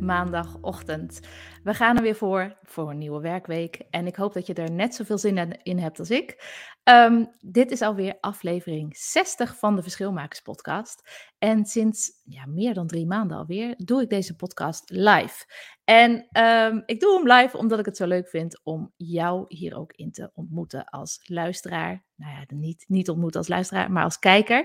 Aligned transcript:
Maandagochtend. 0.00 1.20
We 1.62 1.74
gaan 1.74 1.96
er 1.96 2.02
weer 2.02 2.14
voor, 2.14 2.56
voor 2.62 2.90
een 2.90 2.98
nieuwe 2.98 3.20
werkweek. 3.20 3.80
En 3.90 4.06
ik 4.06 4.16
hoop 4.16 4.32
dat 4.32 4.46
je 4.46 4.54
er 4.54 4.70
net 4.70 4.94
zoveel 4.94 5.18
zin 5.18 5.62
in 5.62 5.78
hebt 5.78 5.98
als 5.98 6.10
ik. 6.10 6.36
Um, 6.84 7.30
dit 7.40 7.70
is 7.70 7.82
alweer 7.82 8.16
aflevering 8.20 8.96
60 8.96 9.58
van 9.58 9.76
de 9.76 9.82
Verschilmakers 9.82 10.40
podcast. 10.40 11.30
En 11.42 11.64
sinds 11.64 12.10
ja, 12.24 12.46
meer 12.46 12.74
dan 12.74 12.86
drie 12.86 13.06
maanden 13.06 13.36
alweer 13.36 13.74
doe 13.76 14.02
ik 14.02 14.10
deze 14.10 14.36
podcast 14.36 14.90
live. 14.90 15.46
En 15.84 16.28
um, 16.42 16.82
ik 16.86 17.00
doe 17.00 17.14
hem 17.14 17.32
live 17.32 17.56
omdat 17.56 17.78
ik 17.78 17.84
het 17.84 17.96
zo 17.96 18.06
leuk 18.06 18.28
vind 18.28 18.60
om 18.62 18.92
jou 18.96 19.44
hier 19.48 19.76
ook 19.76 19.92
in 19.92 20.12
te 20.12 20.30
ontmoeten 20.34 20.84
als 20.84 21.20
luisteraar. 21.22 22.04
Nou 22.16 22.32
ja, 22.32 22.44
niet, 22.56 22.84
niet 22.88 23.08
ontmoeten 23.08 23.38
als 23.40 23.48
luisteraar, 23.48 23.92
maar 23.92 24.04
als 24.04 24.18
kijker. 24.18 24.62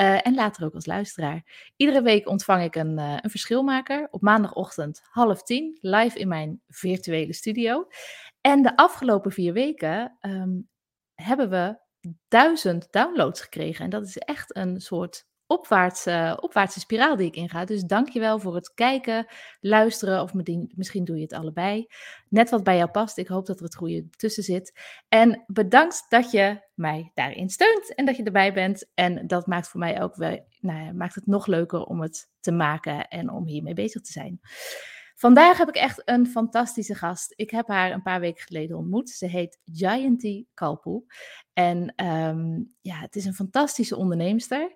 Uh, 0.00 0.26
en 0.26 0.34
later 0.34 0.64
ook 0.64 0.74
als 0.74 0.86
luisteraar. 0.86 1.70
Iedere 1.76 2.02
week 2.02 2.28
ontvang 2.28 2.62
ik 2.62 2.74
een, 2.74 2.98
uh, 2.98 3.16
een 3.20 3.30
verschilmaker 3.30 4.08
op 4.10 4.20
maandagochtend 4.20 5.00
half 5.10 5.42
tien 5.42 5.78
live 5.80 6.18
in 6.18 6.28
mijn 6.28 6.62
virtuele 6.68 7.32
studio. 7.32 7.86
En 8.40 8.62
de 8.62 8.76
afgelopen 8.76 9.32
vier 9.32 9.52
weken 9.52 10.16
um, 10.20 10.68
hebben 11.14 11.50
we 11.50 11.78
duizend 12.28 12.88
downloads 12.90 13.40
gekregen. 13.40 13.84
En 13.84 13.90
dat 13.90 14.06
is 14.06 14.18
echt 14.18 14.56
een 14.56 14.80
soort 14.80 15.32
opwaartse, 15.46 16.38
opwaartse 16.40 16.80
spiraal 16.80 17.16
die 17.16 17.26
ik 17.26 17.36
inga. 17.36 17.64
Dus 17.64 17.82
dankjewel 17.82 18.38
voor 18.38 18.54
het 18.54 18.74
kijken, 18.74 19.26
luisteren 19.60 20.22
of 20.22 20.32
misschien 20.74 21.04
doe 21.04 21.16
je 21.16 21.22
het 21.22 21.32
allebei. 21.32 21.86
Net 22.28 22.50
wat 22.50 22.64
bij 22.64 22.76
jou 22.76 22.90
past. 22.90 23.18
Ik 23.18 23.28
hoop 23.28 23.46
dat 23.46 23.58
er 23.58 23.64
het 23.64 23.74
goede 23.74 24.08
tussen 24.10 24.42
zit. 24.42 24.80
En 25.08 25.44
bedankt 25.46 26.04
dat 26.08 26.30
je 26.30 26.60
mij 26.74 27.10
daarin 27.14 27.50
steunt 27.50 27.94
en 27.94 28.04
dat 28.04 28.16
je 28.16 28.22
erbij 28.22 28.52
bent. 28.52 28.90
En 28.94 29.26
dat 29.26 29.46
maakt 29.46 29.68
voor 29.68 29.80
mij 29.80 30.02
ook 30.02 30.14
wel, 30.14 30.46
nou 30.60 30.84
ja, 30.84 30.92
maakt 30.92 31.14
het 31.14 31.26
nog 31.26 31.46
leuker 31.46 31.84
om 31.84 32.00
het 32.00 32.28
te 32.40 32.52
maken 32.52 33.08
en 33.08 33.30
om 33.30 33.46
hiermee 33.46 33.74
bezig 33.74 34.02
te 34.02 34.12
zijn. 34.12 34.40
Vandaag 35.14 35.58
heb 35.58 35.68
ik 35.68 35.76
echt 35.76 36.02
een 36.04 36.26
fantastische 36.26 36.94
gast. 36.94 37.32
Ik 37.36 37.50
heb 37.50 37.68
haar 37.68 37.92
een 37.92 38.02
paar 38.02 38.20
weken 38.20 38.42
geleden 38.42 38.76
ontmoet. 38.76 39.10
Ze 39.10 39.26
heet 39.26 39.58
Gianty 39.64 40.44
Kalpoe. 40.54 41.02
En 41.52 42.04
um, 42.06 42.74
ja, 42.80 42.98
het 43.00 43.16
is 43.16 43.24
een 43.24 43.34
fantastische 43.34 43.96
onderneemster. 43.96 44.74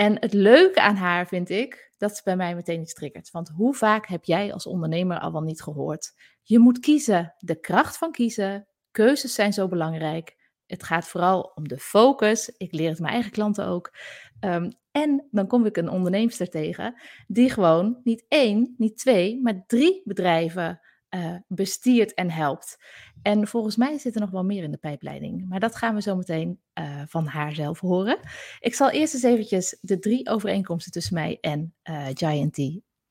En 0.00 0.16
het 0.20 0.32
leuke 0.32 0.80
aan 0.80 0.96
haar 0.96 1.26
vind 1.26 1.50
ik 1.50 1.92
dat 1.96 2.16
ze 2.16 2.22
bij 2.24 2.36
mij 2.36 2.54
meteen 2.54 2.80
iets 2.80 2.94
triggert. 2.94 3.30
Want 3.30 3.48
hoe 3.48 3.74
vaak 3.74 4.06
heb 4.06 4.24
jij 4.24 4.52
als 4.52 4.66
ondernemer 4.66 5.18
al 5.18 5.32
wel 5.32 5.42
niet 5.42 5.62
gehoord? 5.62 6.12
Je 6.42 6.58
moet 6.58 6.78
kiezen. 6.78 7.34
De 7.38 7.60
kracht 7.60 7.96
van 7.96 8.12
kiezen. 8.12 8.66
Keuzes 8.90 9.34
zijn 9.34 9.52
zo 9.52 9.68
belangrijk. 9.68 10.36
Het 10.66 10.82
gaat 10.82 11.08
vooral 11.08 11.52
om 11.54 11.68
de 11.68 11.78
focus. 11.78 12.48
Ik 12.48 12.72
leer 12.72 12.88
het 12.88 12.98
mijn 12.98 13.12
eigen 13.12 13.30
klanten 13.30 13.66
ook. 13.66 13.96
Um, 14.40 14.70
en 14.90 15.28
dan 15.30 15.46
kom 15.46 15.66
ik 15.66 15.76
een 15.76 15.90
onderneemster 15.90 16.48
tegen 16.48 17.02
die 17.26 17.50
gewoon 17.50 18.00
niet 18.02 18.24
één, 18.28 18.74
niet 18.76 18.98
twee, 18.98 19.40
maar 19.42 19.64
drie 19.66 20.02
bedrijven 20.04 20.80
uh, 21.14 21.34
bestiert 21.46 22.14
en 22.14 22.30
helpt. 22.30 22.76
En 23.22 23.48
volgens 23.48 23.76
mij 23.76 23.98
zit 23.98 24.14
er 24.14 24.20
nog 24.20 24.30
wel 24.30 24.44
meer 24.44 24.62
in 24.62 24.70
de 24.70 24.76
pijpleiding. 24.76 25.48
Maar 25.48 25.60
dat 25.60 25.76
gaan 25.76 25.94
we 25.94 26.02
zo 26.02 26.16
meteen 26.16 26.60
uh, 26.80 27.02
van 27.06 27.26
haar 27.26 27.54
zelf 27.54 27.80
horen. 27.80 28.18
Ik 28.60 28.74
zal 28.74 28.90
eerst 28.90 29.14
eens 29.14 29.22
eventjes 29.22 29.78
de 29.80 29.98
drie 29.98 30.28
overeenkomsten 30.28 30.92
tussen 30.92 31.14
mij 31.14 31.38
en 31.40 31.74
uh, 31.90 32.06
Giant 32.12 32.58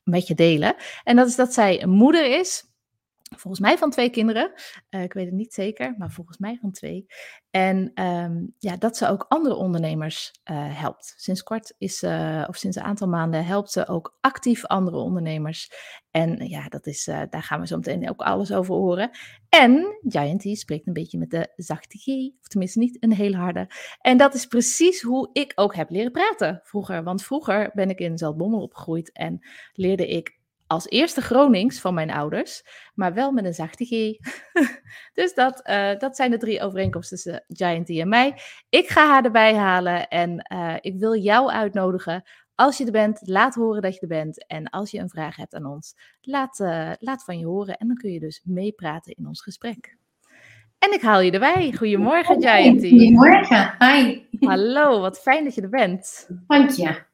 met 0.02 0.26
je 0.26 0.34
delen. 0.34 0.74
En 1.04 1.16
dat 1.16 1.28
is 1.28 1.36
dat 1.36 1.52
zij 1.52 1.86
moeder 1.86 2.38
is 2.38 2.67
Volgens 3.36 3.60
mij 3.60 3.78
van 3.78 3.90
twee 3.90 4.10
kinderen. 4.10 4.52
Uh, 4.90 5.02
ik 5.02 5.12
weet 5.12 5.26
het 5.26 5.34
niet 5.34 5.54
zeker, 5.54 5.94
maar 5.98 6.10
volgens 6.10 6.38
mij 6.38 6.58
van 6.60 6.72
twee. 6.72 7.06
En 7.50 8.02
um, 8.02 8.54
ja, 8.58 8.76
dat 8.76 8.96
ze 8.96 9.08
ook 9.08 9.24
andere 9.28 9.54
ondernemers 9.54 10.32
uh, 10.50 10.80
helpt. 10.80 11.14
Sinds 11.16 11.42
kort 11.42 11.74
is 11.78 12.02
uh, 12.02 12.44
of 12.48 12.56
sinds 12.56 12.76
een 12.76 12.82
aantal 12.82 13.08
maanden 13.08 13.44
helpt 13.44 13.70
ze 13.70 13.88
ook 13.88 14.16
actief 14.20 14.64
andere 14.64 14.96
ondernemers. 14.96 15.70
En 16.10 16.48
ja, 16.48 16.68
dat 16.68 16.86
is, 16.86 17.04
daar 17.04 17.42
gaan 17.42 17.60
we 17.60 17.66
zo 17.66 17.76
meteen 17.76 18.08
ook 18.08 18.20
alles 18.20 18.52
over 18.52 18.74
horen. 18.74 19.10
En 19.48 19.98
Giant 20.02 20.58
spreekt 20.58 20.86
een 20.86 20.92
beetje 20.92 21.18
met 21.18 21.30
de 21.30 21.52
zachte 21.56 21.98
G, 21.98 22.06
of 22.40 22.48
tenminste 22.48 22.78
niet 22.78 22.96
een 23.02 23.12
heel 23.12 23.34
harde. 23.34 23.70
En 24.00 24.16
dat 24.16 24.34
is 24.34 24.46
precies 24.46 25.02
hoe 25.02 25.30
ik 25.32 25.52
ook 25.54 25.74
heb 25.74 25.90
leren 25.90 26.12
praten 26.12 26.60
vroeger. 26.64 27.02
Want 27.02 27.24
vroeger 27.24 27.70
ben 27.74 27.90
ik 27.90 27.98
in 27.98 28.18
Zaltbommel 28.18 28.62
opgegroeid 28.62 29.12
en 29.12 29.38
leerde 29.72 30.08
ik 30.08 30.37
als 30.68 30.88
eerste 30.88 31.20
Gronings 31.20 31.80
van 31.80 31.94
mijn 31.94 32.10
ouders, 32.10 32.62
maar 32.94 33.14
wel 33.14 33.32
met 33.32 33.44
een 33.44 33.54
zachte 33.54 33.84
G. 33.84 33.90
dus 35.20 35.34
dat, 35.34 35.68
uh, 35.68 35.98
dat 35.98 36.16
zijn 36.16 36.30
de 36.30 36.38
drie 36.38 36.62
overeenkomsten 36.62 37.16
tussen 37.16 37.44
Gianty 37.48 38.00
en 38.00 38.08
mij. 38.08 38.40
Ik 38.68 38.88
ga 38.88 39.06
haar 39.06 39.24
erbij 39.24 39.54
halen 39.54 40.08
en 40.08 40.46
uh, 40.52 40.74
ik 40.80 40.98
wil 40.98 41.16
jou 41.16 41.50
uitnodigen. 41.50 42.22
Als 42.54 42.78
je 42.78 42.84
er 42.84 42.92
bent, 42.92 43.20
laat 43.24 43.54
horen 43.54 43.82
dat 43.82 43.94
je 43.94 44.00
er 44.00 44.08
bent. 44.08 44.46
En 44.46 44.70
als 44.70 44.90
je 44.90 44.98
een 44.98 45.08
vraag 45.08 45.36
hebt 45.36 45.54
aan 45.54 45.66
ons, 45.66 45.94
laat, 46.20 46.58
uh, 46.58 46.92
laat 46.98 47.24
van 47.24 47.38
je 47.38 47.46
horen. 47.46 47.76
En 47.76 47.86
dan 47.86 47.96
kun 47.96 48.12
je 48.12 48.20
dus 48.20 48.42
meepraten 48.44 49.14
in 49.14 49.26
ons 49.26 49.42
gesprek. 49.42 49.96
En 50.78 50.92
ik 50.92 51.00
haal 51.00 51.20
je 51.20 51.30
erbij. 51.30 51.72
Goedemorgen, 51.72 52.42
Gianty. 52.42 52.88
Goedemorgen, 52.88 53.74
hi. 53.78 54.20
Hallo, 54.40 55.00
wat 55.00 55.20
fijn 55.20 55.44
dat 55.44 55.54
je 55.54 55.62
er 55.62 55.68
bent. 55.68 56.28
Dank 56.46 56.70
je. 56.70 57.06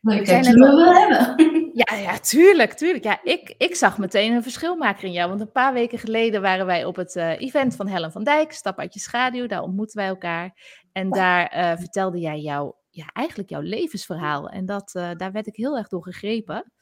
Leuk 0.00 0.26
dat 0.26 0.46
je 0.46 0.52
me 0.52 0.66
wil 0.66 0.94
hebben. 0.94 1.70
Ja, 1.72 1.96
ja, 1.96 2.18
tuurlijk, 2.18 2.72
tuurlijk. 2.72 3.04
Ja, 3.04 3.20
ik, 3.22 3.54
ik 3.58 3.74
zag 3.74 3.98
meteen 3.98 4.32
een 4.32 4.42
verschilmaker 4.42 5.04
in 5.04 5.12
jou. 5.12 5.28
Want 5.28 5.40
een 5.40 5.52
paar 5.52 5.72
weken 5.72 5.98
geleden 5.98 6.42
waren 6.42 6.66
wij 6.66 6.84
op 6.84 6.96
het 6.96 7.16
uh, 7.16 7.40
event 7.40 7.76
van 7.76 7.86
Helen 7.86 8.12
van 8.12 8.24
Dijk, 8.24 8.52
Stap 8.52 8.78
uit 8.78 8.94
je 8.94 9.00
schaduw. 9.00 9.46
Daar 9.46 9.62
ontmoetten 9.62 9.98
wij 9.98 10.08
elkaar. 10.08 10.56
En 10.92 11.10
daar 11.10 11.56
uh, 11.56 11.78
vertelde 11.78 12.18
jij 12.18 12.38
jou, 12.38 12.72
ja, 12.90 13.10
eigenlijk 13.12 13.50
jouw 13.50 13.60
levensverhaal. 13.60 14.48
En 14.48 14.66
dat, 14.66 14.94
uh, 14.96 15.10
daar 15.16 15.32
werd 15.32 15.46
ik 15.46 15.56
heel 15.56 15.76
erg 15.76 15.88
door 15.88 16.02
gegrepen. 16.02 16.72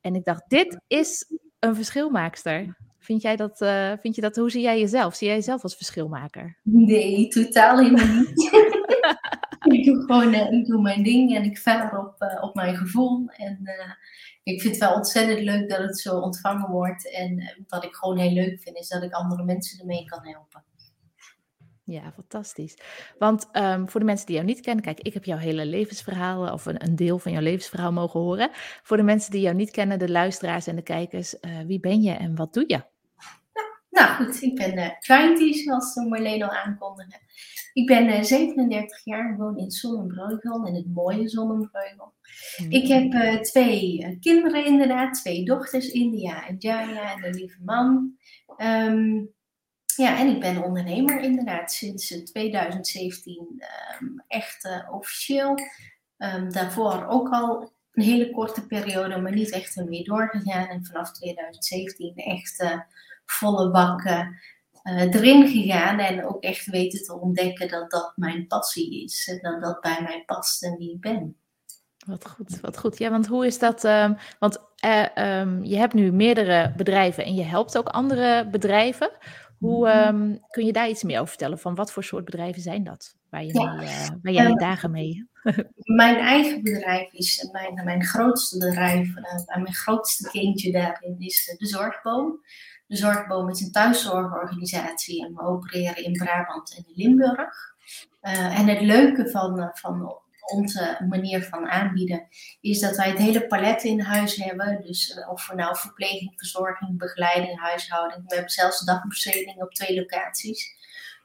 En 0.00 0.14
ik 0.14 0.24
dacht, 0.24 0.42
dit 0.48 0.80
is 0.86 1.38
een 1.58 1.74
verschilmaakster. 1.74 2.76
Vind 2.98 3.22
jij 3.22 3.36
dat, 3.36 3.56
vind 4.00 4.14
je 4.14 4.20
dat, 4.20 4.36
hoe 4.36 4.50
zie 4.50 4.62
jij 4.62 4.80
jezelf? 4.80 5.14
Zie 5.14 5.26
jij 5.26 5.36
jezelf 5.36 5.62
als 5.62 5.76
verschilmaker? 5.76 6.58
Nee, 6.62 7.28
totaal 7.28 7.78
helemaal 7.78 8.06
niet. 8.06 8.50
ik 9.76 9.84
doe 9.84 10.02
gewoon 10.04 10.34
uh, 10.34 10.52
ik 10.52 10.66
doe 10.66 10.80
mijn 10.80 11.02
ding 11.02 11.36
en 11.36 11.44
ik 11.44 11.58
vaar 11.58 11.98
op, 11.98 12.22
uh, 12.22 12.42
op 12.42 12.54
mijn 12.54 12.76
gevoel. 12.76 13.28
En 13.28 13.58
uh, 13.62 13.92
ik 14.42 14.60
vind 14.60 14.74
het 14.74 14.84
wel 14.84 14.94
ontzettend 14.94 15.40
leuk 15.40 15.68
dat 15.68 15.78
het 15.78 16.00
zo 16.00 16.18
ontvangen 16.18 16.70
wordt. 16.70 17.12
En 17.14 17.64
wat 17.68 17.84
ik 17.84 17.94
gewoon 17.94 18.18
heel 18.18 18.32
leuk 18.32 18.60
vind, 18.62 18.76
is 18.76 18.88
dat 18.88 19.02
ik 19.02 19.12
andere 19.12 19.44
mensen 19.44 19.80
ermee 19.80 20.04
kan 20.04 20.26
helpen. 20.26 20.64
Ja, 21.84 22.12
fantastisch. 22.12 22.76
Want 23.18 23.48
um, 23.52 23.88
voor 23.88 24.00
de 24.00 24.06
mensen 24.06 24.26
die 24.26 24.34
jou 24.34 24.46
niet 24.46 24.60
kennen, 24.60 24.84
kijk, 24.84 25.00
ik 25.00 25.14
heb 25.14 25.24
jouw 25.24 25.36
hele 25.36 25.66
levensverhaal 25.66 26.52
of 26.52 26.66
een, 26.66 26.84
een, 26.84 26.96
deel 26.96 27.18
van 27.18 27.32
jouw 27.32 27.40
levensverhaal 27.40 27.92
mogen 27.92 28.20
horen. 28.20 28.50
Voor 28.82 28.96
de 28.96 29.02
mensen 29.02 29.30
die 29.30 29.40
jou 29.40 29.54
niet 29.54 29.70
kennen, 29.70 29.98
de 29.98 30.10
luisteraars 30.10 30.66
en 30.66 30.76
de 30.76 30.82
kijkers, 30.82 31.34
wie 31.66 31.80
ben 31.80 32.02
je 32.02 32.12
en 32.12 32.36
wat 32.36 32.54
doe 32.54 32.64
je? 32.66 32.82
Nou 33.90 34.08
goed, 34.14 34.42
ik 34.42 34.54
ben 34.54 34.78
uh, 34.78 34.88
Gianty, 34.98 35.52
zoals 35.52 35.94
Marleen 35.94 36.42
al 36.42 36.50
aankondigde. 36.50 37.18
Ik 37.72 37.86
ben 37.86 38.08
uh, 38.08 38.22
37 38.22 39.04
jaar, 39.04 39.36
woon 39.36 39.58
in 39.58 39.70
Zonnebreugel, 39.70 40.66
in 40.66 40.74
het 40.74 40.94
mooie 40.94 41.28
Zonnebreugel. 41.28 42.14
Mm. 42.56 42.70
Ik 42.70 42.88
heb 42.88 43.12
uh, 43.12 43.40
twee 43.40 43.98
uh, 43.98 44.20
kinderen 44.20 44.66
inderdaad, 44.66 45.14
twee 45.14 45.44
dochters, 45.44 45.90
India 45.90 46.46
en 46.46 46.56
Jaya 46.58 47.12
en 47.12 47.24
een 47.24 47.34
lieve 47.34 47.58
man. 47.64 48.16
Um, 48.58 49.32
ja, 49.96 50.18
en 50.18 50.28
ik 50.28 50.40
ben 50.40 50.62
ondernemer 50.62 51.20
inderdaad 51.20 51.72
sinds 51.72 52.22
2017 52.24 53.62
um, 54.00 54.24
echt 54.28 54.68
officieel. 54.90 55.54
Um, 56.18 56.52
daarvoor 56.52 57.06
ook 57.06 57.28
al 57.28 57.72
een 57.92 58.02
hele 58.02 58.30
korte 58.30 58.66
periode, 58.66 59.20
maar 59.20 59.32
niet 59.32 59.50
echt 59.50 59.76
ermee 59.76 60.04
doorgegaan. 60.04 60.66
En 60.66 60.84
vanaf 60.84 61.12
2017 61.12 62.14
echt 62.14 62.64
volle 63.24 63.70
bak 63.70 64.02
uh, 64.84 65.14
erin 65.14 65.48
gegaan. 65.48 65.98
En 65.98 66.26
ook 66.26 66.42
echt 66.42 66.66
weten 66.66 67.04
te 67.04 67.20
ontdekken 67.20 67.68
dat 67.68 67.90
dat 67.90 68.12
mijn 68.16 68.46
passie 68.46 69.04
is. 69.04 69.28
En 69.28 69.50
dat 69.50 69.62
dat 69.62 69.80
bij 69.80 70.02
mij 70.02 70.22
past 70.26 70.62
en 70.62 70.76
wie 70.76 70.92
ik 70.92 71.00
ben. 71.00 71.36
Wat 72.06 72.28
goed, 72.28 72.60
wat 72.60 72.78
goed. 72.78 72.98
Ja, 72.98 73.10
want 73.10 73.26
hoe 73.26 73.46
is 73.46 73.58
dat? 73.58 73.84
Um, 73.84 74.16
want 74.38 74.58
uh, 74.84 75.40
um, 75.40 75.64
je 75.64 75.76
hebt 75.76 75.94
nu 75.94 76.12
meerdere 76.12 76.72
bedrijven 76.76 77.24
en 77.24 77.34
je 77.34 77.42
helpt 77.42 77.78
ook 77.78 77.88
andere 77.88 78.48
bedrijven. 78.50 79.10
Hoe 79.58 80.06
um, 80.06 80.40
kun 80.48 80.66
je 80.66 80.72
daar 80.72 80.88
iets 80.88 81.02
meer 81.02 81.16
over 81.16 81.28
vertellen? 81.28 81.58
Van 81.58 81.74
wat 81.74 81.92
voor 81.92 82.04
soort 82.04 82.24
bedrijven 82.24 82.62
zijn 82.62 82.84
dat? 82.84 83.14
Waar, 83.30 83.44
je 83.44 83.52
ja. 83.52 83.74
mee, 83.74 83.86
uh, 83.86 84.08
waar 84.22 84.32
jij 84.32 84.46
um, 84.46 84.58
dagen 84.58 84.90
mee? 84.90 85.28
mijn 85.84 86.16
eigen 86.16 86.62
bedrijf 86.62 87.12
is 87.12 87.48
mijn, 87.52 87.84
mijn 87.84 88.04
grootste 88.04 88.58
bedrijf. 88.58 89.08
Uh, 89.08 89.56
mijn 89.62 89.74
grootste 89.74 90.30
kindje 90.30 90.72
daarin 90.72 91.18
is 91.18 91.54
de 91.58 91.66
Zorgboom. 91.66 92.40
De 92.90 92.96
Zorgboom 92.96 93.48
is 93.48 93.60
een 93.60 93.72
thuiszorgorganisatie 93.72 95.24
en 95.24 95.34
we 95.34 95.42
opereren 95.42 96.04
in 96.04 96.12
Brabant 96.12 96.76
en 96.76 96.84
Limburg. 96.94 97.74
Uh, 98.22 98.58
en 98.58 98.66
het 98.66 98.80
leuke 98.80 99.30
van, 99.30 99.70
van 99.74 100.18
onze 100.44 101.06
manier 101.08 101.42
van 101.42 101.68
aanbieden 101.68 102.26
is 102.60 102.80
dat 102.80 102.96
wij 102.96 103.08
het 103.08 103.18
hele 103.18 103.46
palet 103.46 103.82
in 103.82 104.00
huis 104.00 104.36
hebben. 104.36 104.82
Dus 104.82 105.16
uh, 105.16 105.30
of 105.30 105.48
we 105.48 105.54
nou 105.54 105.76
verpleging, 105.76 106.32
verzorging, 106.36 106.98
begeleiding, 106.98 107.60
huishouding. 107.60 108.22
We 108.26 108.34
hebben 108.34 108.52
zelfs 108.52 108.84
dagbesteding 108.84 109.62
op 109.62 109.74
twee 109.74 109.96
locaties. 109.96 110.74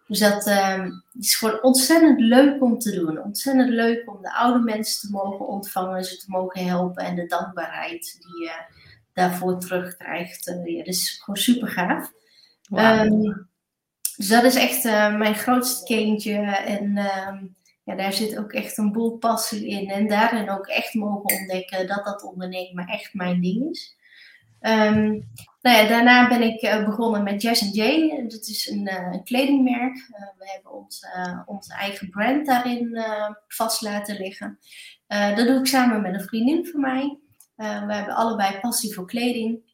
Dus 0.08 0.20
dat 0.20 0.48
uh, 0.48 0.86
is 1.20 1.36
gewoon 1.36 1.64
ontzettend 1.64 2.20
leuk 2.20 2.62
om 2.62 2.80
te 2.80 2.92
doen. 2.92 3.24
Ontzettend 3.24 3.70
leuk 3.70 4.10
om 4.10 4.22
de 4.22 4.34
oude 4.34 4.60
mensen 4.60 5.00
te 5.00 5.16
mogen 5.16 5.48
ontvangen, 5.48 6.04
ze 6.04 6.18
te 6.18 6.26
mogen 6.28 6.66
helpen 6.66 7.04
en 7.04 7.16
de 7.16 7.26
dankbaarheid 7.26 8.18
die 8.20 8.44
je 8.44 8.84
daarvoor 9.16 9.60
terugkrijgt. 9.60 10.46
Ja, 10.46 10.78
dat 10.78 10.88
is 10.88 11.20
gewoon 11.24 11.38
super 11.38 11.68
gaaf. 11.68 12.12
Um, 12.72 13.48
dus 14.18 14.28
dat 14.28 14.44
is 14.44 14.56
echt 14.56 14.86
uh, 14.86 15.18
mijn 15.18 15.36
grootste 15.36 15.86
kindje. 15.86 16.38
En 16.56 16.98
ehm, 16.98 17.46
ja, 17.84 17.96
daar 17.96 18.14
zit 18.14 18.38
ook 18.38 18.54
echt 18.54 18.78
een 18.78 18.92
boel 18.92 19.18
passie 19.18 19.68
in. 19.68 19.90
En 19.90 20.08
daarin 20.08 20.50
ook 20.50 20.68
echt 20.68 20.94
mogen 20.94 21.40
ontdekken 21.40 21.88
dat 21.88 22.06
dat 22.06 22.24
ondernemen 22.24 22.88
echt 22.88 23.14
mijn 23.14 23.42
ding 23.42 23.70
is. 23.70 23.96
Um, 24.62 25.30
nou 25.62 25.78
ja, 25.78 25.88
daarna 25.88 26.28
ben 26.28 26.42
ik 26.42 26.62
uh, 26.62 26.86
begonnen 26.86 27.24
met 27.24 27.42
Jess 27.42 27.62
J. 27.62 28.10
Dat 28.28 28.48
is 28.48 28.70
een, 28.70 28.88
uh, 28.88 29.10
een 29.12 29.24
kledingmerk. 29.24 29.96
Uh, 29.96 30.20
we 30.38 30.52
hebben 30.54 30.72
ons, 30.72 31.06
onze 31.46 31.74
eigen 31.74 32.10
brand 32.10 32.46
daarin 32.46 33.00
vast 33.48 33.82
laten 33.82 34.16
liggen. 34.16 34.60
dat 35.08 35.48
doe 35.48 35.60
ik 35.60 35.66
samen 35.66 36.02
met 36.02 36.14
een 36.14 36.28
vriendin 36.28 36.66
van 36.66 36.82
mij. 36.82 37.20
We 37.56 37.94
hebben 37.94 38.16
allebei 38.16 38.60
passie 38.60 38.94
voor 38.94 39.06
kleding. 39.06 39.74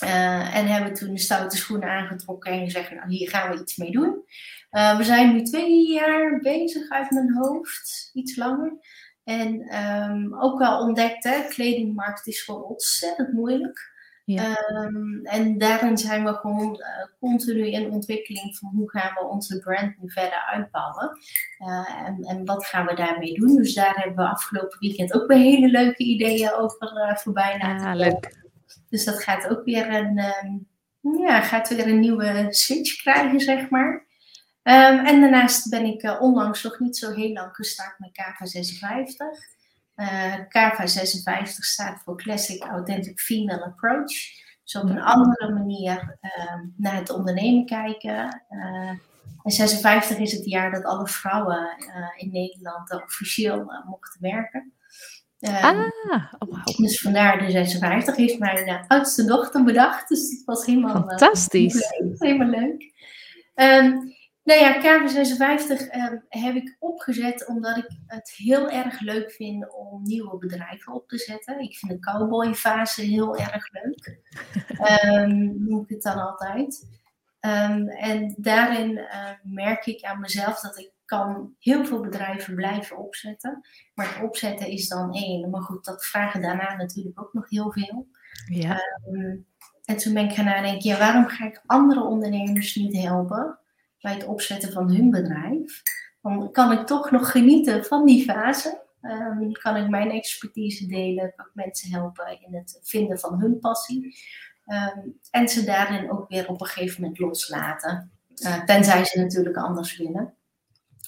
en 0.00 0.66
hebben 0.66 0.94
toen 0.94 1.14
de 1.14 1.20
stoute 1.20 1.56
schoenen 1.56 1.88
aangetrokken 1.88 2.52
en 2.52 2.64
gezegd, 2.64 2.90
nou 2.90 3.10
hier 3.10 3.28
gaan 3.28 3.50
we 3.50 3.60
iets 3.60 3.76
mee 3.76 3.90
doen. 3.90 4.24
we 4.70 5.00
zijn 5.00 5.32
nu 5.32 5.42
twee 5.42 5.92
jaar 5.92 6.40
bezig 6.40 6.88
uit 6.88 7.10
mijn 7.10 7.34
hoofd, 7.34 8.10
iets 8.12 8.36
langer. 8.36 8.78
En 9.24 9.82
um, 9.82 10.42
ook 10.42 10.58
wel 10.58 10.78
ontdekt, 10.78 11.48
kledingmarkt 11.48 12.26
is 12.26 12.42
gewoon 12.42 12.62
ontzettend 12.62 13.32
moeilijk. 13.32 13.93
Ja. 14.24 14.58
Um, 14.72 15.20
en 15.24 15.58
daarin 15.58 15.98
zijn 15.98 16.24
we 16.24 16.34
gewoon 16.34 16.80
uh, 16.80 16.86
continu 17.20 17.70
in 17.70 17.90
ontwikkeling 17.90 18.56
van 18.56 18.70
hoe 18.74 18.90
gaan 18.90 19.14
we 19.14 19.24
onze 19.24 19.58
brand 19.58 20.00
nu 20.00 20.10
verder 20.10 20.42
uitbouwen. 20.52 21.18
Uh, 21.58 22.06
en, 22.06 22.22
en 22.22 22.44
wat 22.44 22.66
gaan 22.66 22.86
we 22.86 22.94
daarmee 22.94 23.34
doen. 23.34 23.56
Dus 23.56 23.74
daar 23.74 23.94
hebben 23.94 24.24
we 24.24 24.30
afgelopen 24.30 24.78
weekend 24.80 25.14
ook 25.14 25.26
weer 25.26 25.38
hele 25.38 25.68
leuke 25.68 26.04
ideeën 26.04 26.52
over 26.52 26.92
uh, 26.96 27.16
voorbij 27.16 27.58
laten 27.58 27.86
ah, 27.86 27.96
leuk. 27.96 28.42
Dus 28.88 29.04
dat 29.04 29.22
gaat 29.22 29.48
ook 29.48 29.64
weer 29.64 29.94
een, 29.94 30.18
um, 30.18 30.68
ja, 31.18 31.40
gaat 31.40 31.68
weer 31.68 31.88
een 31.88 32.00
nieuwe 32.00 32.46
switch 32.50 33.02
krijgen, 33.02 33.40
zeg 33.40 33.70
maar. 33.70 33.92
Um, 34.62 35.06
en 35.06 35.20
daarnaast 35.20 35.70
ben 35.70 35.84
ik 35.84 36.20
onlangs 36.20 36.62
nog 36.62 36.78
niet 36.78 36.96
zo 36.96 37.12
heel 37.12 37.32
lang 37.32 37.54
gestart 37.54 37.98
met 37.98 38.10
KV56. 38.10 39.52
Uh, 39.96 40.34
KV 40.48 40.88
56 40.88 41.64
staat 41.64 42.02
voor 42.04 42.16
Classic 42.16 42.62
Authentic 42.62 43.20
Female 43.20 43.64
Approach. 43.64 44.12
Dus 44.64 44.76
op 44.76 44.88
een 44.88 45.02
andere 45.02 45.52
manier 45.52 46.18
uh, 46.22 46.54
naar 46.76 46.94
het 46.94 47.10
ondernemen 47.10 47.66
kijken. 47.66 48.42
Uh, 48.50 48.88
en 49.42 49.50
56 49.50 50.18
is 50.18 50.32
het 50.32 50.44
jaar 50.44 50.70
dat 50.70 50.84
alle 50.84 51.06
vrouwen 51.08 51.76
uh, 51.78 52.08
in 52.16 52.30
Nederland 52.32 53.02
officieel 53.02 53.72
mochten 53.86 54.20
werken. 54.20 54.72
ah, 55.40 56.32
oh 56.38 56.48
wow. 56.48 56.76
Dus 56.76 57.00
vandaar 57.00 57.38
de 57.38 57.50
56 57.50 58.16
heeft 58.16 58.38
mijn 58.38 58.84
oudste 58.88 59.24
dochter 59.24 59.64
bedacht. 59.64 60.08
Dus 60.08 60.30
het 60.30 60.44
was 60.44 60.66
helemaal, 60.66 60.92
Fantastisch. 61.06 61.88
helemaal 62.18 62.48
leuk. 62.48 62.92
Um, 63.54 64.14
nou 64.44 64.60
ja, 64.60 64.76
KV56 64.76 65.88
ehm, 65.88 66.16
heb 66.28 66.54
ik 66.54 66.76
opgezet 66.78 67.46
omdat 67.46 67.76
ik 67.76 67.86
het 68.06 68.32
heel 68.36 68.70
erg 68.70 69.00
leuk 69.00 69.30
vind 69.30 69.74
om 69.74 70.02
nieuwe 70.02 70.38
bedrijven 70.38 70.92
op 70.92 71.08
te 71.08 71.18
zetten. 71.18 71.60
Ik 71.60 71.76
vind 71.76 71.92
de 71.92 71.98
cowboyfase 71.98 73.02
heel 73.02 73.36
erg 73.36 73.68
leuk. 73.72 74.18
um, 75.04 75.54
noem 75.68 75.82
ik 75.82 75.88
het 75.88 76.02
dan 76.02 76.18
altijd. 76.18 76.86
Um, 77.40 77.88
en 77.88 78.34
daarin 78.36 78.90
uh, 78.90 79.30
merk 79.42 79.86
ik 79.86 80.04
aan 80.04 80.20
mezelf 80.20 80.60
dat 80.60 80.78
ik 80.78 80.92
kan 81.04 81.54
heel 81.58 81.84
veel 81.84 82.00
bedrijven 82.00 82.54
blijven 82.54 82.96
opzetten. 82.96 83.66
Maar 83.94 84.14
het 84.14 84.24
opzetten 84.24 84.66
is 84.66 84.88
dan 84.88 85.14
één. 85.14 85.50
Maar 85.50 85.62
goed, 85.62 85.84
dat 85.84 86.04
vragen 86.04 86.42
daarna 86.42 86.76
natuurlijk 86.76 87.20
ook 87.20 87.32
nog 87.32 87.50
heel 87.50 87.72
veel. 87.72 88.06
Ja. 88.46 88.80
en 89.84 89.96
toen 89.96 90.14
ben 90.14 90.24
ik 90.24 90.34
gaan 90.34 90.44
nadenken, 90.44 90.90
ja, 90.90 90.98
waarom 90.98 91.26
ga 91.26 91.46
ik 91.46 91.62
andere 91.66 92.02
ondernemers 92.02 92.74
niet 92.74 92.96
helpen? 92.96 93.58
Bij 94.04 94.12
het 94.12 94.26
opzetten 94.26 94.72
van 94.72 94.94
hun 94.94 95.10
bedrijf, 95.10 95.82
dan 96.22 96.52
kan 96.52 96.72
ik 96.72 96.86
toch 96.86 97.10
nog 97.10 97.30
genieten 97.30 97.84
van 97.84 98.06
die 98.06 98.24
fase. 98.24 98.82
Um, 99.02 99.52
kan 99.52 99.76
ik 99.76 99.88
mijn 99.88 100.10
expertise 100.10 100.86
delen, 100.86 101.32
kan 101.36 101.46
ik 101.46 101.54
mensen 101.54 101.90
helpen 101.90 102.40
in 102.40 102.54
het 102.54 102.80
vinden 102.82 103.18
van 103.18 103.40
hun 103.40 103.58
passie. 103.58 104.16
Um, 104.66 105.18
en 105.30 105.48
ze 105.48 105.64
daarin 105.64 106.10
ook 106.10 106.28
weer 106.28 106.48
op 106.48 106.60
een 106.60 106.66
gegeven 106.66 107.00
moment 107.00 107.18
loslaten. 107.18 108.12
Uh, 108.34 108.64
tenzij 108.64 109.04
ze 109.04 109.20
natuurlijk 109.20 109.56
anders 109.56 109.96
willen. 109.96 110.34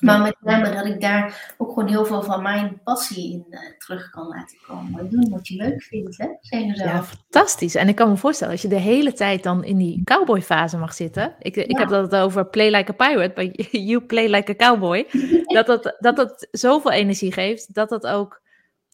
Maar 0.01 0.21
met 0.21 0.37
name 0.41 0.75
dat 0.75 0.87
ik 0.87 1.01
daar 1.01 1.55
ook 1.59 1.69
gewoon 1.69 1.89
heel 1.89 2.05
veel 2.05 2.23
van 2.23 2.43
mijn 2.43 2.81
passie 2.85 3.33
in 3.33 3.47
uh, 3.51 3.61
terug 3.79 4.11
kan 4.11 4.27
laten 4.27 4.59
komen. 4.67 5.11
Doen 5.11 5.31
wat 5.31 5.49
je 5.49 5.57
leuk 5.57 5.83
vindt, 5.83 6.19
hè? 6.19 6.59
Ja, 6.85 7.03
fantastisch. 7.03 7.75
En 7.75 7.89
ik 7.89 7.95
kan 7.95 8.09
me 8.09 8.17
voorstellen, 8.17 8.53
als 8.53 8.63
je 8.63 8.69
de 8.69 8.79
hele 8.79 9.13
tijd 9.13 9.43
dan 9.43 9.65
in 9.65 9.77
die 9.77 10.05
cowboy-fase 10.05 10.79
mag 10.79 10.95
zitten. 10.95 11.35
Ik, 11.39 11.55
ja. 11.55 11.63
ik 11.63 11.79
heb 11.79 11.89
dat 11.89 12.17
over 12.17 12.47
play 12.47 12.71
like 12.71 12.91
a 12.91 12.95
pirate, 12.95 13.33
but 13.35 13.71
you 13.89 14.01
play 14.01 14.29
like 14.29 14.51
a 14.51 14.55
cowboy. 14.55 15.07
dat, 15.45 15.67
dat, 15.67 15.97
dat 15.99 16.17
dat 16.17 16.49
zoveel 16.51 16.93
energie 16.93 17.33
geeft, 17.33 17.75
dat 17.75 17.89
dat 17.89 18.07
ook, 18.07 18.41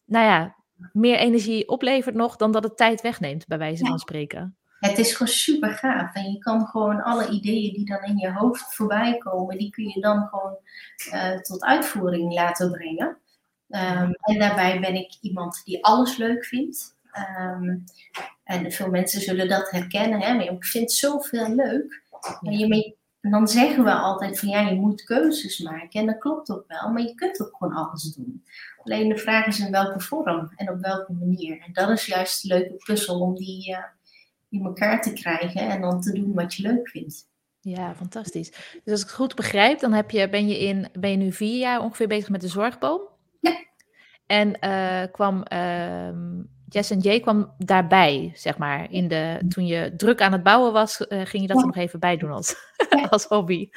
nou 0.05 0.25
ja, 0.25 0.56
meer 0.93 1.16
energie 1.16 1.69
oplevert 1.69 2.14
nog 2.14 2.37
dan 2.37 2.52
dat 2.52 2.62
het 2.62 2.76
tijd 2.76 3.00
wegneemt, 3.00 3.46
bij 3.46 3.58
wijze 3.58 3.87
van 3.87 3.98
spreken 3.98 4.56
het 4.88 4.99
is 4.99 5.12
gewoon 5.12 5.32
super 5.32 5.70
gaaf. 5.70 6.14
En 6.14 6.32
je 6.32 6.38
kan 6.38 6.67
gewoon 6.67 7.02
alle 7.02 7.29
ideeën 7.29 7.74
die 7.74 7.84
dan 7.84 8.05
in 8.05 8.17
je 8.17 8.32
hoofd 8.32 8.74
voorbij 8.74 9.19
komen, 9.19 9.58
die 9.58 9.70
kun 9.70 9.89
je 9.89 10.01
dan 10.01 10.29
gewoon 10.29 10.56
uh, 11.12 11.41
tot 11.41 11.62
uitvoering 11.62 12.32
laten 12.32 12.70
brengen. 12.70 13.17
Um, 13.69 14.12
en 14.20 14.39
daarbij 14.39 14.81
ben 14.81 14.94
ik 14.94 15.17
iemand 15.20 15.62
die 15.65 15.84
alles 15.84 16.17
leuk 16.17 16.44
vindt. 16.44 16.96
Um, 17.39 17.84
en 18.44 18.72
veel 18.72 18.91
mensen 18.91 19.20
zullen 19.20 19.48
dat 19.48 19.70
herkennen. 19.70 20.20
Hè? 20.20 20.34
Maar 20.34 20.44
ik 20.44 20.65
vind 20.65 20.93
zoveel 20.93 21.48
leuk. 21.55 22.03
En, 22.41 22.58
je, 22.58 22.96
en 23.20 23.31
dan 23.31 23.48
zeggen 23.48 23.84
we 23.84 23.93
altijd 23.93 24.39
van 24.39 24.48
ja, 24.48 24.60
je 24.60 24.81
moet 24.81 25.05
keuzes 25.05 25.58
maken. 25.58 26.01
En 26.01 26.06
dat 26.06 26.19
klopt 26.19 26.51
ook 26.51 26.65
wel. 26.69 26.91
Maar 26.91 27.03
je 27.03 27.15
kunt 27.15 27.43
ook 27.43 27.56
gewoon 27.58 27.74
alles 27.74 28.15
doen. 28.15 28.44
Alleen 28.82 29.08
de 29.08 29.19
vraag 29.19 29.46
is 29.46 29.60
in 29.60 29.70
welke 29.70 30.01
vorm 30.01 30.53
en 30.56 30.70
op 30.70 30.81
welke 30.81 31.12
manier. 31.12 31.60
En 31.60 31.72
dat 31.72 31.89
is 31.89 32.06
juist 32.06 32.43
de 32.43 32.48
leuke 32.48 32.74
puzzel 32.84 33.20
om 33.20 33.34
die... 33.34 33.70
Uh, 33.70 33.79
in 34.52 34.64
elkaar 34.64 35.02
te 35.02 35.12
krijgen 35.12 35.68
en 35.68 35.80
dan 35.80 36.00
te 36.00 36.12
doen 36.12 36.34
wat 36.34 36.54
je 36.54 36.62
leuk 36.62 36.88
vindt. 36.88 37.30
Ja, 37.60 37.94
fantastisch. 37.94 38.50
Dus 38.84 38.92
als 38.92 39.00
ik 39.00 39.06
het 39.06 39.16
goed 39.16 39.34
begrijp, 39.34 39.80
dan 39.80 39.92
heb 39.92 40.10
je, 40.10 40.28
ben, 40.28 40.48
je 40.48 40.58
in, 40.58 40.88
ben 40.98 41.10
je 41.10 41.16
nu 41.16 41.32
vier 41.32 41.58
jaar 41.58 41.80
ongeveer 41.80 42.08
bezig 42.08 42.28
met 42.28 42.40
de 42.40 42.48
zorgboom. 42.48 43.00
Ja. 43.40 43.56
En 44.26 44.56
uh, 44.60 45.12
kwam 45.12 45.44
uh, 45.52 46.08
Jess 46.68 46.90
en 46.90 46.98
Jay 46.98 47.20
kwam 47.20 47.54
daarbij, 47.58 48.30
zeg 48.34 48.58
maar. 48.58 48.90
In 48.90 49.08
de, 49.08 49.40
toen 49.48 49.66
je 49.66 49.92
druk 49.96 50.20
aan 50.20 50.32
het 50.32 50.42
bouwen 50.42 50.72
was, 50.72 51.00
uh, 51.00 51.06
ging 51.08 51.42
je 51.42 51.48
dat 51.48 51.60
er 51.60 51.66
nog 51.66 51.76
even 51.76 52.00
bij 52.00 52.16
doen 52.16 52.30
als, 52.30 52.54
als 53.10 53.24
hobby. 53.24 53.68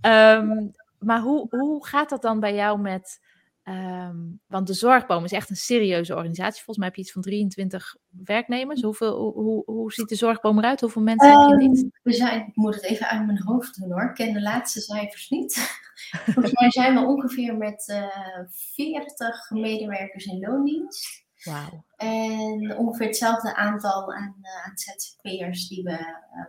Um, 0.00 0.72
maar 0.98 1.20
hoe, 1.20 1.46
hoe 1.50 1.86
gaat 1.86 2.08
dat 2.08 2.22
dan 2.22 2.40
bij 2.40 2.54
jou 2.54 2.78
met 2.78 3.20
Um, 3.64 4.40
want 4.46 4.66
de 4.66 4.72
Zorgboom 4.72 5.24
is 5.24 5.32
echt 5.32 5.50
een 5.50 5.56
serieuze 5.56 6.14
organisatie. 6.14 6.62
Volgens 6.62 6.76
mij 6.76 6.86
heb 6.86 6.96
je 6.96 7.02
iets 7.02 7.12
van 7.12 7.22
23 7.22 7.96
werknemers. 8.24 8.82
Hoeveel, 8.82 9.18
hoe, 9.18 9.32
hoe, 9.32 9.62
hoe 9.66 9.92
ziet 9.92 10.08
de 10.08 10.14
Zorgboom 10.14 10.58
eruit? 10.58 10.80
Hoeveel 10.80 11.02
mensen 11.02 11.28
um, 11.28 11.38
heb 11.38 11.48
je 11.48 11.52
in 11.52 11.72
dienst? 11.72 11.98
We 12.02 12.12
zijn, 12.12 12.46
ik 12.46 12.56
moet 12.56 12.74
het 12.74 12.84
even 12.84 13.08
uit 13.08 13.26
mijn 13.26 13.42
hoofd 13.42 13.80
doen 13.80 13.92
hoor. 13.92 14.02
Ik 14.02 14.14
ken 14.14 14.32
de 14.32 14.42
laatste 14.42 14.80
cijfers 14.80 15.28
niet. 15.28 15.54
Volgens 16.34 16.52
mij 16.52 16.70
zijn 16.70 16.94
we 16.94 17.06
ongeveer 17.06 17.56
met 17.56 17.88
uh, 17.88 18.02
eh, 18.02 18.46
40 18.50 19.50
medewerkers 19.50 20.24
in 20.24 20.38
loondienst. 20.38 21.24
Wauw. 21.44 21.84
En 21.96 22.76
ongeveer 22.76 23.06
hetzelfde 23.06 23.56
aantal 23.56 24.14
aan, 24.14 24.36
uh, 24.42 24.66
aan 24.66 24.78
ZZP'ers 24.78 25.68
die 25.68 25.82
we 25.82 25.98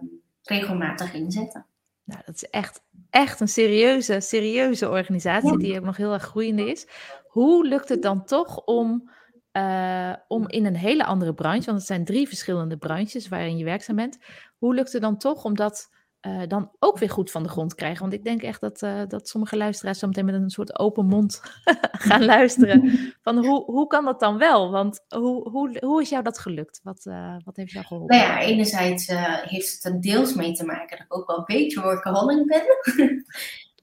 um, 0.02 0.22
regelmatig 0.44 1.14
inzetten. 1.14 1.66
Nou, 2.04 2.22
dat 2.26 2.36
is 2.36 2.50
echt, 2.50 2.82
echt 3.10 3.40
een 3.40 3.48
serieuze, 3.48 4.20
serieuze 4.20 4.90
organisatie 4.90 5.58
die 5.58 5.78
ook 5.78 5.86
nog 5.86 5.98
heel 5.98 6.14
erg 6.14 6.24
groeiende 6.24 6.70
is. 6.70 6.88
Hoe 7.28 7.68
lukt 7.68 7.90
het 7.90 8.02
dan 8.02 8.26
toch 8.26 8.58
om, 8.58 9.12
uh, 9.54 10.14
om 10.28 10.48
in 10.48 10.66
een 10.66 10.76
hele 10.76 11.06
andere 11.06 11.34
branche, 11.34 11.66
want 11.66 11.78
het 11.78 11.88
zijn 11.88 12.06
drie 12.06 12.28
verschillende 12.28 12.78
branches 12.78 13.28
waarin 13.28 13.58
je 13.58 13.64
werkzaam 13.64 13.96
bent, 13.96 14.18
hoe 14.58 14.76
lukt 14.76 14.94
het 14.94 15.02
dan 15.02 15.18
toch 15.18 15.44
om 15.44 15.56
dat 15.56 15.90
uh, 16.28 16.42
dan 16.48 16.72
ook 16.80 16.98
weer 16.98 17.10
goed 17.10 17.32
van 17.32 17.44
de 17.44 17.50
grond 17.50 17.76
krijgen? 17.76 18.02
Want 18.02 18.14
ik 18.14 18.24
denk 18.24 18.42
echt 18.42 18.62
dat, 18.62 18.82
uh, 18.82 19.02
dat 19.08 19.28
sommige 19.28 19.58
luisteraars 19.58 20.00
zo 20.00 20.08
meteen 20.08 20.26
met 20.26 20.34
een 20.34 20.50
soort 20.50 20.80
open 20.80 21.06
mond 21.06 21.42
gaan 22.08 22.26
luisteren. 22.26 22.90
Van 23.24 23.46
hoe, 23.46 23.64
hoe 23.64 23.88
kan 23.88 24.06
dat 24.06 24.20
dan 24.20 24.38
wel? 24.38 24.72
Want 24.72 25.06
hoe, 25.08 25.50
hoe, 25.50 25.78
hoe 25.80 26.02
is 26.02 26.10
jou 26.10 26.24
dat 26.24 26.40
gelukt? 26.40 26.80
Wat, 26.84 27.06
uh, 27.06 27.36
wat 27.44 27.56
heeft 27.56 27.72
jou 27.72 27.86
geholpen? 27.86 28.18
Nou 28.18 28.30
ja, 28.30 28.40
enerzijds 28.40 29.08
heeft 29.42 29.74
het 29.74 29.94
er 29.94 30.02
deels 30.02 30.34
mee 30.34 30.54
te 30.54 30.66
maken 30.66 30.98
dat 30.98 31.06
ik 31.06 31.16
ook 31.16 31.28
wel 31.28 31.38
een 31.38 31.44
beetje 31.46 31.82
workaholic 31.82 32.46
ben. 32.48 32.64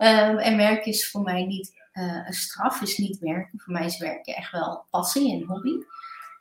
um, 0.09 0.39
en 0.49 0.57
werk 0.57 0.87
is 0.87 1.11
voor 1.11 1.23
mij 1.23 1.45
niet 1.45 1.77
een 1.93 2.33
straf, 2.33 2.83
is 2.83 2.99
niet 2.99 3.19
werken. 3.19 3.61
Voor 3.61 3.73
mij 3.73 3.85
is 3.85 3.99
werken 3.99 4.35
echt 4.35 4.53
wel 4.53 4.87
passie 4.91 5.33
en 5.33 5.47
hobby. 5.47 5.73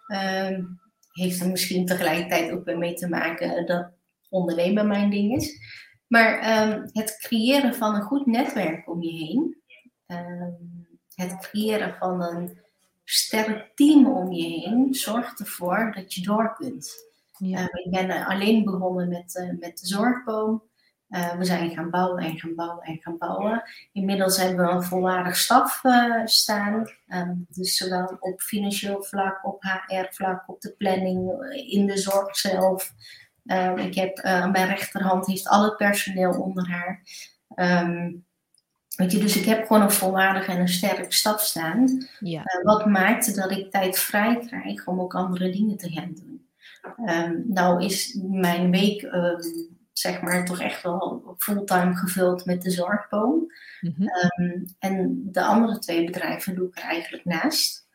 Um, 0.08 0.80
heeft 1.12 1.42
er 1.42 1.50
misschien 1.50 1.86
tegelijkertijd 1.86 2.52
ook 2.52 2.66
mee 2.66 2.94
te 2.94 3.10
maken 3.10 3.66
dat 3.66 3.90
ondernemen 4.30 4.88
mijn 4.88 5.10
ding 5.10 5.36
is. 5.36 5.60
Maar 6.08 6.62
um, 6.70 6.90
het 6.92 7.18
creëren 7.20 7.76
van 7.76 7.96
een 7.96 8.02
goed 8.02 8.26
netwerk 8.26 8.90
om 8.90 9.02
je 9.02 9.12
heen, 9.12 9.62
um, 10.08 10.88
het 11.16 11.38
creëren 11.40 11.96
van 12.00 12.24
een 12.24 12.60
sterk 13.04 13.72
team 13.76 14.08
om 14.08 14.32
je 14.32 14.44
heen, 14.44 14.94
zorgt 14.94 15.40
ervoor 15.40 15.92
dat 15.96 16.14
je 16.14 16.22
door 16.22 16.56
kunt. 16.56 17.06
Ja. 17.38 17.60
Uh, 17.60 17.86
ik 17.86 17.92
ben 17.92 18.26
alleen 18.26 18.64
begonnen 18.64 19.10
met, 19.10 19.36
uh, 19.36 19.60
met 19.60 19.78
de 19.80 19.88
zorgboom. 19.88 20.64
Uh, 21.10 21.38
we 21.38 21.46
zijn 21.46 21.72
gaan 21.72 21.90
bouwen 21.90 22.24
en 22.24 22.40
gaan 22.40 22.56
bouwen 22.56 22.84
en 22.84 22.98
gaan 22.98 23.18
bouwen. 23.18 23.64
Inmiddels 23.92 24.38
hebben 24.38 24.66
we 24.66 24.72
een 24.72 24.84
volwaardig 24.84 25.36
staf 25.36 25.82
staan. 26.26 26.90
Dus 27.50 27.78
zowel 27.78 28.18
op 28.20 28.42
financieel 28.42 29.04
vlak, 29.04 29.46
op 29.46 29.62
HR-vlak, 29.62 30.44
op 30.48 30.62
de 30.62 30.72
planning, 30.78 31.32
in 31.70 31.86
de 31.86 31.98
zorg 31.98 32.38
zelf. 32.38 32.94
Um, 33.48 33.78
ik 33.78 33.96
heb, 33.96 34.18
uh, 34.18 34.52
mijn 34.52 34.68
rechterhand 34.68 35.28
heeft 35.28 35.48
al 35.48 35.64
het 35.64 35.78
personeel 35.78 36.32
onder 36.32 36.70
haar. 36.70 37.02
Um, 37.56 38.26
weet 38.96 39.12
je, 39.12 39.20
dus 39.20 39.38
ik 39.38 39.46
heb 39.46 39.66
gewoon 39.66 39.82
een 39.82 39.92
volwaardige 39.92 40.52
en 40.52 40.60
een 40.60 40.68
sterke 40.68 41.14
stap 41.14 41.40
staan. 41.40 42.08
Ja. 42.20 42.40
Uh, 42.40 42.64
wat 42.64 42.86
maakt 42.86 43.36
dat 43.36 43.52
ik 43.52 43.72
tijd 43.72 44.00
vrij 44.00 44.40
krijg 44.48 44.88
om 44.88 45.00
ook 45.02 45.16
andere 45.16 45.50
dingen 45.50 45.78
te 45.78 45.90
gaan 45.90 46.14
doen. 46.14 46.50
Um, 47.10 47.44
nou 47.48 47.84
is 47.84 48.20
mijn 48.24 48.72
week, 48.72 49.10
zeg 49.94 50.22
maar, 50.22 50.46
toch 50.46 50.62
echt 50.62 50.84
wel 50.84 51.36
fulltime 51.38 51.96
gevuld 51.96 52.46
met 52.46 52.62
de 52.62 52.72
zorgboom. 52.72 53.52
Mm 53.82 53.96
-hmm. 53.98 54.66
en 54.80 55.22
de 55.32 55.44
andere 55.44 55.80
twee 55.80 56.06
bedrijven 56.06 56.56
doe 56.56 56.68
ik 56.68 56.78
er 56.78 56.84
eigenlijk 56.84 57.26
naast. 57.26 57.87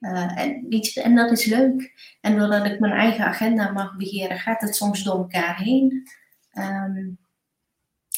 Uh, 0.00 0.38
en, 0.38 0.68
en 0.94 1.14
dat 1.14 1.30
is 1.30 1.44
leuk. 1.44 1.92
En 2.20 2.38
doordat 2.38 2.66
ik 2.66 2.80
mijn 2.80 2.92
eigen 2.92 3.24
agenda 3.24 3.70
mag 3.70 3.96
beheren, 3.96 4.38
gaat 4.38 4.60
het 4.60 4.76
soms 4.76 5.02
door 5.02 5.16
elkaar 5.18 5.56
heen. 5.56 6.08
Um, 6.52 7.18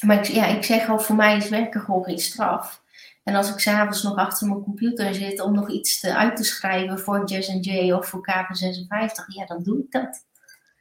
maar 0.01 0.17
ik, 0.17 0.25
ja, 0.25 0.47
ik 0.47 0.65
zeg 0.65 0.89
al, 0.89 0.99
voor 0.99 1.17
mij 1.17 1.37
is 1.37 1.49
werken 1.49 1.81
gewoon 1.81 2.05
geen 2.05 2.19
straf. 2.19 2.83
En 3.23 3.35
als 3.35 3.51
ik 3.51 3.59
s'avonds 3.59 4.03
nog 4.03 4.17
achter 4.17 4.49
mijn 4.49 4.63
computer 4.63 5.15
zit 5.15 5.41
om 5.41 5.55
nog 5.55 5.71
iets 5.71 6.01
te, 6.01 6.17
uit 6.17 6.37
te 6.37 6.45
schrijven 6.45 6.99
voor 6.99 7.25
Jazz 7.25 7.59
J 7.61 7.93
of 7.93 8.07
voor 8.07 8.29
KP56, 8.31 9.27
ja, 9.27 9.47
dan 9.47 9.63
doe 9.63 9.79
ik 9.79 9.91
dat. 9.91 10.29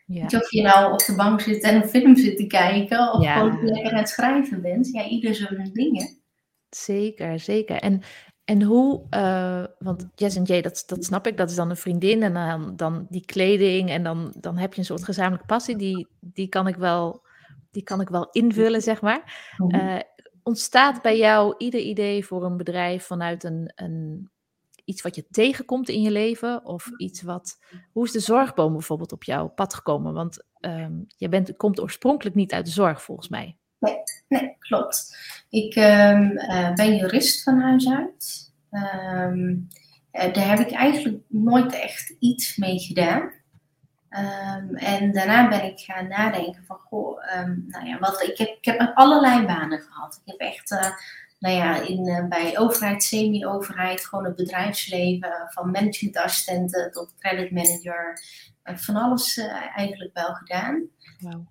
Ja. 0.05 0.25
Of 0.25 0.51
je 0.51 0.61
nou 0.61 0.93
op 0.93 1.05
de 1.05 1.15
bank 1.15 1.41
zit 1.41 1.63
en 1.63 1.75
een 1.75 1.89
film 1.89 2.15
zit 2.15 2.37
te 2.37 2.47
kijken, 2.47 3.13
of 3.13 3.27
gewoon 3.27 3.65
lekker 3.65 3.91
aan 3.91 3.97
het 3.97 4.09
schrijven 4.09 4.61
bent. 4.61 4.87
Ja, 4.91 5.07
ieder 5.07 5.35
zo'n 5.35 5.69
dingen. 5.73 6.17
Zeker, 6.69 7.39
zeker. 7.39 7.75
En 7.75 8.01
en 8.49 8.61
hoe, 8.61 9.01
uh, 9.09 9.63
want 9.79 10.07
Jess 10.15 10.35
en 10.35 10.43
Jay, 10.43 10.61
dat, 10.61 10.83
dat 10.85 11.05
snap 11.05 11.27
ik, 11.27 11.37
dat 11.37 11.49
is 11.49 11.55
dan 11.55 11.69
een 11.69 11.77
vriendin 11.77 12.23
en 12.23 12.33
dan, 12.33 12.75
dan 12.75 13.07
die 13.09 13.25
kleding 13.25 13.89
en 13.89 14.03
dan, 14.03 14.33
dan 14.39 14.57
heb 14.57 14.73
je 14.73 14.79
een 14.79 14.85
soort 14.85 15.03
gezamenlijke 15.03 15.45
passie, 15.45 15.75
die, 15.75 16.07
die, 16.19 16.47
kan, 16.47 16.67
ik 16.67 16.75
wel, 16.75 17.21
die 17.71 17.83
kan 17.83 18.01
ik 18.01 18.09
wel 18.09 18.29
invullen, 18.31 18.81
zeg 18.81 19.01
maar. 19.01 19.53
Uh, 19.67 19.99
ontstaat 20.43 21.01
bij 21.01 21.17
jou 21.17 21.55
ieder 21.57 21.79
idee 21.79 22.25
voor 22.25 22.45
een 22.45 22.57
bedrijf 22.57 23.05
vanuit 23.05 23.43
een, 23.43 23.71
een, 23.75 24.29
iets 24.85 25.01
wat 25.01 25.15
je 25.15 25.27
tegenkomt 25.31 25.89
in 25.89 26.01
je 26.01 26.11
leven? 26.11 26.65
Of 26.65 26.89
iets 26.97 27.21
wat, 27.21 27.59
hoe 27.91 28.05
is 28.05 28.11
de 28.11 28.19
zorgboom 28.19 28.73
bijvoorbeeld 28.73 29.11
op 29.11 29.23
jouw 29.23 29.47
pad 29.47 29.73
gekomen? 29.73 30.13
Want 30.13 30.45
um, 30.59 31.05
je 31.07 31.29
bent, 31.29 31.55
komt 31.55 31.81
oorspronkelijk 31.81 32.35
niet 32.35 32.53
uit 32.53 32.65
de 32.65 32.71
zorg, 32.71 33.01
volgens 33.01 33.29
mij. 33.29 33.57
Nee, 33.79 33.97
nee 34.27 34.55
klopt. 34.59 35.17
Ik 35.49 35.75
um, 35.75 36.31
uh, 36.31 36.73
ben 36.73 36.95
jurist 36.95 37.43
van 37.43 37.59
huis 37.59 37.89
uit. 37.89 38.51
Um, 38.71 39.67
uh, 40.11 40.33
daar 40.33 40.47
heb 40.47 40.59
ik 40.59 40.71
eigenlijk 40.71 41.17
nooit 41.27 41.73
echt 41.73 42.15
iets 42.19 42.55
mee 42.55 42.79
gedaan. 42.79 43.21
Um, 44.09 44.75
en 44.75 45.11
daarna 45.11 45.47
ben 45.47 45.63
ik 45.63 45.79
gaan 45.79 46.07
nadenken 46.07 46.63
van, 46.65 46.77
goh, 46.77 47.23
nou 47.67 47.85
ja, 47.85 47.99
wat, 47.99 48.23
ik, 48.23 48.37
heb, 48.37 48.47
ik 48.47 48.65
heb 48.65 48.91
allerlei 48.93 49.45
banen 49.45 49.79
gehad. 49.79 50.21
Ik 50.25 50.31
heb 50.31 50.39
echt, 50.39 50.71
uh, 50.71 50.89
nou 51.39 51.55
ja, 51.55 51.81
in, 51.81 52.25
bij 52.29 52.57
overheid, 52.57 53.03
semi-overheid, 53.03 54.05
gewoon 54.05 54.25
het 54.25 54.35
bedrijfsleven, 54.35 55.47
van 55.49 55.71
managementassistenten 55.71 56.91
tot 56.91 57.15
creditmanager, 57.19 58.19
van 58.63 58.95
alles 58.95 59.37
eigenlijk 59.75 60.13
wel 60.13 60.33
gedaan. 60.33 60.81
Wow. 61.19 61.45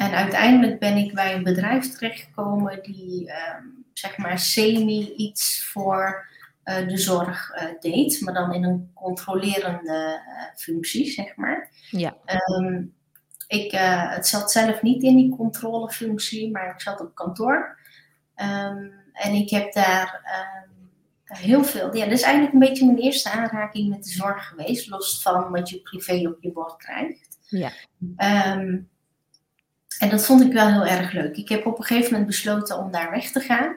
En 0.00 0.12
uiteindelijk 0.12 0.78
ben 0.78 0.96
ik 0.96 1.14
bij 1.14 1.34
een 1.34 1.42
bedrijf 1.42 1.90
terechtgekomen 1.90 2.82
die 2.82 3.30
um, 3.30 3.84
zeg 3.92 4.16
maar 4.16 4.38
semi 4.38 5.12
iets 5.16 5.64
voor 5.64 6.28
uh, 6.64 6.88
de 6.88 6.98
zorg 6.98 7.54
uh, 7.54 7.80
deed, 7.80 8.20
maar 8.20 8.34
dan 8.34 8.54
in 8.54 8.64
een 8.64 8.90
controlerende 8.94 10.22
uh, 10.26 10.56
functie, 10.56 11.06
zeg 11.06 11.36
maar. 11.36 11.70
Ja. 11.90 12.16
Um, 12.46 12.94
ik 13.46 13.72
het 14.06 14.26
zat 14.26 14.52
zelf 14.52 14.82
niet 14.82 15.02
in 15.02 15.16
die 15.16 15.36
controlefunctie, 15.36 16.50
maar 16.50 16.70
ik 16.70 16.80
zat 16.80 17.00
op 17.00 17.14
kantoor. 17.14 17.78
Um, 18.36 18.92
en 19.12 19.32
ik 19.32 19.50
heb 19.50 19.72
daar 19.72 20.20
heel 21.24 21.64
veel. 21.64 21.96
Ja, 21.96 22.04
dat 22.04 22.12
is 22.12 22.22
eigenlijk 22.22 22.52
een 22.52 22.60
beetje 22.68 22.86
mijn 22.86 22.98
eerste 22.98 23.30
aanraking 23.30 23.88
met 23.88 24.04
de 24.04 24.10
zorg 24.10 24.48
geweest, 24.48 24.88
los 24.88 25.22
van 25.22 25.50
wat 25.50 25.68
je 25.70 25.80
privé 25.80 26.28
op 26.28 26.36
je 26.40 26.52
bord 26.52 26.76
krijgt. 26.76 27.38
Ja. 27.46 27.70
En 30.00 30.08
dat 30.08 30.24
vond 30.24 30.40
ik 30.40 30.52
wel 30.52 30.72
heel 30.72 30.86
erg 30.86 31.12
leuk. 31.12 31.36
Ik 31.36 31.48
heb 31.48 31.66
op 31.66 31.78
een 31.78 31.84
gegeven 31.84 32.10
moment 32.10 32.28
besloten 32.28 32.78
om 32.78 32.90
daar 32.90 33.10
weg 33.10 33.30
te 33.30 33.40
gaan. 33.40 33.76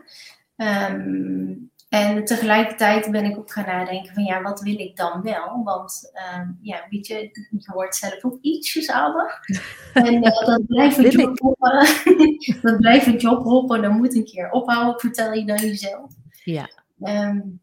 Um, 0.92 1.72
en 1.90 2.26
tegelijkertijd 2.26 3.12
ben 3.12 3.26
ik 3.26 3.38
ook 3.38 3.52
gaan 3.52 3.66
nadenken 3.66 4.14
van 4.14 4.24
ja, 4.24 4.42
wat 4.42 4.62
wil 4.62 4.80
ik 4.80 4.96
dan 4.96 5.22
wel? 5.22 5.64
Want 5.64 6.12
um, 6.36 6.60
ja, 6.62 6.86
weet 6.90 7.08
je, 7.08 7.16
je 7.50 7.72
wordt 7.74 7.96
zelf 7.96 8.24
ook 8.24 8.38
ietsjes 8.42 8.90
ouder. 8.90 9.40
En 9.94 10.14
uh, 10.14 10.22
dat 10.22 10.66
blijft 10.68 10.98
een 10.98 11.10
job 11.10 11.40
hoppen. 11.40 11.88
dat 12.62 12.78
blijft 12.78 13.06
een 13.06 13.18
job 13.18 13.44
hoppen, 13.44 13.82
dan 13.82 13.98
moet 13.98 14.16
een 14.16 14.26
keer 14.26 14.52
ophouden, 14.52 15.00
vertel 15.00 15.34
je 15.34 15.46
dan 15.46 15.58
jezelf. 15.58 16.12
Ja. 16.44 16.70
Um, 17.00 17.62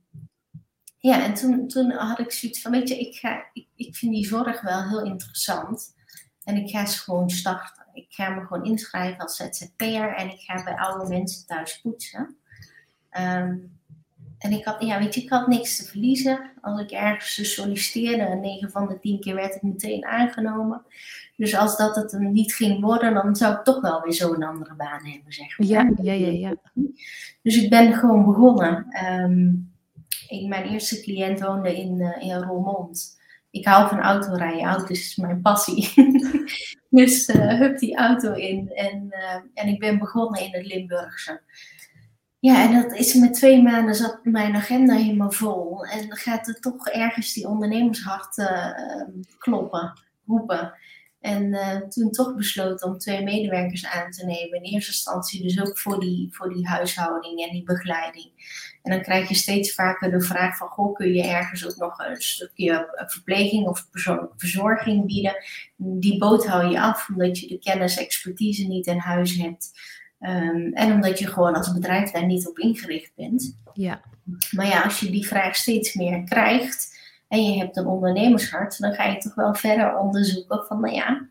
ja, 0.99 1.25
en 1.25 1.35
toen, 1.35 1.69
toen 1.69 1.91
had 1.91 2.19
ik 2.19 2.33
zoiets 2.33 2.63
van, 2.63 2.71
weet 2.71 2.89
je, 2.89 2.99
ik, 2.99 3.15
ga, 3.15 3.45
ik, 3.53 3.67
ik 3.77 3.97
vind 3.97 4.13
die 4.13 4.27
zorg 4.27 4.61
wel 4.61 4.89
heel 4.89 5.05
interessant. 5.05 5.95
En 6.51 6.57
ik 6.57 6.71
ga 6.71 6.81
eens 6.81 6.99
gewoon 6.99 7.31
starten 7.31 7.81
ik 7.93 8.07
ga 8.09 8.29
me 8.29 8.47
gewoon 8.47 8.65
inschrijven 8.65 9.19
als 9.19 9.37
ZZP'er 9.37 10.15
en 10.15 10.31
ik 10.31 10.41
ga 10.41 10.65
bij 10.65 10.77
oude 10.77 11.09
mensen 11.09 11.47
thuis 11.47 11.81
poetsen. 11.81 12.37
Um, 13.19 13.79
en 14.39 14.53
ik 14.53 14.65
had, 14.65 14.83
ja, 14.83 14.99
weet 14.99 15.15
je, 15.15 15.23
ik 15.23 15.31
had 15.31 15.47
niks 15.47 15.77
te 15.77 15.85
verliezen. 15.85 16.51
Als 16.61 16.81
ik 16.81 16.91
ergens 16.91 17.55
solliciteerde, 17.55 18.35
9 18.35 18.71
van 18.71 18.89
de 18.89 18.99
10 18.99 19.21
keer 19.21 19.35
werd 19.35 19.55
ik 19.55 19.63
meteen 19.63 20.07
aangenomen. 20.07 20.83
Dus 21.37 21.57
als 21.57 21.77
dat 21.77 21.97
het 21.97 22.13
hem 22.13 22.33
niet 22.33 22.55
ging 22.55 22.81
worden, 22.81 23.15
dan 23.15 23.37
zou 23.37 23.55
ik 23.55 23.65
toch 23.65 23.81
wel 23.81 24.01
weer 24.01 24.13
zo'n 24.13 24.43
andere 24.43 24.75
baan 24.75 25.07
hebben, 25.07 25.33
zeg 25.33 25.59
maar. 25.59 25.67
Ja, 25.67 25.91
ja, 26.03 26.13
ja, 26.13 26.31
ja. 26.31 26.55
Dus 27.43 27.63
ik 27.63 27.71
ben 27.71 27.95
gewoon 27.95 28.25
begonnen. 28.25 28.87
Um, 29.05 29.73
ik, 30.29 30.49
mijn 30.49 30.69
eerste 30.69 31.01
cliënt 31.01 31.41
woonde 31.41 31.77
in, 31.77 32.01
uh, 32.01 32.17
in 32.21 32.43
Roermond 32.43 33.20
ik 33.51 33.67
hou 33.67 33.89
van 33.89 34.01
autorijden. 34.01 34.69
Auto's 34.69 34.91
is 34.91 35.17
mijn 35.17 35.43
passie. 35.43 35.93
dus 36.91 37.29
uh, 37.29 37.59
hup 37.59 37.79
die 37.79 37.97
auto 37.97 38.33
in. 38.33 38.71
En, 38.73 39.07
uh, 39.11 39.35
en 39.55 39.69
ik 39.69 39.79
ben 39.79 39.99
begonnen 39.99 40.41
in 40.41 40.53
het 40.53 40.67
Limburgse. 40.67 41.41
Ja, 42.39 42.63
en 42.63 42.83
dat 42.83 42.93
is 42.93 43.15
met 43.15 43.35
twee 43.35 43.63
maanden 43.63 43.95
zat 43.95 44.19
mijn 44.23 44.55
agenda 44.55 44.95
helemaal 44.95 45.31
vol. 45.31 45.87
En 45.87 46.09
dan 46.09 46.17
gaat 46.17 46.49
er 46.49 46.61
toch 46.61 46.89
ergens 46.89 47.33
die 47.33 47.49
ondernemershart 47.49 48.39
uh, 48.39 49.03
kloppen, 49.39 49.93
roepen. 50.27 50.73
En 51.21 51.45
uh, 51.45 51.77
toen 51.77 52.11
toch 52.11 52.35
besloten 52.35 52.89
om 52.89 52.99
twee 52.99 53.23
medewerkers 53.23 53.87
aan 53.87 54.11
te 54.11 54.27
nemen. 54.27 54.63
In 54.63 54.73
eerste 54.73 54.91
instantie 54.91 55.43
dus 55.43 55.61
ook 55.61 55.79
voor 55.79 56.01
die, 56.01 56.29
voor 56.31 56.53
die 56.55 56.67
huishouding 56.69 57.41
en 57.41 57.53
die 57.53 57.63
begeleiding. 57.63 58.31
En 58.83 58.93
dan 58.93 59.03
krijg 59.03 59.29
je 59.29 59.35
steeds 59.35 59.75
vaker 59.75 60.11
de 60.11 60.21
vraag 60.21 60.57
van, 60.57 60.69
goh, 60.69 60.95
kun 60.95 61.13
je 61.13 61.23
ergens 61.23 61.67
ook 61.67 61.77
nog 61.77 61.99
een 61.99 62.21
stukje 62.21 63.05
verpleging 63.07 63.67
of 63.67 63.87
verzorging 64.37 65.07
bieden? 65.07 65.37
Die 65.77 66.19
boot 66.19 66.47
hou 66.47 66.71
je 66.71 66.81
af 66.81 67.09
omdat 67.09 67.39
je 67.39 67.49
de 67.49 67.59
kennis, 67.59 67.99
expertise 67.99 68.67
niet 68.67 68.87
in 68.87 68.99
huis 68.99 69.37
hebt. 69.37 69.73
Um, 70.21 70.73
en 70.73 70.93
omdat 70.93 71.19
je 71.19 71.27
gewoon 71.27 71.55
als 71.55 71.73
bedrijf 71.73 72.11
daar 72.11 72.27
niet 72.27 72.49
op 72.49 72.59
ingericht 72.59 73.13
bent. 73.17 73.57
Ja. 73.73 74.01
Maar 74.51 74.67
ja, 74.67 74.83
als 74.83 75.01
je 75.01 75.11
die 75.11 75.27
vraag 75.27 75.57
steeds 75.57 75.95
meer 75.95 76.25
krijgt 76.25 76.99
en 77.31 77.43
je 77.43 77.59
hebt 77.59 77.77
een 77.77 77.87
ondernemershart, 77.87 78.79
dan 78.79 78.95
ga 78.95 79.05
je 79.05 79.19
toch 79.19 79.35
wel 79.35 79.55
verder 79.55 79.99
onderzoeken 79.99 80.65
van, 80.69 80.81
nou 80.81 80.95
ja, 80.95 81.27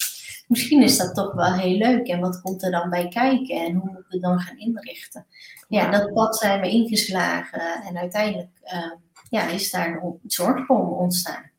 misschien 0.47 0.83
is 0.83 0.97
dat 0.97 1.15
toch 1.15 1.33
wel 1.33 1.53
heel 1.53 1.77
leuk. 1.77 2.07
En 2.07 2.19
wat 2.19 2.41
komt 2.41 2.63
er 2.63 2.71
dan 2.71 2.89
bij 2.89 3.07
kijken? 3.07 3.55
En 3.55 3.75
hoe 3.75 3.91
moeten 3.91 4.05
we 4.09 4.19
dan 4.19 4.39
gaan 4.39 4.57
inrichten? 4.57 5.25
Ja, 5.67 5.91
dat 5.91 6.13
pad 6.13 6.37
zijn 6.37 6.61
we 6.61 6.69
ingeslagen. 6.69 7.83
En 7.87 7.97
uiteindelijk 7.97 8.49
uh, 8.63 8.91
ja, 9.29 9.47
is 9.47 9.71
daar 9.71 9.87
een 9.87 10.19
zorgboom 10.27 10.89
ontstaan. 10.89 11.51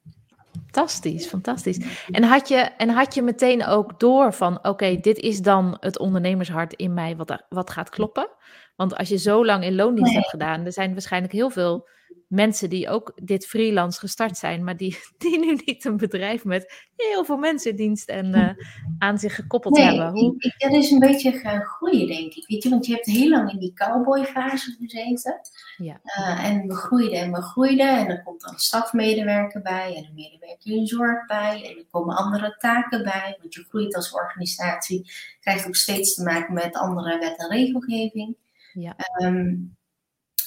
Fantastisch, 0.52 1.26
fantastisch. 1.26 2.06
En 2.11 2.23
had 2.23 2.49
je, 2.49 2.56
en 2.56 2.88
had 2.88 3.14
je 3.14 3.23
meteen 3.23 3.64
ook 3.64 4.00
door 4.00 4.32
van, 4.32 4.59
oké, 4.66 4.97
dit 4.97 5.18
is 5.18 5.40
dan 5.40 5.76
het 5.80 5.99
ondernemershart 5.99 6.73
in 6.73 6.94
mij 6.94 7.16
wat, 7.16 7.44
wat 7.49 7.70
gaat 7.70 7.90
kloppen? 7.90 8.28
Want 8.76 8.97
als 8.97 9.09
je 9.09 9.16
zo 9.16 9.44
lang 9.44 9.64
in 9.64 9.75
loondienst 9.75 10.14
hebt 10.14 10.28
gedaan, 10.28 10.64
er 10.64 10.73
zijn 10.73 10.92
waarschijnlijk 10.92 11.32
heel 11.32 11.50
veel 11.50 11.88
mensen 12.30 12.70
die 12.70 12.88
ook 12.88 13.12
dit 13.22 13.46
freelance 13.46 13.99
gestart 13.99 14.37
zijn, 14.37 14.64
maar 14.64 14.76
die, 14.76 14.99
die 15.18 15.38
nu 15.38 15.58
niet 15.64 15.84
een 15.84 15.96
bedrijf 15.96 16.44
met 16.44 16.88
heel 16.96 17.25
veel 17.25 17.37
mensen 17.37 17.70
in 17.70 17.76
dienst 17.76 18.08
en 18.08 18.37
uh, 18.37 18.50
aan 18.99 19.18
zich 19.18 19.34
gekoppeld 19.34 19.76
nee, 19.76 19.84
hebben. 19.84 20.10
Hoe... 20.10 20.34
Ik, 20.38 20.54
dat 20.58 20.72
is 20.72 20.90
een 20.90 20.99
beetje 20.99 21.32
gaan 21.32 21.60
groeien, 21.60 22.06
denk 22.06 22.34
ik. 22.34 22.46
Weet 22.46 22.62
je, 22.62 22.68
want 22.68 22.87
je 22.87 22.92
hebt 22.92 23.06
heel 23.06 23.28
lang 23.28 23.52
in 23.52 23.58
die 23.58 23.72
cowboy-fase 23.72 24.76
gezeten. 24.78 25.40
Ja. 25.76 26.00
Uh, 26.04 26.44
en 26.44 26.66
we 26.66 26.75
groeiden 26.75 27.18
en 27.18 27.32
we 27.32 27.42
groeiden. 27.42 27.99
En 27.99 28.08
er 28.08 28.22
komt 28.22 28.40
dan 28.40 28.52
een 28.52 28.58
stafmedewerker 28.58 29.62
bij 29.62 29.96
en 29.96 30.04
een 30.04 30.14
medewerker 30.14 30.72
in 30.72 30.87
zorg 30.87 31.26
bij. 31.26 31.64
En 31.64 31.78
er 31.78 31.87
komen 31.90 32.16
andere 32.16 32.56
taken 32.58 33.02
bij. 33.02 33.37
Want 33.40 33.54
je 33.54 33.64
groeit 33.68 33.96
als 33.96 34.12
organisatie, 34.12 35.10
krijgt 35.40 35.66
ook 35.66 35.76
steeds 35.76 36.14
te 36.14 36.22
maken 36.22 36.54
met 36.54 36.76
andere 36.76 37.18
wet 37.18 37.38
en 37.38 37.49
regelgeving. 37.49 38.37
Ja. 38.72 38.96
Um, 39.22 39.78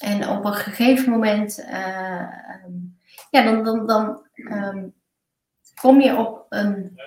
en 0.03 0.29
op 0.29 0.45
een 0.45 0.53
gegeven 0.53 1.12
moment, 1.12 1.60
uh, 1.60 2.27
ja, 3.29 3.43
dan, 3.43 3.63
dan, 3.63 3.88
dan 3.88 4.27
um, 4.36 4.93
kom 5.81 6.01
je 6.01 6.17
op 6.17 6.45
een, 6.50 7.00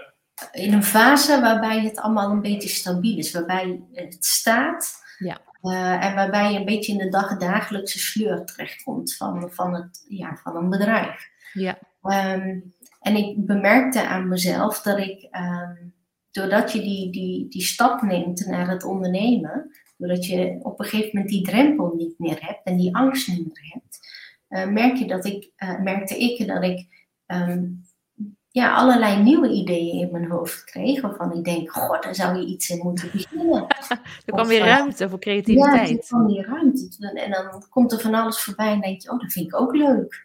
in 0.52 0.72
een 0.72 0.84
fase 0.84 1.40
waarbij 1.40 1.80
het 1.80 1.98
allemaal 1.98 2.30
een 2.30 2.42
beetje 2.42 2.68
stabiel 2.68 3.18
is, 3.18 3.32
waarbij 3.32 3.82
het 3.92 4.16
staat. 4.24 5.04
Ja. 5.18 5.38
Uh, 5.62 6.04
en 6.04 6.14
waarbij 6.14 6.52
je 6.52 6.58
een 6.58 6.64
beetje 6.64 6.92
in 6.92 6.98
de 6.98 7.08
dagdagelijkse 7.08 7.98
sleur 7.98 8.44
terechtkomt 8.44 9.16
van, 9.16 9.50
van, 9.52 9.74
het, 9.74 10.04
ja, 10.08 10.36
van 10.42 10.56
een 10.56 10.70
bedrijf. 10.70 11.28
Ja. 11.52 11.78
Um, 12.02 12.74
en 13.00 13.16
ik 13.16 13.46
bemerkte 13.46 14.06
aan 14.06 14.28
mezelf 14.28 14.82
dat 14.82 14.98
ik, 14.98 15.28
um, 15.36 15.94
doordat 16.30 16.72
je 16.72 16.80
die, 16.80 17.12
die, 17.12 17.48
die 17.48 17.62
stap 17.62 18.02
neemt 18.02 18.46
naar 18.46 18.68
het 18.68 18.84
ondernemen, 18.84 19.76
doordat 19.96 20.26
je 20.26 20.58
op 20.62 20.80
een 20.80 20.86
gegeven 20.86 21.10
moment 21.12 21.28
die 21.28 21.42
drempel 21.42 21.92
niet 21.96 22.18
meer 22.18 22.36
hebt 22.40 22.60
en 22.64 22.76
die 22.76 22.96
angst 22.96 23.28
niet 23.28 23.46
meer 23.46 23.72
hebt, 23.72 23.98
uh, 24.48 24.72
merk 24.72 24.96
je 24.96 25.06
dat 25.06 25.24
ik, 25.24 25.50
uh, 25.58 25.80
merkte 25.80 26.18
ik 26.18 26.46
dat 26.46 26.62
ik 26.62 26.86
um, 27.26 27.84
ja, 28.56 28.74
allerlei 28.74 29.22
nieuwe 29.22 29.50
ideeën 29.50 30.00
in 30.00 30.10
mijn 30.12 30.30
hoofd 30.30 30.64
kreeg. 30.64 31.00
Waarvan 31.00 31.32
ik 31.32 31.44
denk, 31.44 31.70
god, 31.70 32.02
daar 32.02 32.14
zou 32.14 32.38
je 32.38 32.46
iets 32.46 32.70
in 32.70 32.80
moeten 32.82 33.10
beginnen. 33.12 33.66
er 34.26 34.32
kwam 34.32 34.46
weer 34.46 34.64
ruimte 34.64 35.08
voor 35.08 35.18
creativiteit. 35.18 35.88
Ja, 35.88 35.96
er 35.96 36.04
kwam 36.06 36.26
weer 36.26 36.46
ruimte. 36.46 37.12
En 37.14 37.30
dan 37.30 37.64
komt 37.68 37.92
er 37.92 38.00
van 38.00 38.14
alles 38.14 38.42
voorbij 38.42 38.72
en 38.72 38.80
denk 38.80 39.02
je, 39.02 39.10
oh, 39.10 39.20
dat 39.20 39.32
vind 39.32 39.46
ik 39.46 39.60
ook 39.60 39.76
leuk. 39.76 40.24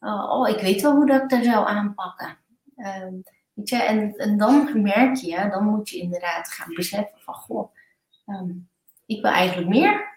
Uh, 0.00 0.30
oh, 0.30 0.48
ik 0.48 0.60
weet 0.60 0.82
wel 0.82 0.94
hoe 0.94 1.06
dat 1.06 1.22
ik 1.22 1.28
daar 1.28 1.42
zou 1.42 1.66
aanpakken. 1.66 2.38
Um, 2.76 3.22
weet 3.52 3.68
je, 3.68 3.82
en, 3.82 4.16
en 4.16 4.38
dan 4.38 4.82
merk 4.82 5.16
je, 5.16 5.48
dan 5.50 5.64
moet 5.64 5.88
je 5.88 5.98
inderdaad 5.98 6.48
gaan 6.48 6.74
beseffen 6.74 7.20
van, 7.20 7.34
goh, 7.34 7.74
um, 8.26 8.68
ik 9.06 9.22
wil 9.22 9.30
eigenlijk 9.30 9.68
meer. 9.68 10.12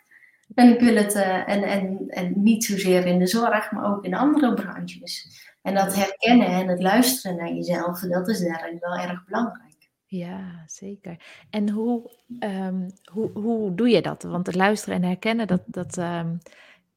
En 0.56 0.74
ik 0.74 0.80
wil 0.80 0.96
het, 0.96 1.16
uh, 1.16 1.50
en, 1.50 1.64
en, 1.64 2.06
en 2.08 2.34
niet 2.36 2.64
zozeer 2.64 3.06
in 3.06 3.20
de 3.20 3.28
zorg, 3.28 3.72
maar 3.72 3.86
ook 3.86 4.06
in 4.06 4.14
andere 4.14 4.54
branches. 4.54 5.46
En 5.62 5.74
dat 5.74 5.96
herkennen 5.96 6.48
en 6.48 6.68
het 6.68 6.82
luisteren 6.82 7.38
naar 7.38 7.54
jezelf, 7.54 8.00
dat 8.00 8.28
is 8.28 8.40
daarin 8.40 8.78
wel 8.80 8.96
erg 8.98 9.26
belangrijk. 9.26 9.90
Ja, 10.06 10.64
zeker. 10.66 11.18
En 11.50 11.70
hoe, 11.70 12.12
um, 12.40 12.88
hoe, 13.12 13.32
hoe 13.32 13.76
doe 13.76 13.90
je 13.90 14.02
dat? 14.02 14.24
Want 14.24 14.46
het 14.46 14.56
luisteren 14.56 14.96
en 14.96 15.04
herkennen, 15.04 15.48
dat, 15.48 15.62
dat, 15.66 15.98
um, 15.98 16.38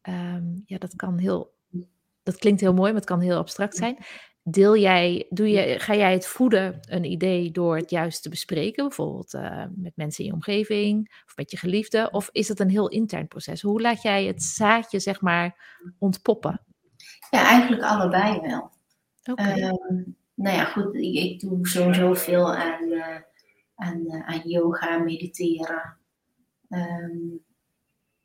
um, 0.03 0.63
ja, 0.67 0.79
dat 0.79 0.97
kan 0.97 1.19
heel, 1.19 1.53
dat 2.23 2.37
klinkt 2.37 2.61
heel 2.61 2.75
mooi, 2.75 2.93
maar 2.93 3.01
het 3.01 3.11
kan 3.11 3.21
heel 3.21 3.37
abstract 3.37 3.77
zijn. 3.77 3.97
Deel 4.51 4.77
jij, 4.77 5.27
doe 5.31 5.49
je, 5.51 5.79
ga 5.79 5.95
jij 5.95 6.13
het 6.13 6.27
voeden, 6.27 6.81
een 6.89 7.05
idee, 7.05 7.51
door 7.51 7.77
het 7.77 7.91
juist 7.91 8.23
te 8.23 8.29
bespreken, 8.29 8.89
bijvoorbeeld 8.89 9.35
uh, 9.35 9.65
met 9.75 9.97
mensen 9.97 10.25
in 10.25 10.31
je 10.31 10.37
omgeving 10.37 11.23
of 11.27 11.37
met 11.37 11.51
je 11.51 11.57
geliefde? 11.57 12.09
Of 12.11 12.29
is 12.33 12.49
het 12.49 12.61
een 12.61 12.71
heel 12.71 12.89
intern 12.89 13.29
proces? 13.29 13.63
Hoe 13.63 13.81
laat 13.81 14.03
jij 14.03 14.25
het 14.25 14.43
zaadje, 14.43 15.01
zeg 15.01 15.21
maar, 15.21 15.79
ontpoppen? 15.99 16.61
Ja, 17.31 17.49
eigenlijk 17.49 17.83
allebei 17.83 18.41
wel. 18.41 18.71
Okay. 19.31 19.63
Um, 19.63 20.17
nou 20.35 20.57
ja, 20.57 20.65
goed, 20.65 20.95
ik, 20.95 21.15
ik, 21.15 21.41
doe 21.41 21.69
sowieso 21.69 22.15
veel 22.15 22.55
aan, 22.55 22.85
uh, 22.85 23.17
aan, 23.75 24.01
uh, 24.07 24.29
aan 24.29 24.41
yoga, 24.45 24.99
mediteren. 24.99 25.97
Um, 26.69 27.45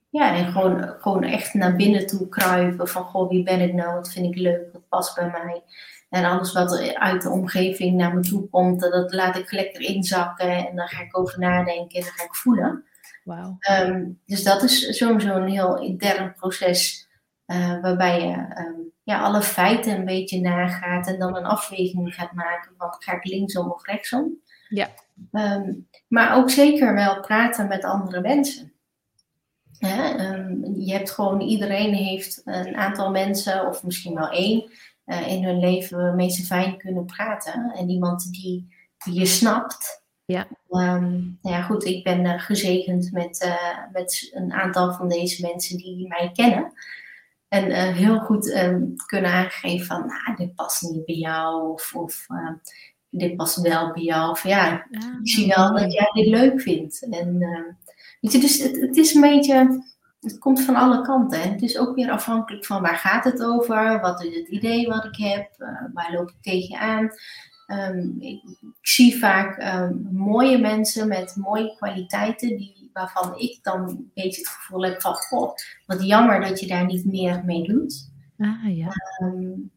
ja, 0.09 0.35
en 0.35 0.51
gewoon, 0.51 0.95
gewoon 0.99 1.23
echt 1.23 1.53
naar 1.53 1.75
binnen 1.75 2.07
toe 2.07 2.29
kruipen 2.29 2.87
van, 2.87 3.03
goh, 3.03 3.29
wie 3.29 3.43
ben 3.43 3.61
ik 3.61 3.73
nou? 3.73 3.93
Wat 3.93 4.11
vind 4.11 4.25
ik 4.25 4.41
leuk? 4.41 4.73
Wat 4.73 4.87
past 4.87 5.15
bij 5.15 5.29
mij? 5.29 5.63
En 6.09 6.25
alles 6.25 6.53
wat 6.53 6.93
uit 6.93 7.21
de 7.21 7.29
omgeving 7.29 7.95
naar 7.95 8.13
me 8.13 8.21
toe 8.21 8.49
komt, 8.49 8.79
dat 8.79 9.13
laat 9.13 9.37
ik 9.37 9.51
lekker 9.51 9.81
inzakken. 9.81 10.67
En 10.67 10.75
dan 10.75 10.87
ga 10.87 11.01
ik 11.01 11.17
over 11.17 11.39
nadenken 11.39 11.99
en 11.99 12.05
dan 12.05 12.13
ga 12.15 12.23
ik 12.23 12.35
voelen. 12.35 12.85
Wow. 13.23 13.57
Um, 13.81 14.21
dus 14.25 14.43
dat 14.43 14.63
is 14.63 14.97
sowieso 14.97 15.35
een 15.35 15.49
heel 15.49 15.79
intern 15.81 16.33
proces. 16.33 17.07
Uh, 17.47 17.81
waarbij 17.81 18.21
je 18.21 18.35
um, 18.35 18.91
ja, 19.03 19.21
alle 19.21 19.41
feiten 19.41 19.95
een 19.95 20.05
beetje 20.05 20.41
nagaat 20.41 21.07
en 21.07 21.19
dan 21.19 21.35
een 21.35 21.45
afweging 21.45 22.15
gaat 22.15 22.33
maken 22.33 22.71
van 22.77 22.95
ga 22.99 23.13
ik 23.13 23.25
linksom 23.25 23.71
of 23.71 23.85
rechtsom. 23.85 24.41
Ja. 24.69 24.89
Um, 25.31 25.87
maar 26.07 26.35
ook 26.35 26.49
zeker 26.49 26.93
wel 26.93 27.19
praten 27.19 27.67
met 27.67 27.83
andere 27.83 28.21
mensen. 28.21 28.73
je 30.75 30.91
hebt 30.91 31.11
gewoon, 31.11 31.41
iedereen 31.41 31.93
heeft 31.93 32.41
een 32.45 32.75
aantal 32.75 33.11
mensen, 33.11 33.67
of 33.67 33.83
misschien 33.83 34.15
wel 34.15 34.29
één, 34.29 34.71
uh, 35.05 35.27
in 35.27 35.43
hun 35.43 35.59
leven 35.59 35.97
waarmee 35.97 36.29
ze 36.29 36.45
fijn 36.45 36.77
kunnen 36.77 37.05
praten. 37.05 37.71
En 37.75 37.89
iemand 37.89 38.31
die, 38.31 38.75
die 39.03 39.13
je 39.13 39.25
snapt. 39.25 40.03
Ja. 40.25 40.47
Um, 40.69 41.39
nou 41.41 41.55
ja, 41.55 41.61
goed, 41.61 41.85
ik 41.85 42.03
ben 42.03 42.25
uh, 42.25 42.39
gezegend 42.39 43.11
met, 43.11 43.43
uh, 43.45 43.91
met 43.91 44.31
een 44.33 44.53
aantal 44.53 44.93
van 44.93 45.09
deze 45.09 45.41
mensen 45.41 45.77
die 45.77 46.07
mij 46.07 46.31
kennen. 46.33 46.73
En 47.47 47.93
heel 47.93 48.19
goed 48.19 48.45
um, 48.47 48.93
kunnen 49.05 49.31
aangeven 49.31 49.85
van, 49.85 50.05
nou, 50.05 50.35
dit 50.35 50.55
past 50.55 50.81
niet 50.81 51.05
bij 51.05 51.15
jou. 51.15 51.71
Of, 51.71 51.95
of 51.95 52.27
dit 53.09 53.35
past 53.35 53.61
wel 53.61 53.93
bij 53.93 54.03
jou. 54.03 54.29
Of 54.29 54.43
ja, 54.43 54.87
ik 55.21 55.29
zie 55.29 55.47
wel 55.55 55.73
dat 55.73 55.93
jij 55.93 56.09
dit 56.13 56.27
leuk 56.27 56.61
vindt. 56.61 57.07
En, 57.09 57.37
weet 58.21 58.31
je, 58.31 58.39
dus 58.39 58.57
het, 58.57 58.81
het 58.81 58.97
is 58.97 59.13
een 59.13 59.21
beetje 59.21 59.83
het 60.25 60.39
komt 60.39 60.61
van 60.61 60.75
alle 60.75 61.01
kanten. 61.01 61.41
En 61.41 61.51
het 61.51 61.61
is 61.61 61.77
ook 61.77 61.95
weer 61.95 62.11
afhankelijk 62.11 62.65
van 62.65 62.81
waar 62.81 62.97
gaat 62.97 63.23
het 63.23 63.43
over, 63.43 63.99
wat 64.01 64.23
is 64.23 64.35
het 64.35 64.47
idee 64.47 64.87
wat 64.87 65.05
ik 65.05 65.15
heb, 65.15 65.49
uh, 65.57 65.67
waar 65.93 66.13
loop 66.13 66.29
ik 66.29 66.41
tegenaan. 66.41 67.09
Um, 67.67 68.15
ik, 68.19 68.43
ik, 68.43 68.77
zie 68.81 69.17
vaak 69.17 69.75
um, 69.75 70.09
mooie 70.11 70.57
mensen 70.57 71.07
met 71.07 71.35
mooie 71.35 71.75
kwaliteiten, 71.75 72.57
die, 72.57 72.89
waarvan 72.93 73.39
ik 73.39 73.59
dan 73.61 73.89
een 73.89 74.11
beetje 74.13 74.41
het 74.41 74.49
gevoel 74.49 74.83
heb 74.83 75.01
van, 75.01 75.13
goh, 75.13 75.53
wat 75.85 76.05
jammer 76.05 76.41
dat 76.41 76.59
je 76.59 76.67
daar 76.67 76.85
niet 76.85 77.05
meer 77.05 77.43
mee 77.45 77.63
doet. 77.63 78.09
Ah, 78.37 78.77
ja. 78.77 78.87
Um, 79.23 79.71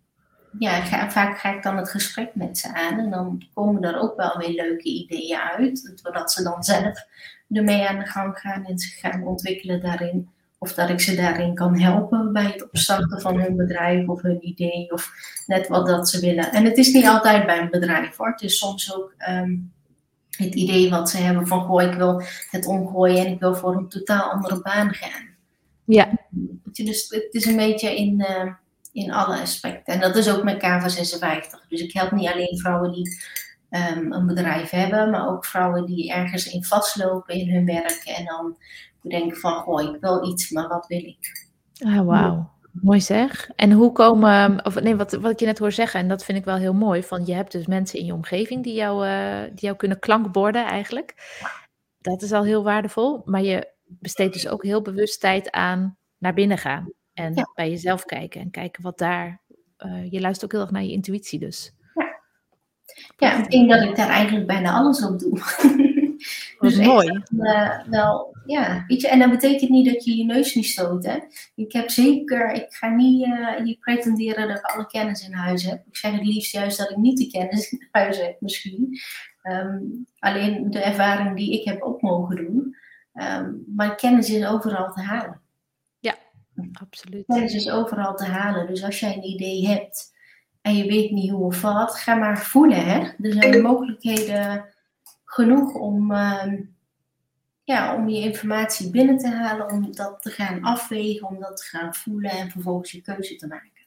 ja, 0.58 0.80
ga, 0.80 1.10
vaak 1.10 1.38
ga 1.38 1.54
ik 1.54 1.62
dan 1.62 1.76
het 1.76 1.90
gesprek 1.90 2.34
met 2.34 2.58
ze 2.58 2.74
aan 2.74 2.98
en 2.98 3.10
dan 3.10 3.42
komen 3.54 3.82
er 3.82 4.00
ook 4.00 4.16
wel 4.16 4.38
weer 4.38 4.54
leuke 4.54 4.88
ideeën 4.88 5.38
uit, 5.38 6.00
doordat 6.02 6.32
ze 6.32 6.42
dan 6.42 6.62
zelf 6.62 7.06
ermee 7.50 7.88
aan 7.88 7.98
de 7.98 8.06
gang 8.06 8.38
gaan 8.38 8.64
en 8.64 8.78
zich 8.78 8.98
gaan 8.98 9.26
ontwikkelen 9.26 9.80
daarin. 9.80 10.28
Of 10.58 10.74
dat 10.74 10.88
ik 10.88 11.00
ze 11.00 11.16
daarin 11.16 11.54
kan 11.54 11.80
helpen 11.80 12.32
bij 12.32 12.44
het 12.44 12.64
opstarten 12.64 13.20
van 13.20 13.40
hun 13.40 13.56
bedrijf 13.56 14.08
of 14.08 14.22
hun 14.22 14.46
idee 14.46 14.92
of 14.92 15.12
net 15.46 15.68
wat 15.68 15.86
dat 15.86 16.08
ze 16.08 16.20
willen. 16.20 16.52
En 16.52 16.64
het 16.64 16.76
is 16.76 16.92
niet 16.92 17.06
altijd 17.06 17.46
bij 17.46 17.58
een 17.58 17.70
bedrijf 17.70 18.16
hoor. 18.16 18.30
Het 18.30 18.42
is 18.42 18.58
soms 18.58 18.94
ook 18.94 19.14
um, 19.28 19.72
het 20.36 20.54
idee 20.54 20.90
wat 20.90 21.10
ze 21.10 21.16
hebben 21.16 21.46
van 21.46 21.64
goh, 21.64 21.82
ik 21.82 21.94
wil 21.94 22.22
het 22.50 22.66
omgooien 22.66 23.26
en 23.26 23.32
ik 23.32 23.40
wil 23.40 23.54
voor 23.54 23.76
een 23.76 23.88
totaal 23.88 24.30
andere 24.30 24.60
baan 24.62 24.94
gaan. 24.94 25.28
Ja. 25.84 26.08
Dus 26.72 27.08
het 27.08 27.34
is 27.34 27.46
een 27.46 27.56
beetje 27.56 27.96
in, 27.96 28.20
uh, 28.20 28.52
in 28.92 29.12
alle 29.12 29.40
aspecten. 29.40 29.94
En 29.94 30.00
dat 30.00 30.16
is 30.16 30.30
ook 30.30 30.42
met 30.42 30.56
KV56. 30.56 31.68
Dus 31.68 31.80
ik 31.80 31.92
help 31.92 32.10
niet 32.10 32.28
alleen 32.28 32.58
vrouwen 32.58 32.92
die 32.92 33.22
um, 33.70 34.12
een 34.12 34.26
bedrijf 34.26 34.70
hebben, 34.70 35.10
maar 35.10 35.28
ook 35.28 35.44
vrouwen 35.44 35.86
die 35.86 36.12
ergens 36.12 36.52
in 36.52 36.64
vastlopen 36.64 37.34
in 37.34 37.54
hun 37.54 37.64
werk 37.64 38.02
en 38.04 38.24
dan 38.24 38.56
denken 39.02 39.36
van, 39.36 39.60
goh, 39.60 39.94
ik 39.94 40.00
wil 40.00 40.30
iets, 40.30 40.50
maar 40.50 40.68
wat 40.68 40.86
wil 40.86 41.04
ik? 41.04 41.48
Ah, 41.78 42.06
wauw. 42.06 42.50
Mooi 42.72 43.00
zeg. 43.00 43.50
En 43.56 43.72
hoe 43.72 43.92
komen, 43.92 44.64
of 44.64 44.80
nee, 44.80 44.96
wat, 44.96 45.12
wat 45.12 45.30
ik 45.30 45.40
je 45.40 45.46
net 45.46 45.58
hoor 45.58 45.72
zeggen, 45.72 46.00
en 46.00 46.08
dat 46.08 46.24
vind 46.24 46.38
ik 46.38 46.44
wel 46.44 46.56
heel 46.56 46.74
mooi, 46.74 47.02
van 47.02 47.26
je 47.26 47.34
hebt 47.34 47.52
dus 47.52 47.66
mensen 47.66 47.98
in 47.98 48.04
je 48.04 48.12
omgeving 48.12 48.62
die 48.62 48.74
jou, 48.74 49.06
uh, 49.06 49.42
die 49.42 49.60
jou 49.60 49.76
kunnen 49.76 49.98
klankborden 49.98 50.64
eigenlijk. 50.64 51.14
Dat 52.00 52.22
is 52.22 52.32
al 52.32 52.44
heel 52.44 52.62
waardevol, 52.62 53.22
maar 53.24 53.42
je 53.42 53.72
besteedt 53.84 54.32
dus 54.32 54.48
ook 54.48 54.62
heel 54.62 54.82
bewust 54.82 55.20
tijd 55.20 55.50
aan 55.50 55.96
naar 56.18 56.34
binnen 56.34 56.58
gaan 56.58 56.92
en 57.12 57.48
bij 57.54 57.70
jezelf 57.70 58.04
kijken 58.04 58.40
en 58.40 58.50
kijken 58.50 58.82
wat 58.82 58.98
daar, 58.98 59.42
uh, 59.86 60.10
je 60.10 60.20
luistert 60.20 60.44
ook 60.44 60.52
heel 60.52 60.60
erg 60.60 60.70
naar 60.70 60.84
je 60.84 60.92
intuïtie 60.92 61.38
dus. 61.38 61.72
Ja, 63.16 63.38
ik 63.38 63.50
denk 63.50 63.70
dat 63.70 63.82
ik 63.82 63.96
daar 63.96 64.08
eigenlijk 64.08 64.46
bijna 64.46 64.72
alles 64.72 65.04
op 65.04 65.18
doe. 65.18 65.40
Dus 66.60 66.76
mooi. 66.76 67.22
uh, 67.38 67.86
wel, 67.86 68.36
ja, 68.46 68.84
weet 68.86 69.00
je, 69.00 69.08
en 69.08 69.18
dat 69.18 69.30
betekent 69.30 69.70
niet 69.70 69.92
dat 69.92 70.04
je 70.04 70.16
je 70.16 70.24
neus 70.24 70.54
niet 70.54 70.66
stoot. 70.66 71.04
Hè? 71.04 71.18
Ik 71.54 71.72
heb 71.72 71.90
zeker, 71.90 72.52
ik 72.52 72.66
ga 72.68 72.88
niet 72.88 73.26
uh, 73.26 73.78
pretenderen 73.80 74.48
dat 74.48 74.58
ik 74.58 74.64
alle 74.64 74.86
kennis 74.86 75.26
in 75.26 75.32
huis 75.32 75.64
heb. 75.64 75.86
Ik 75.86 75.96
zeg 75.96 76.12
het 76.12 76.26
liefst 76.26 76.52
juist 76.52 76.78
dat 76.78 76.90
ik 76.90 76.96
niet 76.96 77.18
de 77.18 77.26
kennis 77.26 77.72
in 77.72 77.88
huis 77.90 78.18
heb, 78.18 78.40
misschien. 78.40 78.98
Um, 79.42 80.06
alleen 80.18 80.70
de 80.70 80.80
ervaring 80.80 81.36
die 81.36 81.60
ik 81.60 81.64
heb 81.64 81.82
op 81.82 82.02
mogen 82.02 82.36
doen. 82.36 82.76
Um, 83.14 83.64
maar 83.76 83.94
kennis 83.94 84.30
is 84.30 84.46
overal 84.46 84.92
te 84.92 85.00
halen. 85.00 85.40
Ja, 86.00 86.14
absoluut. 86.72 87.26
Kennis 87.26 87.54
is 87.54 87.70
overal 87.70 88.14
te 88.14 88.24
halen. 88.24 88.66
Dus 88.66 88.84
als 88.84 89.00
jij 89.00 89.16
een 89.16 89.28
idee 89.28 89.66
hebt 89.66 90.16
en 90.62 90.76
je 90.76 90.86
weet 90.86 91.10
niet 91.10 91.30
hoe 91.30 91.44
of 91.44 91.60
wat, 91.60 91.94
ga 91.94 92.14
maar 92.14 92.38
voelen. 92.38 92.84
Hè? 92.84 92.98
Er 92.98 93.32
zijn 93.32 93.62
mogelijkheden 93.62 94.64
genoeg 95.28 95.74
om, 95.74 96.12
uh, 96.12 96.52
ja, 97.64 97.94
om 97.94 98.08
je 98.08 98.20
informatie 98.20 98.90
binnen 98.90 99.18
te 99.18 99.28
halen, 99.28 99.70
om 99.70 99.94
dat 99.94 100.22
te 100.22 100.30
gaan 100.30 100.62
afwegen, 100.62 101.28
om 101.28 101.40
dat 101.40 101.56
te 101.56 101.64
gaan 101.64 101.94
voelen 101.94 102.30
en 102.30 102.50
vervolgens 102.50 102.90
je 102.90 103.00
keuze 103.00 103.36
te 103.36 103.46
maken. 103.46 103.86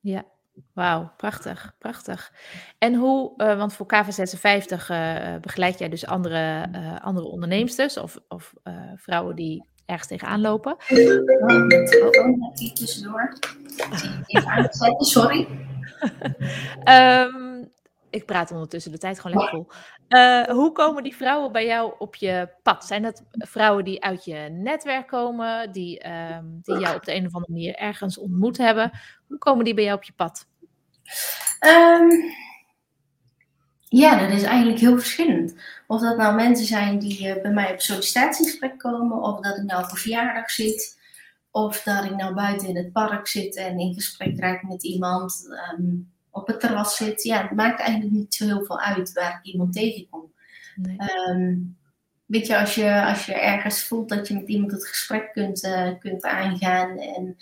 Ja, 0.00 0.24
wauw, 0.72 1.12
prachtig, 1.16 1.74
prachtig. 1.78 2.32
En 2.78 2.94
hoe, 2.94 3.32
uh, 3.36 3.56
want 3.56 3.72
voor 3.72 3.86
KV56 3.94 4.86
uh, 4.90 5.36
begeleid 5.40 5.78
jij 5.78 5.88
dus 5.88 6.06
andere, 6.06 6.68
uh, 6.74 7.00
andere 7.00 7.26
onderneemsters 7.26 7.96
of, 7.96 8.18
of 8.28 8.54
vrouwen 8.96 9.36
die 9.36 9.64
ergens 9.86 10.08
tegenaan 10.08 10.40
lopen. 10.40 10.72
Oh, 10.72 11.66
met 11.66 11.90
telefoon 11.90 12.52
hier 12.54 12.72
tussendoor. 12.74 13.38
Even 14.26 14.48
aanzetten, 14.48 15.06
sorry. 15.06 15.48
um, 16.84 17.68
ik 18.10 18.26
praat 18.26 18.50
ondertussen 18.50 18.92
de 18.92 18.98
tijd 18.98 19.20
gewoon 19.20 19.36
lekker 19.36 19.56
vol. 19.56 19.68
Uh, 20.10 20.44
hoe 20.44 20.72
komen 20.72 21.02
die 21.02 21.16
vrouwen 21.16 21.52
bij 21.52 21.66
jou 21.66 21.94
op 21.98 22.14
je 22.14 22.48
pad? 22.62 22.84
Zijn 22.84 23.02
dat 23.02 23.22
vrouwen 23.32 23.84
die 23.84 24.02
uit 24.02 24.24
je 24.24 24.48
netwerk 24.52 25.06
komen, 25.06 25.72
die, 25.72 26.08
um, 26.08 26.60
die 26.62 26.78
jou 26.78 26.96
op 26.96 27.04
de 27.04 27.14
een 27.14 27.26
of 27.26 27.34
andere 27.34 27.52
manier 27.52 27.74
ergens 27.74 28.18
ontmoet 28.18 28.56
hebben? 28.56 28.90
Hoe 29.26 29.38
komen 29.38 29.64
die 29.64 29.74
bij 29.74 29.84
jou 29.84 29.96
op 29.96 30.02
je 30.02 30.12
pad? 30.12 30.46
Um, 31.66 32.32
ja, 33.88 34.18
dat 34.18 34.30
is 34.30 34.42
eigenlijk 34.42 34.78
heel 34.78 34.98
verschillend. 34.98 35.54
Of 35.86 36.00
dat 36.00 36.16
nou 36.16 36.34
mensen 36.34 36.66
zijn 36.66 36.98
die 36.98 37.36
uh, 37.36 37.42
bij 37.42 37.52
mij 37.52 37.72
op 37.72 37.80
sollicitatiegesprek 37.80 38.78
komen, 38.78 39.22
of 39.22 39.40
dat 39.40 39.56
ik 39.56 39.64
nou 39.64 39.82
op 39.82 39.98
verjaardag 39.98 40.50
zit, 40.50 40.98
of 41.50 41.82
dat 41.82 42.04
ik 42.04 42.16
nou 42.16 42.34
buiten 42.34 42.68
in 42.68 42.76
het 42.76 42.92
park 42.92 43.26
zit 43.26 43.56
en 43.56 43.78
in 43.78 43.94
gesprek 43.94 44.38
raak 44.38 44.62
met 44.62 44.84
iemand. 44.84 45.46
Um, 45.78 46.12
op 46.30 46.46
het 46.46 46.60
terras 46.60 46.96
zit, 46.96 47.22
ja, 47.22 47.42
het 47.42 47.50
maakt 47.50 47.80
eigenlijk 47.80 48.12
niet 48.12 48.34
zo 48.34 48.44
heel 48.44 48.64
veel 48.64 48.80
uit 48.80 49.12
waar 49.12 49.40
ik 49.42 49.52
iemand 49.52 49.72
tegenkom. 49.72 50.32
Nee. 50.74 50.96
Um, 51.28 51.76
weet 52.26 52.46
je 52.46 52.58
als, 52.58 52.74
je, 52.74 53.04
als 53.04 53.26
je 53.26 53.34
ergens 53.34 53.84
voelt 53.84 54.08
dat 54.08 54.28
je 54.28 54.34
met 54.34 54.48
iemand 54.48 54.72
het 54.72 54.86
gesprek 54.86 55.32
kunt, 55.32 55.64
uh, 55.64 55.90
kunt 55.98 56.24
aangaan 56.24 56.98
en, 56.98 57.36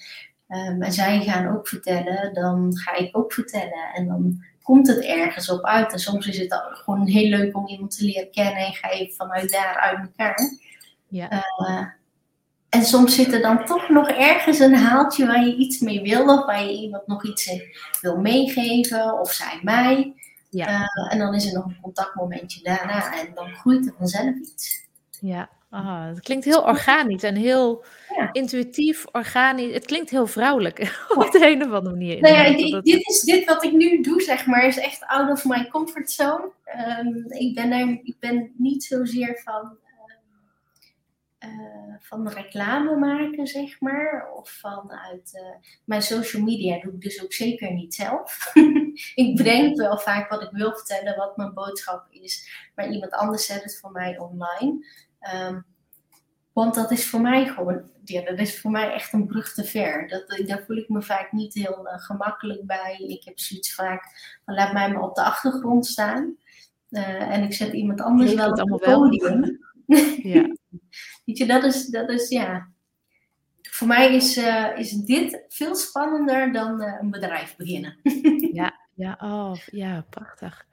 um, 0.49 0.83
en 0.83 0.93
zij 0.93 1.23
gaan 1.23 1.57
ook 1.57 1.69
vertellen, 1.69 2.35
dan 2.35 2.77
ga 2.77 2.95
ik 2.97 3.17
ook 3.17 3.33
vertellen. 3.33 3.93
En 3.95 4.07
dan 4.07 4.45
komt 4.63 4.87
het 4.87 5.05
ergens 5.05 5.51
op 5.51 5.65
uit. 5.65 5.93
En 5.93 5.99
soms 5.99 6.27
is 6.27 6.39
het 6.39 6.63
gewoon 6.71 7.07
heel 7.07 7.29
leuk 7.29 7.57
om 7.57 7.67
iemand 7.67 7.97
te 7.97 8.05
leren 8.05 8.31
kennen 8.31 8.67
en 8.67 8.73
ga 8.73 8.91
je 8.91 9.15
vanuit 9.17 9.51
daar 9.51 9.77
uit 9.77 9.99
elkaar. 10.01 10.39
Ja. 11.09 11.45
Uh, 11.59 11.87
en 12.69 12.85
soms 12.85 13.15
zit 13.15 13.33
er 13.33 13.41
dan 13.41 13.65
toch 13.65 13.89
nog 13.89 14.09
ergens 14.09 14.59
een 14.59 14.75
haaltje 14.75 15.27
waar 15.27 15.45
je 15.45 15.57
iets 15.57 15.79
mee 15.79 16.03
wil, 16.03 16.39
of 16.39 16.45
waar 16.45 16.65
je 16.65 16.73
iemand 16.73 17.07
nog 17.07 17.25
iets 17.25 17.47
in 17.47 17.63
wil 18.01 18.17
meegeven, 18.17 19.21
of 19.21 19.33
zij 19.33 19.61
mij. 19.63 20.15
Ja. 20.51 20.69
Uh, 20.69 21.13
en 21.13 21.19
dan 21.19 21.35
is 21.35 21.47
er 21.47 21.53
nog 21.53 21.65
een 21.65 21.81
contactmomentje 21.83 22.63
daarna 22.63 23.21
en 23.21 23.31
dan 23.35 23.55
groeit 23.55 23.87
er 23.87 23.95
vanzelf 23.99 24.35
iets. 24.35 24.87
Ja, 25.21 25.49
ah, 25.71 26.07
het 26.07 26.21
klinkt 26.21 26.45
heel 26.45 26.63
organisch 26.63 27.23
en 27.23 27.35
heel 27.35 27.85
ja. 28.17 28.33
intuïtief, 28.33 29.05
organisch. 29.13 29.73
Het 29.73 29.87
klinkt 29.87 30.11
heel 30.11 30.27
vrouwelijk 30.27 30.79
op 31.15 31.31
de 31.33 31.51
een 31.51 31.63
of 31.63 31.73
andere 31.73 31.95
manier. 31.97 32.21
Nou 32.21 32.35
ja, 32.35 32.57
dit, 32.57 32.85
dit, 32.85 33.09
is 33.09 33.21
dit 33.21 33.45
wat 33.45 33.65
ik 33.65 33.73
nu 33.73 34.01
doe, 34.01 34.23
zeg 34.23 34.47
maar, 34.47 34.67
is 34.67 34.79
echt 34.79 35.07
out 35.07 35.31
of 35.31 35.45
my 35.45 35.69
comfort 35.69 36.11
zone. 36.11 36.51
Um, 36.99 37.25
ik, 37.29 37.55
ben 37.55 37.73
er, 37.73 38.01
ik 38.03 38.17
ben 38.19 38.53
niet 38.57 38.85
zozeer 38.85 39.41
van 39.45 39.77
uh, 41.51 41.95
van 41.99 42.29
reclame 42.29 42.97
maken, 42.97 43.47
zeg 43.47 43.81
maar. 43.81 44.31
Of 44.35 44.51
vanuit 44.51 45.31
uh, 45.35 45.71
mijn 45.85 46.03
social 46.03 46.43
media 46.43 46.81
doe 46.81 46.93
ik 46.93 47.01
dus 47.01 47.23
ook 47.23 47.33
zeker 47.33 47.73
niet 47.73 47.95
zelf. 47.95 48.51
ik 49.15 49.37
bedenk 49.37 49.77
wel 49.77 49.99
vaak 49.99 50.31
wat 50.31 50.43
ik 50.43 50.51
wil 50.51 50.73
vertellen, 50.75 51.17
wat 51.17 51.37
mijn 51.37 51.55
boodschap 51.55 52.07
is. 52.11 52.51
Maar 52.75 52.91
iemand 52.91 53.13
anders 53.13 53.47
zet 53.47 53.63
het 53.63 53.79
voor 53.81 53.93
mij 53.93 54.19
online. 54.19 54.87
Um, 55.35 55.65
want 56.53 56.75
dat 56.75 56.91
is 56.91 57.07
voor 57.07 57.21
mij 57.21 57.47
gewoon, 57.47 57.91
ja, 58.05 58.23
dat 58.23 58.39
is 58.39 58.61
voor 58.61 58.71
mij 58.71 58.93
echt 58.93 59.13
een 59.13 59.27
brug 59.27 59.55
te 59.55 59.65
ver. 59.65 60.09
Dat, 60.09 60.47
daar 60.47 60.65
voel 60.67 60.77
ik 60.77 60.89
me 60.89 61.03
vaak 61.03 61.33
niet 61.33 61.55
heel 61.55 61.87
uh, 61.87 61.99
gemakkelijk 61.99 62.67
bij. 62.67 63.05
Ik 63.09 63.25
heb 63.25 63.39
zoiets 63.39 63.75
vaak 63.75 64.03
van 64.45 64.55
laat 64.55 64.73
mij 64.73 64.93
maar 64.93 65.03
op 65.03 65.15
de 65.15 65.23
achtergrond 65.23 65.87
staan. 65.87 66.37
En 66.91 67.43
ik 67.43 67.53
zet 67.53 67.73
iemand 67.73 68.01
anders 68.01 68.35
wel 68.35 68.51
op 68.51 68.71
het 68.71 68.81
podium. 68.81 69.59
Ja. 70.23 70.55
Weet 71.29 71.39
je, 71.39 71.47
dat 71.47 71.65
is, 71.65 71.87
dat 71.87 72.11
is 72.11 72.29
ja. 72.29 72.69
Voor 73.63 73.87
mij 73.87 74.15
is, 74.15 74.37
uh, 74.37 74.79
is 74.79 74.91
dit 74.91 75.45
veel 75.49 75.75
spannender 75.75 76.53
dan 76.53 76.83
uh, 76.83 76.99
een 77.01 77.11
bedrijf 77.11 77.57
beginnen. 77.57 77.97
ja, 78.53 78.79
ja, 78.95 79.19
oh, 79.21 79.55
ja, 79.67 80.07
prachtig. 80.11 80.67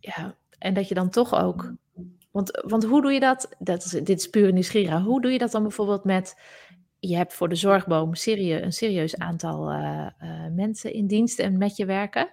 Ja, 0.00 0.34
en 0.58 0.74
dat 0.74 0.88
je 0.88 0.94
dan 0.94 1.10
toch 1.10 1.34
ook. 1.34 1.72
Want, 2.30 2.62
want 2.66 2.84
hoe 2.84 3.02
doe 3.02 3.12
je 3.12 3.20
dat? 3.20 3.48
dat 3.58 3.84
is, 3.84 3.90
dit 3.90 4.18
is 4.18 4.28
puur 4.28 4.52
nieuwsgierig. 4.52 5.02
Hoe 5.02 5.20
doe 5.20 5.32
je 5.32 5.38
dat 5.38 5.50
dan 5.50 5.62
bijvoorbeeld 5.62 6.04
met. 6.04 6.40
Je 7.00 7.16
hebt 7.16 7.34
voor 7.34 7.48
de 7.48 7.54
zorgboom 7.54 8.14
serieus, 8.14 8.62
een 8.62 8.72
serieus 8.72 9.18
aantal 9.18 9.72
uh, 9.72 10.06
mensen 10.54 10.92
in 10.92 11.06
dienst 11.06 11.38
en 11.38 11.58
met 11.58 11.76
je 11.76 11.84
werken 11.84 12.30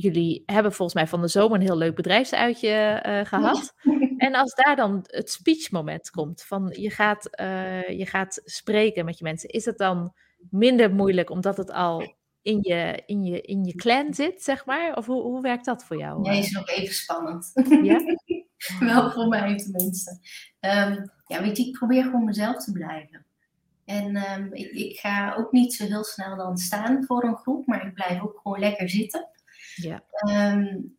jullie 0.00 0.42
hebben 0.46 0.72
volgens 0.72 0.96
mij 0.96 1.06
van 1.06 1.20
de 1.20 1.28
zomer 1.28 1.56
een 1.56 1.66
heel 1.66 1.76
leuk 1.76 1.94
bedrijfsuitje 1.94 3.02
uh, 3.06 3.24
gehad. 3.24 3.74
En 4.18 4.34
als 4.34 4.54
daar 4.54 4.76
dan 4.76 5.04
het 5.06 5.30
speechmoment 5.30 6.10
komt, 6.10 6.42
van 6.42 6.74
je 6.76 6.90
gaat, 6.90 7.28
uh, 7.40 7.88
je 7.88 8.06
gaat 8.06 8.40
spreken 8.44 9.04
met 9.04 9.18
je 9.18 9.24
mensen, 9.24 9.48
is 9.48 9.64
het 9.64 9.78
dan 9.78 10.14
minder 10.50 10.94
moeilijk 10.94 11.30
omdat 11.30 11.56
het 11.56 11.70
al 11.70 12.16
in 12.42 12.58
je, 12.62 13.02
in 13.06 13.24
je, 13.24 13.40
in 13.40 13.64
je 13.64 13.74
clan 13.74 14.14
zit, 14.14 14.42
zeg 14.42 14.66
maar? 14.66 14.96
Of 14.96 15.06
hoe, 15.06 15.22
hoe 15.22 15.42
werkt 15.42 15.64
dat 15.64 15.84
voor 15.84 15.96
jou? 15.96 16.20
Nee, 16.20 16.38
is 16.38 16.50
nog 16.50 16.68
even 16.68 16.94
spannend. 16.94 17.52
Ja? 17.82 18.00
Wel 18.94 19.10
voor 19.10 19.28
mij 19.28 19.56
tenminste. 19.56 20.18
Um, 20.60 21.10
ja, 21.26 21.42
weet 21.42 21.56
je, 21.56 21.66
ik 21.66 21.78
probeer 21.78 22.04
gewoon 22.04 22.24
mezelf 22.24 22.64
te 22.64 22.72
blijven. 22.72 23.26
En 23.84 24.16
um, 24.16 24.52
ik, 24.52 24.70
ik 24.70 24.98
ga 24.98 25.34
ook 25.34 25.52
niet 25.52 25.74
zo 25.74 25.84
heel 25.84 26.04
snel 26.04 26.36
dan 26.36 26.56
staan 26.56 27.04
voor 27.04 27.24
een 27.24 27.36
groep, 27.36 27.66
maar 27.66 27.86
ik 27.86 27.94
blijf 27.94 28.22
ook 28.22 28.40
gewoon 28.42 28.58
lekker 28.58 28.88
zitten. 28.88 29.28
Ja. 29.74 30.02
Um, 30.52 30.97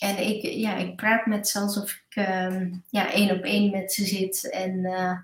en 0.00 0.26
ik, 0.28 0.42
ja, 0.42 0.76
ik 0.76 0.96
praat 0.96 1.26
met 1.26 1.48
ze 1.48 1.58
alsof 1.58 2.02
ik 2.08 2.26
um, 2.28 2.84
ja, 2.90 3.12
één 3.12 3.30
op 3.30 3.42
één 3.42 3.70
met 3.70 3.92
ze 3.92 4.04
zit. 4.04 4.50
En 4.50 4.76
uh, 4.78 5.18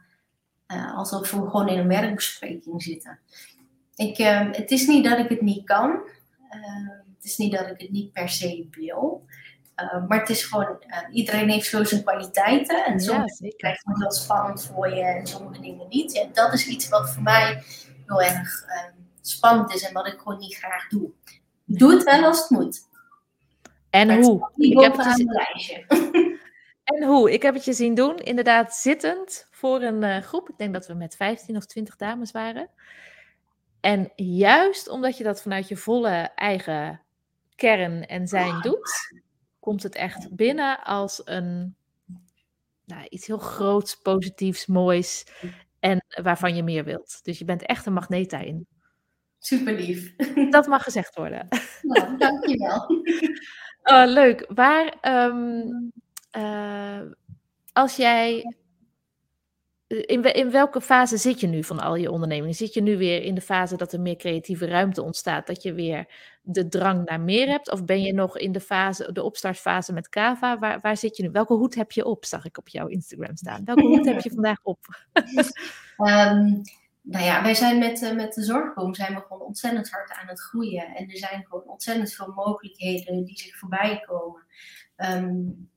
uh, 0.68 0.96
alsof 0.96 1.30
we 1.30 1.36
gewoon 1.36 1.68
in 1.68 1.78
een 1.78 1.88
werkbespreking 1.88 2.82
zitten. 2.82 3.18
Ik, 3.94 4.18
uh, 4.18 4.52
het 4.52 4.70
is 4.70 4.86
niet 4.86 5.04
dat 5.04 5.18
ik 5.18 5.28
het 5.28 5.40
niet 5.40 5.64
kan. 5.64 6.00
het 7.16 7.24
is 7.24 7.36
niet 7.36 7.52
dat 7.52 7.66
ik 7.66 7.80
het 7.80 7.90
niet 7.90 8.12
per 8.12 8.28
se 8.28 8.68
wil. 8.70 9.24
maar 10.08 10.18
het 10.18 10.28
is 10.28 10.44
gewoon, 10.44 10.78
iedereen 11.12 11.50
heeft 11.50 11.68
zo 11.68 11.84
zijn 11.84 12.02
kwaliteiten. 12.02 12.84
En 12.84 13.00
soms 13.00 13.38
ja, 13.38 13.50
krijg 13.56 13.82
je 13.82 13.92
heel 13.94 14.12
spannend 14.12 14.64
voor 14.64 14.94
je 14.94 15.02
en 15.02 15.26
sommige 15.26 15.60
dingen 15.60 15.86
niet. 15.88 16.12
Ja, 16.12 16.26
dat 16.32 16.52
is 16.52 16.66
iets 16.66 16.88
wat 16.88 17.10
voor 17.10 17.22
mij 17.22 17.62
heel 18.06 18.22
erg 18.22 18.64
spannend 19.20 19.74
is 19.74 19.82
en 19.82 19.92
wat 19.92 20.06
ik 20.06 20.18
gewoon 20.18 20.38
niet 20.38 20.56
graag 20.56 20.88
doe. 20.88 21.10
Doe 21.64 21.92
het 21.92 22.04
wel 22.04 22.24
als 22.24 22.40
het 22.40 22.50
moet. 22.50 22.84
En 23.96 24.22
hoe? 24.22 24.50
Ik 24.56 24.80
heb 24.80 24.96
het 24.96 25.24
lijstje. 25.24 25.84
en 26.94 27.04
hoe? 27.04 27.32
Ik 27.32 27.42
heb 27.42 27.54
het 27.54 27.64
je 27.64 27.72
zien 27.72 27.94
doen, 27.94 28.16
inderdaad 28.16 28.74
zittend 28.74 29.46
voor 29.50 29.82
een 29.82 30.02
uh, 30.02 30.18
groep. 30.18 30.48
Ik 30.48 30.58
denk 30.58 30.72
dat 30.72 30.86
we 30.86 30.94
met 30.94 31.16
15 31.16 31.56
of 31.56 31.66
20 31.66 31.96
dames 31.96 32.30
waren. 32.30 32.70
En 33.80 34.12
juist 34.16 34.88
omdat 34.88 35.18
je 35.18 35.24
dat 35.24 35.42
vanuit 35.42 35.68
je 35.68 35.76
volle 35.76 36.30
eigen 36.34 37.02
kern 37.54 38.06
en 38.06 38.28
zijn 38.28 38.60
doet, 38.60 39.20
komt 39.60 39.82
het 39.82 39.94
echt 39.94 40.34
binnen 40.36 40.82
als 40.82 41.22
een 41.24 41.76
nou, 42.84 43.06
iets 43.08 43.26
heel 43.26 43.38
groots, 43.38 43.94
positiefs, 43.94 44.66
moois 44.66 45.26
en 45.80 46.04
waarvan 46.22 46.56
je 46.56 46.62
meer 46.62 46.84
wilt. 46.84 47.24
Dus 47.24 47.38
je 47.38 47.44
bent 47.44 47.62
echt 47.62 47.86
een 47.86 47.92
magneet 47.92 48.30
daarin. 48.30 48.66
Super 49.38 49.72
lief. 49.72 50.14
Dat 50.50 50.66
mag 50.66 50.82
gezegd 50.82 51.14
worden. 51.14 51.48
Nou, 51.82 52.18
dankjewel. 52.18 52.86
Oh, 53.88 54.04
leuk. 54.06 54.46
Waar, 54.54 54.94
um, 55.02 55.92
uh, 56.36 57.00
als 57.72 57.96
jij 57.96 58.44
in, 59.86 60.22
in 60.34 60.50
welke 60.50 60.80
fase 60.80 61.16
zit 61.16 61.40
je 61.40 61.46
nu 61.46 61.64
van 61.64 61.80
al 61.80 61.94
je 61.94 62.10
ondernemingen? 62.10 62.54
Zit 62.54 62.74
je 62.74 62.82
nu 62.82 62.96
weer 62.96 63.22
in 63.22 63.34
de 63.34 63.40
fase 63.40 63.76
dat 63.76 63.92
er 63.92 64.00
meer 64.00 64.16
creatieve 64.16 64.66
ruimte 64.66 65.02
ontstaat, 65.02 65.46
dat 65.46 65.62
je 65.62 65.72
weer 65.72 66.06
de 66.42 66.68
drang 66.68 67.04
naar 67.04 67.20
meer 67.20 67.48
hebt? 67.48 67.70
Of 67.70 67.84
ben 67.84 68.02
je 68.02 68.12
nog 68.12 68.38
in 68.38 68.52
de 68.52 68.60
fase, 68.60 69.12
de 69.12 69.22
opstartfase 69.22 69.92
met 69.92 70.08
Kava? 70.08 70.58
Waar, 70.58 70.80
waar 70.80 70.96
zit 70.96 71.16
je 71.16 71.22
nu? 71.22 71.30
Welke 71.30 71.54
hoed 71.54 71.74
heb 71.74 71.92
je 71.92 72.04
op? 72.04 72.24
Zag 72.24 72.44
ik 72.44 72.58
op 72.58 72.68
jouw 72.68 72.86
Instagram 72.86 73.36
staan. 73.36 73.64
Welke 73.64 73.86
hoed 73.86 74.06
heb 74.06 74.20
je 74.20 74.30
vandaag 74.40 74.58
op? 74.62 74.78
um, 75.96 76.60
nou 77.08 77.24
ja, 77.24 77.42
wij 77.42 77.54
zijn 77.54 77.78
met, 77.78 78.02
uh, 78.02 78.12
met 78.12 78.34
de 78.34 78.42
zorgboom 78.42 78.94
zijn 78.94 79.14
we 79.14 79.20
gewoon 79.20 79.42
ontzettend 79.42 79.90
hard 79.90 80.12
aan 80.12 80.28
het 80.28 80.40
groeien. 80.40 80.94
En 80.94 81.10
er 81.10 81.16
zijn 81.16 81.44
gewoon 81.44 81.68
ontzettend 81.68 82.12
veel 82.12 82.32
mogelijkheden 82.32 83.24
die 83.24 83.38
zich 83.38 83.58
voorbij 83.58 84.04
komen. 84.06 84.42
Um, 84.96 85.70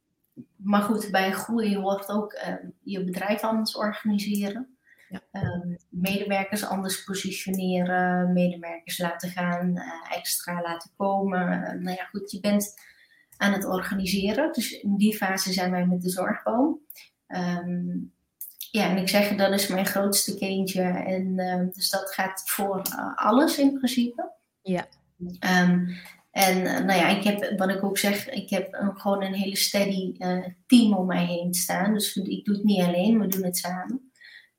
maar 0.55 0.81
goed, 0.81 1.11
bij 1.11 1.31
groei 1.31 1.77
hoort 1.77 2.09
ook 2.09 2.33
ehm, 2.33 2.67
je 2.83 3.03
bedrijf 3.03 3.41
anders 3.41 3.75
organiseren. 3.75 4.77
Ja. 5.09 5.21
Um, 5.31 5.77
medewerkers 5.89 6.65
anders 6.65 7.03
positioneren, 7.03 8.33
medewerkers 8.33 8.97
laten 8.97 9.29
gaan, 9.29 9.77
uh, 9.77 10.17
extra 10.17 10.61
laten 10.61 10.91
komen. 10.97 11.59
Nou 11.83 11.95
ja, 11.95 12.03
goed, 12.03 12.31
je 12.31 12.39
bent 12.39 12.73
aan 13.37 13.53
het 13.53 13.65
organiseren. 13.65 14.53
Dus 14.53 14.71
in 14.71 14.97
die 14.97 15.15
fase 15.15 15.53
zijn 15.53 15.71
wij 15.71 15.85
met 15.85 16.01
de 16.01 16.09
zorgboom. 16.09 16.79
Um, 17.27 18.13
ja, 18.71 18.89
en 18.89 18.97
ik 18.97 19.10
zeg, 19.10 19.36
dat 19.36 19.53
is 19.53 19.67
mijn 19.67 19.86
grootste 19.86 20.38
kindje. 20.38 20.82
En 20.82 21.36
dus 21.73 21.89
dat 21.89 22.12
gaat 22.12 22.41
voor 22.45 22.82
uh, 22.95 23.15
alles 23.15 23.58
in 23.58 23.73
principe. 23.73 24.32
Ja. 24.62 24.88
En 25.39 25.97
eh, 26.32 26.63
nou 26.63 26.99
ja, 26.99 27.08
ik 27.08 27.23
heb, 27.23 27.58
wat 27.58 27.69
ik 27.69 27.84
ook 27.84 27.97
zeg, 27.97 28.29
ik 28.29 28.49
heb 28.49 28.93
gewoon 28.93 29.23
een 29.23 29.34
hele 29.34 29.55
steady 29.55 30.15
uh, 30.17 30.45
team 30.67 30.93
om 30.93 31.05
mij 31.05 31.25
heen 31.25 31.53
staan. 31.53 31.93
Dus 31.93 32.15
ik 32.15 32.45
doe 32.45 32.55
het 32.55 32.63
niet 32.63 32.82
alleen, 32.82 33.19
we 33.19 33.27
doen 33.27 33.43
het 33.43 33.58
samen. 33.58 34.12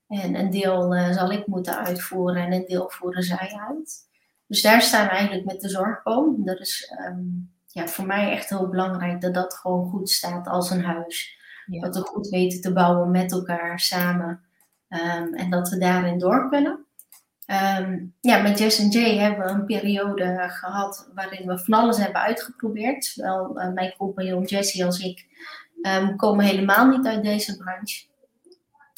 En 0.07 0.35
een 0.35 0.49
deel 0.49 0.93
zal 1.13 1.31
ik 1.31 1.47
moeten 1.47 1.77
uitvoeren 1.85 2.43
en 2.45 2.53
een 2.53 2.65
deel 2.65 2.89
voeren 2.89 3.23
zij 3.23 3.61
uit. 3.67 4.09
Dus 4.47 4.61
daar 4.61 4.81
staan 4.81 5.05
we 5.05 5.11
eigenlijk 5.11 5.45
met 5.45 5.61
de 5.61 5.69
zorgboom. 5.69 6.45
Dat 6.45 6.59
is 6.59 6.93
um, 7.07 7.51
ja, 7.67 7.87
voor 7.87 8.05
mij 8.05 8.31
echt 8.31 8.49
heel 8.49 8.69
belangrijk 8.69 9.21
dat 9.21 9.33
dat 9.33 9.53
gewoon 9.53 9.89
goed 9.89 10.09
staat 10.09 10.47
als 10.47 10.69
een 10.69 10.83
huis. 10.83 11.39
Dat 11.79 11.95
we 11.95 12.01
goed 12.01 12.27
weten 12.27 12.61
te 12.61 12.73
bouwen 12.73 13.11
met 13.11 13.31
elkaar 13.31 13.79
samen. 13.79 14.41
Um, 14.89 15.33
en 15.33 15.49
dat 15.49 15.69
we 15.69 15.77
daarin 15.77 16.19
door 16.19 16.49
kunnen. 16.49 16.85
Um, 17.79 18.13
ja, 18.19 18.41
met 18.41 18.59
Jess 18.59 18.79
en 18.79 18.89
Jay 18.89 19.17
hebben 19.17 19.45
we 19.45 19.51
een 19.51 19.65
periode 19.65 20.49
gehad 20.49 21.09
waarin 21.13 21.47
we 21.47 21.59
van 21.59 21.73
alles 21.73 21.97
hebben 21.97 22.21
uitgeprobeerd. 22.21 23.05
Zowel 23.05 23.61
uh, 23.61 23.73
mijn 23.73 23.93
compagnon 23.97 24.43
Jessie 24.43 24.85
als 24.85 24.99
ik 24.99 25.25
um, 25.81 26.15
komen 26.15 26.45
helemaal 26.45 26.87
niet 26.87 27.05
uit 27.05 27.23
deze 27.23 27.57
branche 27.57 28.05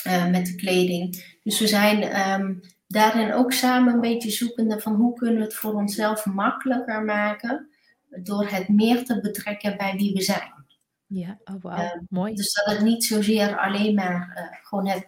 uh, 0.07 0.29
met 0.29 0.45
de 0.45 0.55
kleding. 0.55 1.38
Dus 1.43 1.59
we 1.59 1.67
zijn 1.67 1.99
daarin 2.88 3.33
ook 3.33 3.53
samen 3.53 3.93
een 3.93 4.01
beetje 4.01 4.31
zoekende 4.31 4.79
van 4.79 4.95
hoe 4.95 5.13
kunnen 5.13 5.38
we 5.38 5.43
het 5.43 5.55
voor 5.55 5.73
onszelf 5.73 6.25
makkelijker 6.25 7.03
maken 7.03 7.67
door 8.09 8.47
het 8.47 8.69
meer 8.69 9.05
te 9.05 9.19
betrekken 9.21 9.77
bij 9.77 9.93
wie 9.97 10.13
we 10.13 10.21
zijn. 10.21 10.62
Ja, 11.13 11.38
oh 11.45 11.62
wow, 11.62 12.02
mooi. 12.10 12.34
Dus 12.34 12.54
dat 12.54 12.76
het 12.76 12.84
niet 12.84 13.04
zozeer 13.04 13.60
alleen 13.60 13.95
maar 13.95 14.34
uh, 14.38 14.67
gewoon 14.67 14.88
het 14.88 15.08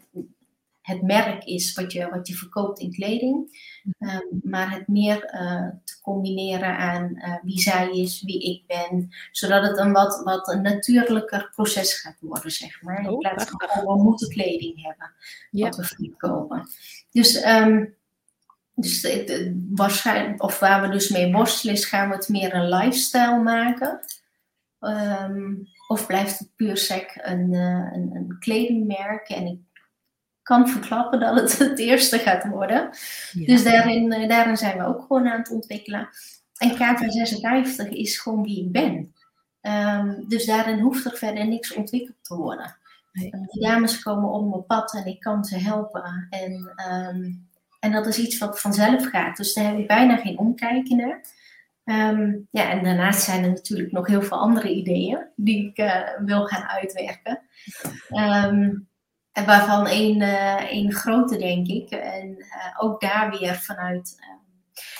het 0.82 1.02
merk 1.02 1.44
is 1.44 1.74
wat 1.74 1.91
je, 1.91 2.10
wat 2.10 2.28
je 2.28 2.34
verkoopt 2.34 2.80
in 2.80 2.91
kleding. 2.91 3.60
Um, 4.00 4.41
maar 4.44 4.72
het 4.72 4.88
meer 4.88 5.34
uh, 5.34 5.68
te 5.84 6.02
combineren 6.02 6.78
aan 6.78 7.12
uh, 7.15 7.36
wie 7.44 7.60
zij 7.60 7.91
is, 7.91 8.22
wie 8.22 8.39
ik 8.39 8.63
ben. 8.68 9.10
Zodat 9.32 9.68
het 9.68 9.78
een 9.78 9.91
wat, 9.91 10.22
wat 10.24 10.48
een 10.48 10.62
natuurlijker 10.62 11.52
proces 11.56 11.94
gaat 11.94 12.18
worden, 12.20 12.52
zeg 12.52 12.82
maar. 12.82 13.00
In 13.00 13.10
oh, 13.10 13.18
plaats 13.18 13.46
van 13.46 13.70
gewoon, 13.70 13.98
we 13.98 14.04
moeten 14.04 14.30
kleding 14.30 14.84
hebben, 14.84 15.12
ja. 15.52 15.65
wat 15.65 15.76
we 15.76 15.84
verkopen. 15.84 16.70
Dus... 17.12 17.46
Um, 17.46 17.96
dus 18.78 19.02
het, 19.02 19.52
waarschijnlijk, 19.70 20.44
of 20.44 20.60
waar 20.60 20.82
we 20.82 20.89
dus 20.89 21.10
mee 21.10 21.32
worstelen, 21.32 21.76
is 21.76 21.86
gaan 21.86 22.10
we 22.10 22.15
het 22.15 22.30
meer 22.30 22.54
een 22.54 22.70
lifestyle 22.70 23.41
maken. 23.44 24.00
Um, 24.80 25.68
of 25.88 26.08
blijft 26.08 26.39
het 26.39 26.56
puur 26.56 26.78
sec 26.78 27.12
een, 27.15 27.54
uh, 27.54 27.91
een, 27.93 28.12
een 28.13 28.36
kledingmerk? 28.39 29.30
En 29.30 29.45
ik 29.45 29.60
kan 30.41 30.67
verklappen 30.67 31.19
dat 31.19 31.36
het 31.41 31.58
het 31.58 31.80
eerste 31.80 32.19
gaat 32.19 32.48
worden. 32.48 32.89
Dus 33.34 33.63
daarin, 33.63 34.12
eh, 34.12 34.30
daarin 34.30 34.58
zijn 34.58 34.78
we 34.78 34.86
ook 34.86 35.02
gewoon 35.02 35.28
aan 35.28 35.39
het 35.39 35.52
ontwikkelen. 35.52 36.10
En 36.58 36.76
KV56 36.76 37.89
is 37.89 38.19
gewoon 38.19 38.43
wie 38.43 38.65
ik 38.65 38.71
ben. 38.71 39.13
Um, 39.62 40.26
dus 40.28 40.45
daarin 40.45 40.80
hoeft 40.80 41.06
er 41.06 41.17
verder 41.17 41.48
niks 41.48 41.74
ontwikkeld 41.74 42.17
te 42.21 42.36
worden. 42.36 42.78
Nee. 43.12 43.30
Die 43.32 43.62
dames 43.62 44.04
komen 44.04 44.30
op 44.30 44.50
mijn 44.50 44.65
pad 44.65 44.93
en 44.93 45.06
ik 45.06 45.19
kan 45.19 45.45
ze 45.45 45.58
helpen. 45.58 46.28
En, 46.30 46.74
um, 46.91 47.48
en 47.80 47.91
dat 47.91 48.08
is 48.08 48.17
iets 48.17 48.38
wat 48.38 48.60
vanzelf 48.60 49.06
gaat. 49.06 49.38
Dus 49.38 49.54
daar 49.54 49.65
heb 49.65 49.78
ik 49.78 49.88
bijna 49.88 50.17
geen 50.17 50.38
omkijken 50.38 50.98
naar. 50.98 51.21
Um, 51.86 52.48
ja, 52.52 52.69
en 52.69 52.84
daarnaast 52.84 53.21
zijn 53.21 53.43
er 53.43 53.50
natuurlijk 53.50 53.91
nog 53.91 54.08
heel 54.08 54.21
veel 54.21 54.38
andere 54.38 54.69
ideeën 54.69 55.28
die 55.36 55.67
ik 55.67 55.78
uh, 55.78 56.10
wil 56.17 56.45
gaan 56.45 56.63
uitwerken. 56.63 57.41
Um, 58.10 58.88
en 59.32 59.45
waarvan 59.45 59.88
één, 59.88 60.21
uh, 60.21 60.63
één 60.63 60.93
grote, 60.93 61.38
denk 61.38 61.67
ik. 61.67 61.89
En 61.89 62.30
uh, 62.38 62.45
ook 62.78 63.02
daar 63.02 63.39
weer 63.39 63.56
vanuit. 63.56 64.17
Um, 64.32 64.39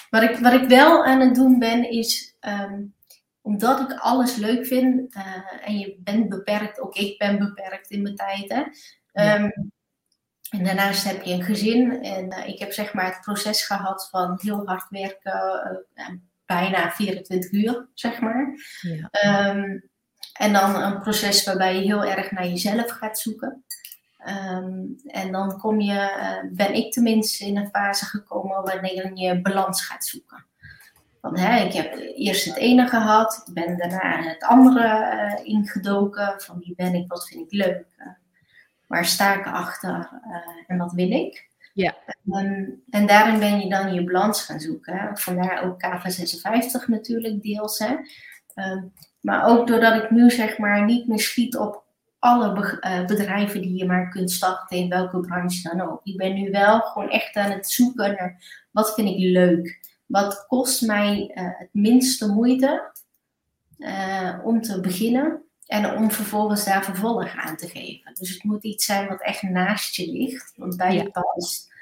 wat, 0.10 0.22
ik, 0.22 0.38
wat 0.38 0.54
ik 0.54 0.70
wel 0.70 1.06
aan 1.06 1.20
het 1.20 1.36
doen 1.36 1.60
ben, 1.60 1.90
is 1.92 2.38
omdat 3.42 3.80
ik 3.80 4.00
alles 4.00 4.36
leuk 4.36 4.66
vind. 4.66 5.16
Uh, 5.16 5.68
en 5.68 5.80
je 5.80 6.00
bent 6.04 6.30
beperkt, 6.30 6.80
ook 6.80 6.96
ik 6.96 7.18
ben 7.18 7.38
beperkt 7.38 7.90
in 7.90 8.02
mijn 8.02 8.16
tijd. 8.16 8.50
Hè? 8.50 8.62
Um, 9.36 9.72
en 10.50 10.64
daarnaast 10.64 11.04
heb 11.04 11.24
je 11.24 11.34
een 11.34 11.44
gezin. 11.44 12.04
En 12.04 12.48
ik 12.48 12.60
heb 12.60 12.72
zeg 12.72 12.94
maar 12.94 13.06
het 13.06 13.22
proces 13.22 13.66
gehad 13.66 14.08
van 14.12 14.40
heel 14.42 14.66
hard 14.66 14.90
werken. 14.90 15.86
Bijna 16.46 16.92
24 16.92 17.52
uur, 17.52 17.88
zeg 17.94 18.20
maar. 18.20 18.54
Ja. 18.82 19.10
en 20.34 20.54
dan 20.54 20.82
een 20.82 21.00
proces 21.00 21.44
waarbij 21.44 21.76
je 21.76 21.82
heel 21.82 22.06
erg 22.06 22.32
naar 22.32 22.48
jezelf 22.48 22.90
gaat 22.92 23.20
zoeken. 23.20 23.66
Um, 24.28 24.96
en 25.06 25.32
dan 25.32 25.60
kom 25.60 25.82
je, 25.82 25.94
uh, 25.94 26.52
ben 26.52 26.74
ik 26.74 26.92
tenminste 26.92 27.46
in 27.46 27.58
een 27.58 27.70
fase 27.70 28.06
gekomen 28.06 28.64
wanneer 28.64 29.12
je 29.14 29.42
balans 29.42 29.86
gaat 29.86 30.06
zoeken. 30.06 30.46
Van, 31.22 31.38
hè, 31.38 31.66
ik 31.66 31.74
heb 31.74 31.96
eerst 32.16 32.46
het 32.46 32.56
ene 32.56 32.88
gehad, 32.88 33.44
ik 33.46 33.54
ben 33.54 33.78
daarna 33.78 34.22
het 34.22 34.44
andere 34.44 35.14
uh, 35.14 35.46
ingedoken. 35.46 36.42
Van 36.42 36.60
wie 36.60 36.74
ben 36.76 36.94
ik, 36.94 37.08
wat 37.08 37.28
vind 37.28 37.52
ik 37.52 37.52
leuk, 37.52 37.86
uh, 37.98 38.08
waar 38.88 39.06
sta 39.06 39.40
ik 39.40 39.46
achter 39.46 40.10
en 40.68 40.78
wat 40.78 40.92
wil 40.92 41.12
ik. 41.12 41.50
Ja. 41.76 41.96
Um, 42.26 42.84
en 42.90 43.08
daarin 43.08 43.40
ben 43.40 43.60
je 43.60 43.70
dan 43.70 43.94
je 43.94 44.04
balans 44.04 44.42
gaan 44.42 44.60
zoeken. 44.60 44.98
Hè. 44.98 45.16
Vandaar 45.16 45.64
ook 45.64 45.84
KV56 45.86 46.88
natuurlijk 46.88 47.44
deels. 47.44 47.80
Hè. 47.80 47.96
Um, 48.72 48.94
maar 49.22 49.46
ook 49.46 49.68
doordat 49.68 50.04
ik 50.04 50.12
nu 50.12 50.32
zeg 50.32 50.58
maar 50.58 50.86
niet 50.86 51.08
meer 51.08 51.20
schiet 51.20 51.58
op 51.58 51.84
alle 52.20 52.80
eh, 52.80 53.06
bedrijven 53.06 53.62
die 53.62 53.78
je 53.78 53.86
maar 53.86 54.10
kunt 54.10 54.32
starten, 54.32 54.78
in 54.78 54.90
welke 54.90 55.20
branche 55.20 55.70
dan 55.70 55.82
ook. 55.82 56.00
Ik 56.04 56.18
ben 56.18 56.34
nu 56.34 56.52
wel 56.52 56.80
gewoon 56.80 57.10
echt 57.10 57.36
aan 57.36 57.52
het 57.52 57.70
zoeken 57.70 58.16
naar 58.16 58.66
wat 58.72 58.94
vind 58.94 59.10
ik 59.10 59.18
leuk. 59.18 59.80
Wat 60.06 60.46
kost 60.48 60.82
mij 60.82 61.32
uh, 61.36 61.50
het 61.60 61.70
minste 61.72 62.28
moeite 62.28 62.92
uh, 63.78 64.40
om 64.44 64.62
te 64.62 64.80
beginnen 64.80 65.44
en 65.66 65.96
om 65.96 66.12
vervolgens 66.12 66.66
daar 66.66 66.84
vervolg 66.84 67.36
aan 67.36 67.56
te 67.56 67.68
geven. 67.68 68.14
Dus 68.14 68.30
het 68.30 68.44
moet 68.44 68.64
iets 68.64 68.86
zijn 68.86 69.08
wat 69.08 69.22
echt 69.22 69.42
naast 69.42 69.96
je 69.96 70.12
ligt, 70.12 70.54
wat 70.56 70.78
bij 70.78 70.94
je 70.94 71.12
past. 71.12 71.74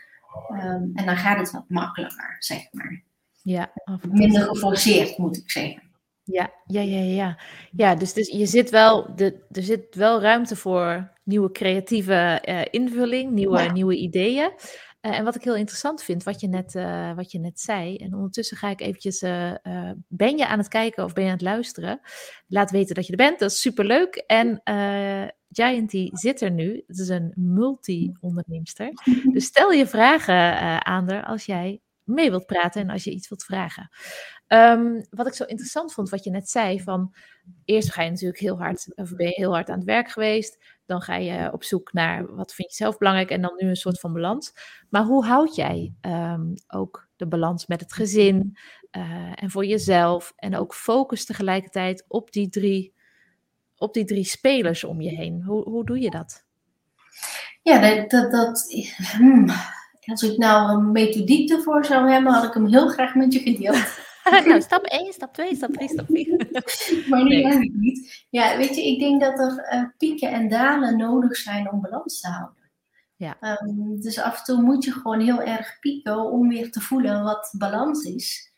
Um, 0.52 0.92
en 0.94 1.06
dan 1.06 1.18
gaat 1.18 1.38
het 1.38 1.52
wat 1.52 1.66
makkelijker, 1.68 2.36
zeg 2.40 2.68
maar. 2.72 3.04
Ja, 3.42 3.72
Minder 4.10 4.42
geforceerd, 4.42 5.18
moet 5.18 5.38
ik 5.38 5.52
zeggen. 5.52 5.82
Ja, 6.24 6.52
ja, 6.66 6.82
ja, 6.82 7.00
ja. 7.00 7.40
Ja, 7.72 7.96
dus, 7.96 8.14
dus 8.14 8.28
je 8.28 8.46
zit 8.46 8.70
wel, 8.70 9.16
de, 9.16 9.46
er 9.52 9.64
zit 9.64 9.96
wel 9.96 10.22
ruimte 10.22 10.56
voor 10.56 11.12
nieuwe 11.24 11.52
creatieve 11.52 12.42
uh, 12.50 12.62
invulling, 12.70 13.32
nieuwe, 13.32 13.62
nieuwe 13.62 13.96
ideeën. 13.96 14.52
Uh, 15.06 15.18
en 15.18 15.24
wat 15.24 15.36
ik 15.36 15.44
heel 15.44 15.56
interessant 15.56 16.04
vind, 16.04 16.24
wat 16.24 16.40
je, 16.40 16.48
net, 16.48 16.76
uh, 16.76 17.16
wat 17.16 17.32
je 17.32 17.40
net 17.40 17.60
zei, 17.60 17.96
en 17.96 18.14
ondertussen 18.14 18.58
ga 18.58 18.70
ik 18.70 18.82
eventjes, 18.82 19.20
ben 20.08 20.38
je 20.38 20.48
aan 20.48 20.58
het 20.58 20.68
kijken 20.68 21.04
of 21.04 21.14
ben 21.14 21.24
je 21.24 21.30
aan 21.30 21.36
het 21.36 21.46
luisteren? 21.46 22.00
Laat 22.48 22.72
weten 22.72 22.96
dat 22.96 23.06
je 23.06 23.12
er 23.12 23.18
bent, 23.18 23.40
dat 23.40 23.52
is 23.52 23.62
superleuk. 23.62 24.16
En 24.16 24.62
Gianty 25.50 26.10
zit 26.12 26.42
er 26.42 26.52
nu, 26.52 26.84
het 26.88 26.98
is 27.00 27.10
een 27.10 27.32
multi-onderneemster. 27.36 28.92
Dus 29.32 29.46
stel 29.46 29.72
je 29.72 29.88
vragen 29.88 30.86
aan 30.86 31.10
haar 31.10 31.26
als 31.26 31.46
jij 31.46 31.82
mee 32.04 32.30
wilt 32.30 32.46
praten 32.46 32.82
en 32.82 32.90
als 32.90 33.04
je 33.04 33.12
iets 33.12 33.30
wilt 33.30 33.44
vragen. 33.44 33.90
Um, 34.48 35.06
wat 35.10 35.28
ik 35.28 35.34
zo 35.34 35.44
interessant 35.44 35.94
vond, 35.94 36.10
wat 36.10 36.24
je 36.24 36.30
net 36.30 36.50
zei, 36.50 36.82
van 36.82 37.14
eerst 37.66 37.92
ga 37.92 38.02
je 38.02 38.10
natuurlijk 38.10 38.40
heel 38.40 38.58
hard, 38.58 38.96
of 38.96 39.16
ben 39.16 39.28
je 39.28 39.34
heel 39.34 39.54
hard 39.54 39.70
aan 39.70 39.78
het 39.78 39.86
werk 39.86 40.10
geweest, 40.10 40.73
dan 40.86 41.02
ga 41.02 41.16
je 41.16 41.54
op 41.54 41.64
zoek 41.64 41.94
naar 41.94 42.36
wat 42.36 42.54
vind 42.54 42.70
je 42.70 42.76
zelf 42.76 42.98
belangrijk 42.98 43.30
en 43.30 43.42
dan 43.42 43.54
nu 43.58 43.68
een 43.68 43.76
soort 43.76 44.00
van 44.00 44.14
balans. 44.14 44.54
Maar 44.90 45.04
hoe 45.04 45.26
houd 45.26 45.56
jij 45.56 45.94
um, 46.02 46.54
ook 46.68 47.08
de 47.16 47.28
balans 47.28 47.68
met 47.68 47.80
het 47.80 47.94
gezin 47.94 48.58
uh, 48.92 49.32
en 49.36 49.50
voor 49.50 49.66
jezelf 49.66 50.34
en 50.36 50.58
ook 50.58 50.74
focus 50.74 51.26
tegelijkertijd 51.26 52.06
op 52.08 52.32
die 52.32 52.50
drie, 52.50 52.94
op 53.78 53.94
die 53.94 54.06
drie 54.06 54.26
spelers 54.26 54.84
om 54.84 55.02
je 55.02 55.10
heen? 55.10 55.44
Hoe, 55.44 55.64
hoe 55.64 55.86
doe 55.86 56.00
je 56.00 56.10
dat? 56.10 56.46
Ja, 57.62 58.06
dat, 58.08 58.32
dat, 58.32 58.66
hmm, 59.18 59.50
als 60.06 60.24
ik 60.24 60.38
nou 60.38 60.72
een 60.72 60.92
methodiek 60.92 61.52
ervoor 61.52 61.86
zou 61.86 62.12
hebben, 62.12 62.34
had 62.34 62.44
ik 62.44 62.54
hem 62.54 62.68
heel 62.68 62.88
graag 62.88 63.16
met 63.16 63.34
je 63.34 63.40
gedeeld. 63.40 64.13
nou, 64.48 64.62
stap 64.62 64.84
1, 64.84 65.14
stap 65.14 65.34
2, 65.34 65.56
stap 65.56 65.74
3, 65.74 65.90
stap 65.90 66.06
4. 66.10 66.48
maar 67.10 67.24
nu 67.24 67.44
nee. 67.44 67.72
niet. 67.76 68.26
Ja, 68.30 68.58
weet 68.58 68.76
je, 68.76 68.88
ik 68.88 69.00
denk 69.00 69.22
dat 69.22 69.40
er 69.40 69.68
uh, 69.74 69.86
pieken 69.98 70.32
en 70.32 70.50
dalen 70.50 70.98
nodig 70.98 71.36
zijn 71.36 71.72
om 71.72 71.82
balans 71.82 72.22
te 72.22 72.28
houden. 72.28 72.64
Ja. 73.16 73.38
Um, 73.62 74.02
dus 74.02 74.20
af 74.20 74.38
en 74.38 74.44
toe 74.44 74.62
moet 74.62 74.84
je 74.84 74.92
gewoon 74.92 75.20
heel 75.20 75.42
erg 75.42 75.80
pieken 75.80 76.20
om 76.20 76.48
weer 76.48 76.72
te 76.72 76.82
voelen 76.82 77.24
wat 77.24 77.54
balans 77.58 78.04
is. 78.04 78.52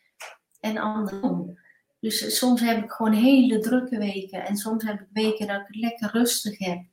En 0.60 0.78
andersom. 0.78 1.60
Dus 2.00 2.38
soms 2.38 2.62
heb 2.62 2.84
ik 2.84 2.92
gewoon 2.92 3.14
hele 3.14 3.60
drukke 3.60 3.98
weken. 3.98 4.46
En 4.46 4.58
soms 4.58 4.84
heb 4.84 5.00
ik 5.00 5.08
weken 5.14 5.48
dat 5.48 5.60
ik 5.60 5.66
het 5.68 5.76
lekker 5.76 6.10
rustig 6.12 6.58
heb. 6.58 6.84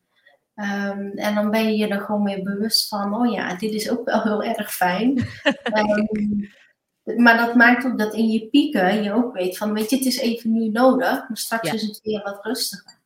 Um, 0.56 1.10
en 1.10 1.34
dan 1.34 1.50
ben 1.50 1.64
je 1.64 1.76
je 1.76 1.88
er 1.88 2.00
gewoon 2.00 2.24
weer 2.24 2.42
bewust 2.42 2.88
van, 2.88 3.14
oh 3.14 3.32
ja, 3.32 3.54
dit 3.54 3.72
is 3.72 3.90
ook 3.90 4.04
wel 4.04 4.22
heel 4.22 4.42
erg 4.42 4.74
fijn. 4.74 5.18
um, 5.74 6.48
maar 7.16 7.36
dat 7.36 7.54
maakt 7.54 7.84
ook 7.84 7.98
dat 7.98 8.14
in 8.14 8.28
je 8.28 8.48
pieken 8.48 9.02
je 9.02 9.12
ook 9.12 9.34
weet 9.34 9.56
van, 9.56 9.72
weet 9.72 9.90
je, 9.90 9.96
het 9.96 10.04
is 10.06 10.18
even 10.18 10.52
nu 10.52 10.68
nodig, 10.68 11.28
maar 11.28 11.36
straks 11.36 11.72
is 11.72 11.82
het 11.82 12.00
weer 12.02 12.22
wat 12.22 12.44
rustiger. 12.44 13.00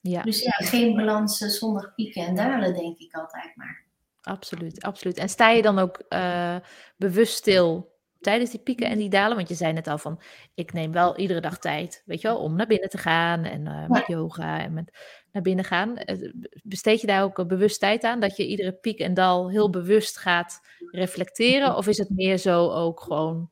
Ja. 0.00 0.22
Dus 0.22 0.42
ja, 0.42 0.50
geen 0.50 0.96
balans 0.96 1.38
zonder 1.38 1.92
pieken 1.96 2.26
en 2.26 2.34
dalen, 2.34 2.74
denk 2.74 2.98
ik 2.98 3.14
altijd 3.14 3.52
maar. 3.54 3.84
Absoluut, 4.20 4.82
absoluut. 4.82 5.16
En 5.16 5.28
sta 5.28 5.50
je 5.50 5.62
dan 5.62 5.78
ook 5.78 6.02
uh, 6.08 6.56
bewust 6.96 7.34
stil 7.34 7.89
tijdens 8.20 8.50
die 8.50 8.60
pieken 8.60 8.86
en 8.86 8.98
die 8.98 9.10
dalen? 9.10 9.36
Want 9.36 9.48
je 9.48 9.54
zei 9.54 9.72
net 9.72 9.86
al 9.86 9.98
van, 9.98 10.20
ik 10.54 10.72
neem 10.72 10.92
wel 10.92 11.16
iedere 11.16 11.40
dag 11.40 11.58
tijd, 11.58 12.02
weet 12.06 12.20
je 12.20 12.28
wel, 12.28 12.38
om 12.38 12.56
naar 12.56 12.66
binnen 12.66 12.88
te 12.88 12.98
gaan 12.98 13.44
en 13.44 13.66
uh, 13.66 13.88
met 13.88 14.06
yoga 14.06 14.60
en 14.60 14.72
met 14.72 14.90
naar 15.32 15.42
binnen 15.42 15.64
gaan. 15.64 15.96
Eh, 15.96 16.30
besteed 16.62 17.00
je 17.00 17.06
daar 17.06 17.22
ook 17.22 17.48
bewust 17.48 17.80
tijd 17.80 18.04
aan, 18.04 18.20
dat 18.20 18.36
je 18.36 18.46
iedere 18.46 18.72
piek 18.72 18.98
en 18.98 19.14
dal 19.14 19.50
heel 19.50 19.70
bewust 19.70 20.18
gaat 20.18 20.60
reflecteren? 20.90 21.76
Of 21.76 21.86
is 21.86 21.98
het 21.98 22.10
meer 22.10 22.38
zo 22.38 22.70
ook 22.70 23.00
gewoon 23.00 23.50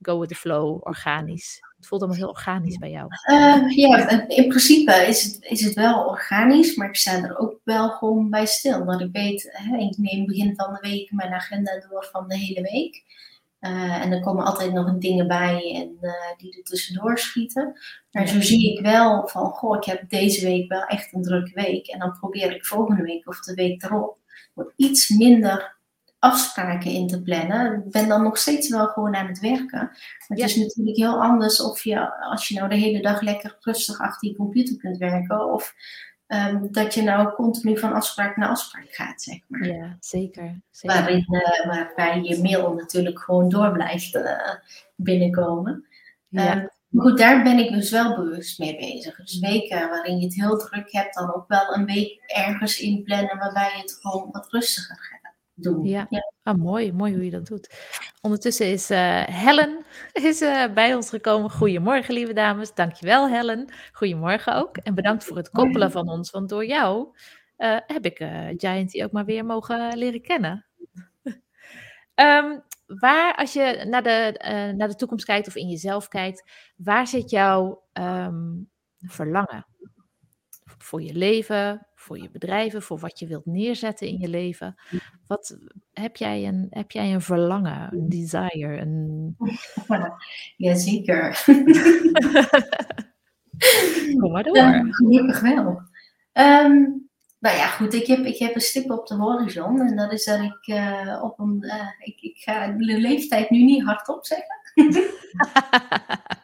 go 0.00 0.18
with 0.18 0.28
the 0.28 0.34
flow, 0.34 0.86
organisch? 0.86 1.58
Het 1.76 1.86
voelt 1.86 2.02
allemaal 2.02 2.20
heel 2.20 2.30
organisch 2.34 2.78
bij 2.78 2.90
jou. 2.90 3.08
Uh, 3.30 3.76
ja, 3.76 4.28
in 4.28 4.48
principe 4.48 4.92
is 4.92 5.22
het, 5.22 5.44
is 5.44 5.64
het 5.64 5.74
wel 5.74 6.04
organisch, 6.04 6.74
maar 6.74 6.88
ik 6.88 6.96
sta 6.96 7.22
er 7.22 7.38
ook 7.38 7.60
wel 7.64 7.90
gewoon 7.90 8.30
bij 8.30 8.46
stil. 8.46 8.84
Dat 8.84 9.00
ik 9.00 9.08
weet, 9.12 9.48
hè, 9.52 9.76
ik 9.76 9.96
neem 9.96 10.26
begin 10.26 10.54
van 10.54 10.72
de 10.72 10.88
week 10.88 11.12
mijn 11.12 11.32
agenda 11.32 11.86
door 11.88 12.08
van 12.12 12.28
de 12.28 12.38
hele 12.38 12.62
week. 12.62 13.02
Uh, 13.64 14.04
en 14.04 14.12
er 14.12 14.20
komen 14.20 14.44
altijd 14.44 14.72
nog 14.72 14.98
dingen 14.98 15.26
bij 15.26 15.72
en, 15.74 15.96
uh, 16.00 16.12
die 16.36 16.56
er 16.56 16.64
tussendoor 16.64 17.18
schieten. 17.18 17.78
Maar 18.10 18.28
zo 18.28 18.40
zie 18.40 18.72
ik 18.72 18.80
wel 18.80 19.28
van, 19.28 19.50
goh, 19.50 19.76
ik 19.76 19.84
heb 19.84 20.08
deze 20.08 20.46
week 20.46 20.68
wel 20.68 20.84
echt 20.84 21.12
een 21.12 21.22
drukke 21.22 21.54
week. 21.54 21.86
En 21.86 21.98
dan 21.98 22.16
probeer 22.20 22.54
ik 22.54 22.64
volgende 22.64 23.02
week 23.02 23.28
of 23.28 23.40
de 23.40 23.54
week 23.54 23.82
erop 23.82 24.18
wat 24.54 24.72
iets 24.76 25.08
minder 25.08 25.76
afspraken 26.18 26.90
in 26.90 27.06
te 27.06 27.22
plannen. 27.22 27.84
Ik 27.86 27.90
ben 27.90 28.08
dan 28.08 28.22
nog 28.22 28.38
steeds 28.38 28.68
wel 28.68 28.86
gewoon 28.86 29.16
aan 29.16 29.26
het 29.26 29.40
werken. 29.40 29.78
Maar 29.78 30.38
het 30.38 30.38
is 30.38 30.56
natuurlijk 30.56 30.96
heel 30.96 31.22
anders 31.22 31.62
of 31.62 31.84
je, 31.84 32.22
als 32.22 32.48
je 32.48 32.54
nou 32.54 32.68
de 32.68 32.76
hele 32.76 33.02
dag 33.02 33.20
lekker 33.20 33.56
rustig 33.60 34.00
achter 34.00 34.28
je 34.28 34.36
computer 34.36 34.76
kunt 34.76 34.96
werken. 34.96 35.52
Of 35.52 35.74
um, 36.26 36.72
dat 36.72 36.94
je 36.94 37.02
nou 37.02 37.34
continu 37.34 37.78
van 37.78 37.92
afspraak 37.92 38.36
naar 38.36 38.48
afspraak 38.48 38.88
gaat, 38.88 39.22
zeg 39.22 39.38
maar. 39.46 39.66
Ja, 39.66 39.96
zeker. 40.00 40.60
zeker. 40.70 40.98
Waarin, 40.98 41.26
uh, 41.30 41.66
waarbij 41.66 42.22
je 42.22 42.42
mail 42.42 42.74
natuurlijk 42.74 43.18
gewoon 43.18 43.48
door 43.48 43.72
blijft 43.72 44.14
uh, 44.14 44.54
binnenkomen. 44.96 45.86
Ja. 46.28 46.56
Um, 46.56 46.68
maar 46.88 47.04
goed, 47.06 47.18
daar 47.18 47.42
ben 47.42 47.58
ik 47.58 47.72
dus 47.72 47.90
wel 47.90 48.14
bewust 48.16 48.58
mee 48.58 48.76
bezig. 48.76 49.16
Dus 49.16 49.38
weken 49.38 49.88
waarin 49.88 50.18
je 50.18 50.24
het 50.24 50.34
heel 50.34 50.58
druk 50.58 50.92
hebt, 50.92 51.14
dan 51.14 51.34
ook 51.34 51.48
wel 51.48 51.74
een 51.74 51.84
week 51.84 52.22
ergens 52.26 52.80
inplannen 52.80 53.38
waarbij 53.38 53.70
je 53.74 53.80
het 53.80 53.98
gewoon 54.00 54.28
wat 54.30 54.50
rustiger 54.50 54.96
gaat 54.96 55.13
doen. 55.54 55.84
Ja, 55.84 56.06
ja. 56.10 56.32
Ah, 56.42 56.56
mooi, 56.56 56.92
mooi 56.92 57.14
hoe 57.14 57.24
je 57.24 57.30
dat 57.30 57.46
doet. 57.46 57.74
Ondertussen 58.20 58.66
is 58.66 58.90
uh, 58.90 59.22
Helen 59.22 59.84
is, 60.12 60.42
uh, 60.42 60.72
bij 60.72 60.94
ons 60.94 61.08
gekomen. 61.08 61.50
Goedemorgen, 61.50 62.14
lieve 62.14 62.32
dames. 62.32 62.74
Dankjewel, 62.74 63.28
Helen. 63.28 63.72
Goedemorgen 63.92 64.54
ook. 64.56 64.76
En 64.76 64.94
bedankt 64.94 65.24
voor 65.24 65.36
het 65.36 65.50
koppelen 65.50 65.90
van 65.90 66.08
ons, 66.08 66.30
want 66.30 66.48
door 66.48 66.66
jou 66.66 67.16
uh, 67.58 67.76
heb 67.86 68.04
ik 68.04 68.16
Gianty 68.56 69.02
ook 69.02 69.12
maar 69.12 69.24
weer 69.24 69.44
mogen 69.44 69.96
leren 69.96 70.22
kennen. 70.22 70.66
um, 72.14 72.62
waar, 73.00 73.34
als 73.36 73.52
je 73.52 73.84
naar 73.88 74.02
de, 74.02 74.34
naar 74.76 74.88
de 74.88 74.96
toekomst 74.96 75.24
kijkt 75.24 75.46
of 75.46 75.56
in 75.56 75.68
jezelf 75.68 76.08
kijkt, 76.08 76.50
waar 76.76 77.06
zit 77.06 77.30
jouw 77.30 77.82
um, 77.92 78.70
verlangen? 78.98 79.66
Voor 80.84 81.02
je 81.02 81.14
leven, 81.14 81.86
voor 81.94 82.18
je 82.18 82.30
bedrijven, 82.30 82.82
voor 82.82 82.98
wat 82.98 83.18
je 83.18 83.26
wilt 83.26 83.46
neerzetten 83.46 84.06
in 84.06 84.18
je 84.18 84.28
leven. 84.28 84.74
Wat 85.26 85.58
heb 85.92 86.16
jij 86.16 86.46
een, 86.46 86.66
heb 86.70 86.90
jij 86.90 87.14
een 87.14 87.20
verlangen, 87.20 87.92
een 87.92 88.08
desire? 88.08 88.76
Een... 88.80 89.36
Jazeker. 90.56 91.42
Kom 94.20 94.32
maar 94.32 94.42
door. 94.42 94.86
Gelukkig 94.90 95.40
wel. 95.40 95.82
Um, 96.32 97.08
nou 97.38 97.56
ja, 97.56 97.66
goed, 97.66 97.94
ik 97.94 98.06
heb, 98.06 98.24
ik 98.24 98.38
heb 98.38 98.54
een 98.54 98.60
stip 98.60 98.90
op 98.90 99.06
de 99.06 99.14
horizon 99.14 99.80
en 99.80 99.96
dat 99.96 100.12
is 100.12 100.24
dat 100.24 100.40
ik 100.40 100.66
uh, 100.66 101.20
op 101.22 101.38
een. 101.38 101.58
Uh, 101.60 101.88
ik, 101.98 102.20
ik 102.20 102.36
ga 102.36 102.66
de 102.66 102.98
leeftijd 102.98 103.50
nu 103.50 103.62
niet 103.62 103.84
hardop 103.84 104.26
zeggen. 104.26 104.62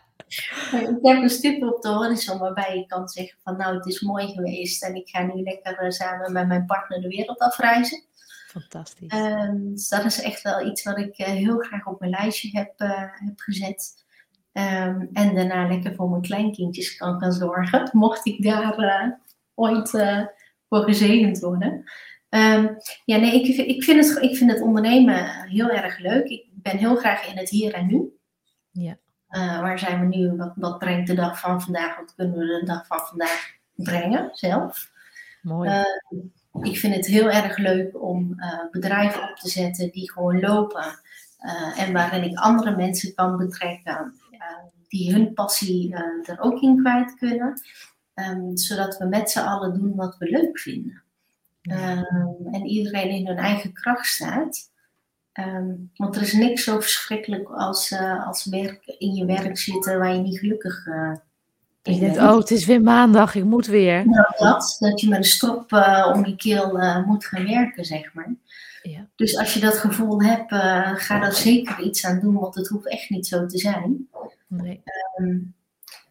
ik 0.71 0.99
heb 1.03 1.23
een 1.23 1.31
stip 1.31 1.63
op 1.63 1.83
de 1.83 1.89
horizon 1.89 2.39
waarbij 2.39 2.77
ik 2.77 2.89
kan 2.89 3.09
zeggen 3.09 3.39
van 3.43 3.57
nou 3.57 3.77
het 3.77 3.87
is 3.87 4.01
mooi 4.01 4.33
geweest 4.33 4.83
en 4.83 4.95
ik 4.95 5.09
ga 5.09 5.23
nu 5.23 5.43
lekker 5.43 5.79
eh, 5.79 5.91
samen 5.91 6.33
met 6.33 6.47
mijn 6.47 6.67
partner 6.67 7.01
de 7.01 7.09
wereld 7.09 7.39
afreizen. 7.39 8.03
Fantastisch. 8.47 9.15
Um, 9.15 9.71
dus 9.71 9.89
dat 9.89 10.05
is 10.05 10.23
echt 10.23 10.43
wel 10.43 10.67
iets 10.67 10.83
wat 10.83 10.99
ik 10.99 11.19
uh, 11.19 11.27
heel 11.27 11.59
graag 11.59 11.87
op 11.87 12.01
mijn 12.01 12.11
lijstje 12.11 12.59
heb, 12.59 12.81
uh, 12.81 12.91
heb 12.99 13.41
gezet. 13.41 14.05
Um, 14.53 15.09
en 15.13 15.35
daarna 15.35 15.69
lekker 15.69 15.95
voor 15.95 16.11
mijn 16.11 16.23
kleinkindjes 16.23 16.97
kan 16.97 17.21
gaan 17.21 17.33
zorgen, 17.33 17.91
mocht 17.93 18.27
ik 18.27 18.43
daar 18.43 18.79
uh, 18.79 19.13
ooit 19.55 19.91
voor 20.69 20.83
gezegend 20.83 21.39
worden. 21.39 21.85
Um, 22.29 22.77
ja, 23.05 23.17
nee, 23.17 23.43
ik, 23.43 23.67
ik, 23.67 23.85
vind 23.85 24.07
het, 24.07 24.23
ik 24.23 24.37
vind 24.37 24.51
het 24.51 24.61
ondernemen 24.61 25.49
heel 25.49 25.71
erg 25.71 25.99
leuk. 25.99 26.29
Ik 26.29 26.47
ben 26.53 26.77
heel 26.77 26.97
graag 26.97 27.27
in 27.27 27.37
het 27.37 27.49
hier 27.49 27.75
en 27.75 27.87
nu. 27.87 28.19
Ja. 28.71 28.99
Uh, 29.31 29.61
waar 29.61 29.79
zijn 29.79 30.01
we 30.01 30.17
nu? 30.17 30.37
Wat, 30.37 30.53
wat, 30.55 30.79
brengt 30.79 31.07
de 31.07 31.15
dag 31.15 31.41
van 31.41 31.63
vandaag? 31.63 31.97
Wat 31.97 32.15
kunnen 32.17 32.39
we 32.39 32.59
de 32.61 32.67
dag 32.67 32.87
van 32.87 32.99
vandaag 32.99 33.51
brengen 33.75 34.31
zelf? 34.33 34.91
Mooi. 35.43 35.71
Uh, 35.71 36.23
ik 36.63 36.79
vind 36.79 36.95
het 36.95 37.07
heel 37.07 37.31
erg 37.31 37.57
leuk 37.59 38.03
om 38.03 38.35
uh, 38.37 38.71
bedrijven 38.71 39.31
op 39.31 39.37
te 39.37 39.49
zetten 39.49 39.91
die 39.91 40.13
gewoon 40.13 40.41
lopen. 40.41 40.99
en 41.77 41.93
waarin 41.93 42.23
ik 42.23 42.39
andere 42.39 42.77
mensen 42.77 43.15
kan 43.15 43.37
betrekken 43.37 44.15
die 44.89 45.13
hun 45.13 45.35
passie 45.35 45.95
er 46.23 46.41
ook 46.41 46.61
in 46.61 46.79
kwijt 46.79 47.15
kunnen. 47.15 47.61
Um, 48.15 48.57
zodat 48.57 48.99
we 48.99 49.05
met 49.05 49.31
z'n 49.31 49.39
allen 49.39 49.79
doen 49.79 49.95
wat 49.95 50.17
we 50.19 50.31
leuk 50.31 50.59
vinden. 50.59 51.03
Um, 51.63 52.47
en 52.53 52.67
iedereen 52.67 53.11
in 53.11 53.27
hun 53.27 53.37
eigen 53.37 53.73
kracht 53.73 54.07
staat. 54.07 54.71
Um, 55.33 55.91
want 55.95 56.17
er 56.17 56.23
is 56.23 56.33
niks 56.33 56.65
zo 56.65 56.81
verschrikkelijk 56.81 57.49
als, 57.49 57.91
uh, 57.91 58.27
als 58.27 58.45
werk, 58.45 58.95
in 58.99 59.15
je 59.15 59.25
werk 59.25 59.59
zitten 59.59 59.99
waar 59.99 60.15
je 60.15 60.21
niet 60.21 60.39
gelukkig 60.39 60.87
uh, 60.87 61.17
in 61.83 62.01
bent. 62.01 62.17
oh, 62.17 62.37
het 62.37 62.51
is 62.51 62.67
weer 62.67 62.83
maandag, 62.83 63.35
ik 63.35 63.45
moet 63.45 63.67
weer. 63.67 64.09
Nou, 64.09 64.27
dat, 64.37 64.77
dat 64.79 65.01
je 65.01 65.09
met 65.09 65.19
een 65.19 65.25
strop 65.25 65.73
uh, 65.73 66.13
om 66.15 66.27
je 66.27 66.37
keel 66.37 66.79
moet 67.07 67.27
gaan 67.27 67.47
werken, 67.47 67.85
zeg 67.85 68.15
maar. 68.15 68.35
Ja. 68.83 69.09
Dus 69.17 69.39
als 69.39 69.55
je 69.55 69.61
dat 69.61 69.79
gevoel 69.79 70.23
hebt, 70.23 70.55
ga 71.03 71.19
daar 71.21 71.33
zeker 71.33 71.81
iets 71.81 72.05
aan 72.05 72.21
doen, 72.21 72.35
want 72.35 72.55
het 72.55 72.69
hoeft 72.69 72.89
echt 72.89 73.11
niet 73.11 73.27
zo 73.27 73.47
te 73.47 73.59
zijn. 73.59 74.09
Nee. 74.47 74.83
Um, 75.21 75.55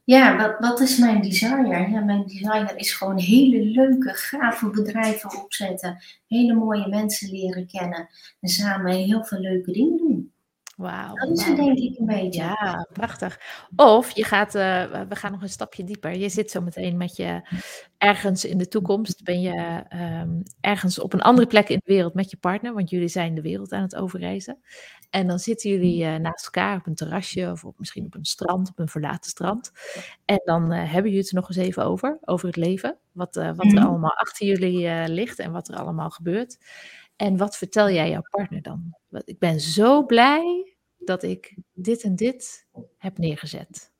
ja, 0.10 0.38
wat, 0.38 0.56
wat 0.60 0.80
is 0.80 0.98
mijn 0.98 1.22
desire? 1.22 1.90
Ja, 1.90 2.00
mijn 2.00 2.24
desire 2.24 2.76
is 2.76 2.94
gewoon 2.94 3.18
hele 3.18 3.66
leuke, 3.66 4.14
gave 4.14 4.70
bedrijven 4.70 5.44
opzetten. 5.44 6.04
Hele 6.28 6.54
mooie 6.54 6.88
mensen 6.88 7.30
leren 7.30 7.68
kennen. 7.68 8.10
En 8.40 8.50
samen 8.50 8.92
heel 8.92 9.24
veel 9.24 9.40
leuke 9.40 9.72
dingen 9.72 9.98
doen. 9.98 10.32
Wauw. 10.76 11.14
Dat 11.14 11.38
is 11.38 11.46
wow. 11.46 11.56
denk 11.56 11.78
ik 11.78 12.00
een 12.00 12.06
beetje. 12.06 12.42
Ja, 12.42 12.88
prachtig. 12.94 13.40
Of 13.76 14.12
je 14.12 14.24
gaat, 14.24 14.56
uh, 14.56 14.84
we 15.10 15.16
gaan 15.16 15.32
nog 15.32 15.42
een 15.42 15.50
stapje 15.50 15.84
dieper. 15.84 16.16
Je 16.16 16.30
zit 16.30 16.52
zo 16.52 16.62
meteen 16.62 16.98
met 16.98 17.16
je 17.16 17.42
ergens 17.98 18.46
in 18.46 18.58
de 18.58 18.68
toekomst. 18.68 19.24
Ben 19.24 19.42
je 19.42 19.84
um, 20.22 20.44
ergens 20.62 21.00
op 21.00 21.14
een 21.14 21.22
andere 21.22 21.48
plek 21.48 21.70
in 21.70 21.82
de 21.84 21.94
wereld 21.94 22.14
met 22.14 22.30
je 22.32 22.38
partner. 22.38 22.74
Want 22.74 22.90
jullie 22.90 23.08
zijn 23.08 23.36
de 23.36 23.42
wereld 23.42 23.72
aan 23.72 23.82
het 23.82 23.96
overreizen. 23.96 24.60
En 25.10 25.28
dan 25.28 25.40
zitten 25.40 25.70
jullie 25.70 26.04
uh, 26.04 26.16
naast 26.16 26.46
elkaar 26.46 26.78
op 26.78 26.86
een 26.88 26.96
terrasje. 26.96 27.50
Of 27.52 27.66
op, 27.66 27.80
misschien 27.80 28.06
op 28.06 28.16
een 28.16 28.26
strand, 28.26 28.70
op 28.70 28.80
een 28.80 28.88
verlaten 28.90 29.30
strand. 29.30 29.72
En 30.26 30.42
dan 30.44 30.64
uh, 30.74 30.78
hebben 30.78 31.04
jullie 31.04 31.18
het 31.20 31.30
er 31.30 31.36
nog 31.36 31.48
eens 31.48 31.58
even 31.58 31.84
over. 31.86 32.18
Over 32.22 32.48
het 32.48 32.56
leven. 32.56 32.98
Wat, 33.12 33.36
wat 33.36 33.60
er 33.60 33.66
Mhm. 33.66 33.78
allemaal 33.86 34.16
achter 34.16 34.48
jullie 34.48 35.08
ligt. 35.08 35.40
En 35.40 35.52
wat 35.52 35.68
er 35.68 35.76
allemaal 35.76 36.10
gebeurt. 36.10 36.58
En 37.16 37.38
wat 37.38 37.58
vertel 37.58 37.90
jij 37.90 38.10
jouw 38.10 38.22
partner 38.30 38.62
dan? 38.62 38.98
Ik 39.26 39.40
ben 39.40 39.60
zo 39.60 40.06
blij 40.06 40.76
dat 40.98 41.24
ik 41.24 41.56
dit 41.74 42.04
en 42.04 42.16
dit 42.16 42.68
heb 42.98 43.18
neergezet. 43.18 43.92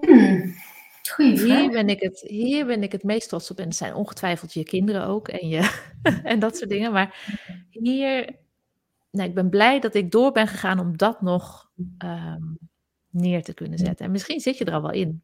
Hmm. 0.00 0.54
Goeie 1.10 1.38
vraag. 1.38 1.60
Hier 1.60 1.70
ben 1.70 1.88
ik 1.88 2.00
het, 2.00 2.20
hier 2.20 2.66
ben 2.66 2.82
ik 2.82 2.92
het 2.92 3.02
meest 3.02 3.28
trots 3.28 3.50
op. 3.50 3.58
En 3.58 3.64
het 3.64 3.76
zijn 3.76 3.94
ongetwijfeld 3.94 4.52
je 4.52 4.64
kinderen 4.64 5.06
ook 5.06 5.28
en, 5.28 5.48
je, 5.48 5.80
en 6.22 6.38
dat 6.38 6.56
soort 6.56 6.70
dingen. 6.70 6.92
Maar 6.92 7.30
hier, 7.70 8.36
nou, 9.10 9.28
ik 9.28 9.34
ben 9.34 9.48
blij 9.48 9.80
dat 9.80 9.94
ik 9.94 10.10
door 10.10 10.32
ben 10.32 10.48
gegaan 10.48 10.78
om 10.78 10.96
dat 10.96 11.20
nog 11.20 11.70
ehm, 11.98 12.42
neer 13.10 13.42
te 13.42 13.54
kunnen 13.54 13.78
zetten. 13.78 14.04
En 14.04 14.10
misschien 14.10 14.40
zit 14.40 14.58
je 14.58 14.64
er 14.64 14.72
al 14.72 14.82
wel 14.82 14.92
in. 14.92 15.22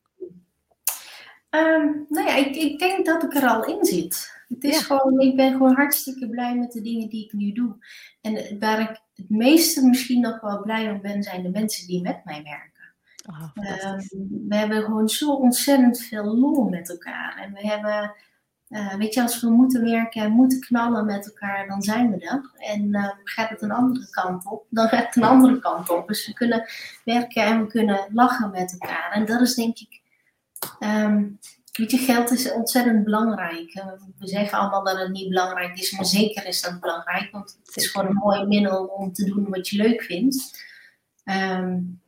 Ehm, 1.50 1.88
nou 2.08 2.26
ja, 2.26 2.36
ik, 2.36 2.56
ik, 2.56 2.78
denk 2.78 3.06
dat 3.06 3.22
ik 3.22 3.34
er 3.34 3.48
al 3.48 3.64
in 3.64 3.84
zit. 3.84 4.42
Het 4.48 4.64
is 4.64 4.78
gewoon, 4.78 5.20
ik 5.20 5.36
ben 5.36 5.52
gewoon 5.52 5.74
hartstikke 5.74 6.28
blij 6.28 6.56
met 6.56 6.72
de 6.72 6.80
dingen 6.80 7.08
die 7.08 7.24
ik 7.24 7.32
nu 7.32 7.52
doe. 7.52 7.76
En 8.20 8.58
waar 8.58 8.80
ik 8.80 9.00
het 9.14 9.30
meeste 9.30 9.86
misschien 9.86 10.20
nog 10.20 10.40
wel 10.40 10.62
blij 10.62 10.90
om 10.90 11.00
ben, 11.00 11.22
zijn 11.22 11.42
de 11.42 11.50
mensen 11.50 11.86
die 11.86 12.02
met 12.02 12.24
mij 12.24 12.42
werken. 12.42 12.73
Oh, 13.28 13.48
we 14.48 14.56
hebben 14.56 14.82
gewoon 14.82 15.08
zo 15.08 15.32
ontzettend 15.32 16.00
veel 16.00 16.24
lol 16.24 16.68
met 16.68 16.90
elkaar. 16.90 17.36
En 17.36 17.52
we 17.52 17.66
hebben, 17.66 18.14
uh, 18.68 18.94
weet 18.94 19.14
je, 19.14 19.22
als 19.22 19.40
we 19.40 19.50
moeten 19.50 19.84
werken 19.84 20.22
en 20.22 20.30
moeten 20.30 20.60
knallen 20.60 21.06
met 21.06 21.26
elkaar, 21.26 21.66
dan 21.66 21.82
zijn 21.82 22.10
we 22.10 22.18
er. 22.18 22.50
En 22.56 22.94
uh, 22.94 23.10
gaat 23.24 23.50
het 23.50 23.62
een 23.62 23.70
andere 23.70 24.10
kant 24.10 24.46
op, 24.46 24.66
dan 24.70 24.88
gaat 24.88 25.06
het 25.06 25.16
een 25.16 25.22
andere 25.22 25.58
kant 25.58 25.90
op. 25.90 26.08
Dus 26.08 26.26
we 26.26 26.32
kunnen 26.32 26.64
werken 27.04 27.44
en 27.44 27.60
we 27.60 27.66
kunnen 27.66 28.08
lachen 28.12 28.50
met 28.50 28.72
elkaar. 28.72 29.12
En 29.12 29.26
dat 29.26 29.40
is 29.40 29.54
denk 29.54 29.78
ik 29.78 30.02
Um, 30.80 31.38
weet 31.72 31.90
je, 31.90 31.96
geld 31.96 32.30
is 32.30 32.52
ontzettend 32.52 33.04
belangrijk. 33.04 33.72
We 34.18 34.28
zeggen 34.28 34.58
allemaal 34.58 34.84
dat 34.84 34.98
het 34.98 35.10
niet 35.10 35.28
belangrijk 35.28 35.78
is, 35.78 35.92
maar 35.92 36.04
zeker 36.04 36.46
is 36.46 36.62
dat 36.62 36.80
belangrijk. 36.80 37.30
Want 37.32 37.58
het 37.64 37.76
is 37.76 37.86
gewoon 37.86 38.06
een 38.06 38.14
mooi 38.14 38.46
middel 38.46 38.84
om 38.84 39.12
te 39.12 39.24
doen 39.24 39.48
wat 39.48 39.68
je 39.68 39.76
leuk 39.76 40.02
vindt. 40.02 40.64
Um, 41.24 42.00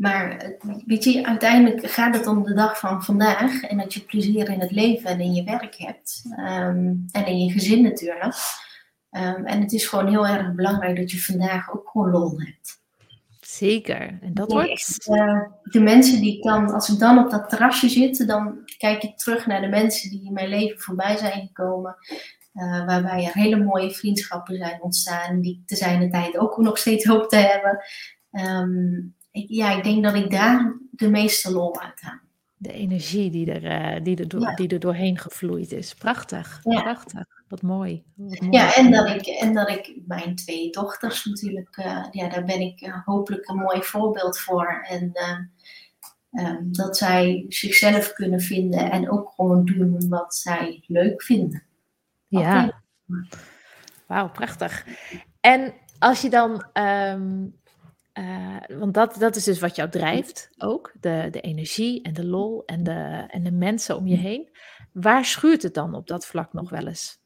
maar 0.00 0.54
weet 0.86 1.04
je, 1.04 1.26
uiteindelijk 1.26 1.90
gaat 1.90 2.16
het 2.16 2.26
om 2.26 2.42
de 2.42 2.54
dag 2.54 2.78
van 2.78 3.04
vandaag. 3.04 3.62
En 3.62 3.78
dat 3.78 3.94
je 3.94 4.00
plezier 4.00 4.48
in 4.48 4.60
het 4.60 4.70
leven 4.70 5.10
en 5.10 5.20
in 5.20 5.34
je 5.34 5.44
werk 5.44 5.76
hebt. 5.76 6.22
Um, 6.38 7.04
en 7.12 7.26
in 7.26 7.44
je 7.44 7.52
gezin 7.52 7.82
natuurlijk. 7.82 8.34
en 9.10 9.60
het 9.60 9.72
is 9.72 9.86
gewoon 9.86 10.08
heel 10.08 10.26
erg 10.26 10.54
belangrijk 10.54 10.96
dat 10.96 11.10
je 11.10 11.22
vandaag 11.22 11.72
ook 11.72 11.88
gewoon 11.88 12.10
lol 12.10 12.40
hebt. 12.40 12.78
Zeker. 13.40 14.18
En 14.20 14.34
dat 14.34 14.52
wordt. 14.52 15.08
Uh, 15.10 15.42
de 15.62 15.80
mensen 15.80 16.20
die 16.20 16.36
ik 16.36 16.42
dan, 16.42 16.70
als 16.70 16.88
ik 16.88 16.98
dan 16.98 17.18
op 17.18 17.30
dat 17.30 17.48
terrasje 17.48 17.88
zit, 17.88 18.26
dan 18.26 18.58
kijk 18.78 19.02
ik 19.02 19.18
terug 19.18 19.46
naar 19.46 19.60
de 19.60 19.68
mensen 19.68 20.10
die 20.10 20.24
in 20.24 20.32
mijn 20.32 20.48
leven 20.48 20.80
voorbij 20.80 21.16
zijn 21.16 21.46
gekomen. 21.46 21.96
Uh, 22.54 22.86
waarbij 22.86 23.24
er 23.24 23.32
hele 23.32 23.64
mooie 23.64 23.90
vriendschappen 23.90 24.56
zijn 24.56 24.82
ontstaan, 24.82 25.40
die 25.40 25.54
ik 25.60 25.66
te 25.66 25.76
zijn 25.76 26.10
tijd 26.10 26.38
ook 26.38 26.56
nog 26.56 26.78
steeds 26.78 27.04
hoop 27.04 27.28
te 27.28 27.36
hebben. 27.36 27.84
Um, 28.30 29.18
ik, 29.42 29.48
ja, 29.48 29.76
ik 29.76 29.84
denk 29.84 30.02
dat 30.04 30.14
ik 30.14 30.30
daar 30.30 30.76
de 30.90 31.08
meeste 31.08 31.52
lol 31.52 31.80
uit 31.80 32.00
haal. 32.00 32.18
De 32.56 32.72
energie 32.72 33.30
die 33.30 33.52
er, 33.52 33.96
uh, 33.96 34.04
die, 34.04 34.16
er 34.16 34.28
door, 34.28 34.54
die 34.54 34.68
er 34.68 34.80
doorheen 34.80 35.18
gevloeid 35.18 35.72
is. 35.72 35.94
Prachtig. 35.94 36.60
Prachtig. 36.62 37.24
Wat 37.48 37.62
mooi. 37.62 38.04
Ja, 38.50 38.74
en 38.74 38.90
dat, 38.90 39.08
ik, 39.08 39.26
en 39.26 39.54
dat 39.54 39.68
ik 39.68 39.94
mijn 40.06 40.34
twee 40.34 40.70
dochters 40.70 41.24
natuurlijk, 41.24 41.76
uh, 41.76 42.06
ja, 42.10 42.28
daar 42.28 42.44
ben 42.44 42.60
ik 42.60 42.80
uh, 42.80 43.04
hopelijk 43.04 43.48
een 43.48 43.56
mooi 43.56 43.82
voorbeeld 43.82 44.38
voor. 44.38 44.84
En 44.88 45.12
uh, 46.30 46.56
dat 46.62 46.96
zij 46.96 47.44
zichzelf 47.48 48.12
kunnen 48.12 48.40
vinden 48.40 48.90
en 48.90 49.10
ook 49.10 49.32
gewoon 49.36 49.64
doen 49.64 50.08
wat 50.08 50.34
zij 50.34 50.84
leuk 50.86 51.22
vinden. 51.22 51.62
Ja. 52.26 52.82
Wauw, 54.06 54.30
prachtig. 54.30 54.86
En 55.40 55.74
als 55.98 56.20
je 56.22 56.30
dan, 56.30 56.66
um, 56.72 57.59
want 58.78 58.94
dat, 58.94 59.16
dat 59.18 59.36
is 59.36 59.44
dus 59.44 59.58
wat 59.58 59.76
jou 59.76 59.90
drijft 59.90 60.50
ook, 60.58 60.92
de, 61.00 61.28
de 61.30 61.40
energie 61.40 62.02
en 62.02 62.12
de 62.12 62.24
lol 62.24 62.62
en 62.66 62.82
de, 62.82 63.24
en 63.28 63.42
de 63.42 63.52
mensen 63.52 63.96
om 63.96 64.06
je 64.06 64.16
heen. 64.16 64.48
Waar 64.92 65.24
schuurt 65.24 65.62
het 65.62 65.74
dan 65.74 65.94
op 65.94 66.06
dat 66.06 66.26
vlak 66.26 66.52
nog 66.52 66.70
wel 66.70 66.86
eens? 66.86 67.20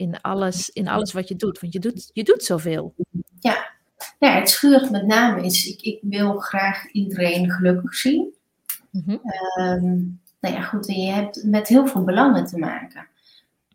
in 0.00 0.20
alles, 0.20 0.70
in 0.70 0.88
alles 0.88 1.12
wat 1.12 1.28
je 1.28 1.36
doet. 1.36 1.60
Want 1.60 1.72
je 1.72 1.78
doet, 1.78 2.10
je 2.12 2.24
doet 2.24 2.44
zoveel. 2.44 2.94
Ja. 3.40 3.70
ja, 4.18 4.34
het 4.34 4.48
schuurt 4.48 4.90
met 4.90 5.06
name 5.06 5.44
is, 5.44 5.66
ik, 5.66 5.80
ik 5.80 5.98
wil 6.02 6.38
graag 6.38 6.90
iedereen 6.90 7.50
gelukkig 7.50 7.94
zien. 7.94 8.34
Mm 8.90 9.20
nou 10.40 10.54
ja, 10.54 10.60
goed, 10.62 10.86
je 10.86 11.10
hebt 11.10 11.44
met 11.44 11.68
heel 11.68 11.86
veel 11.86 12.04
belangen 12.04 12.44
te 12.44 12.58
maken. 12.58 13.08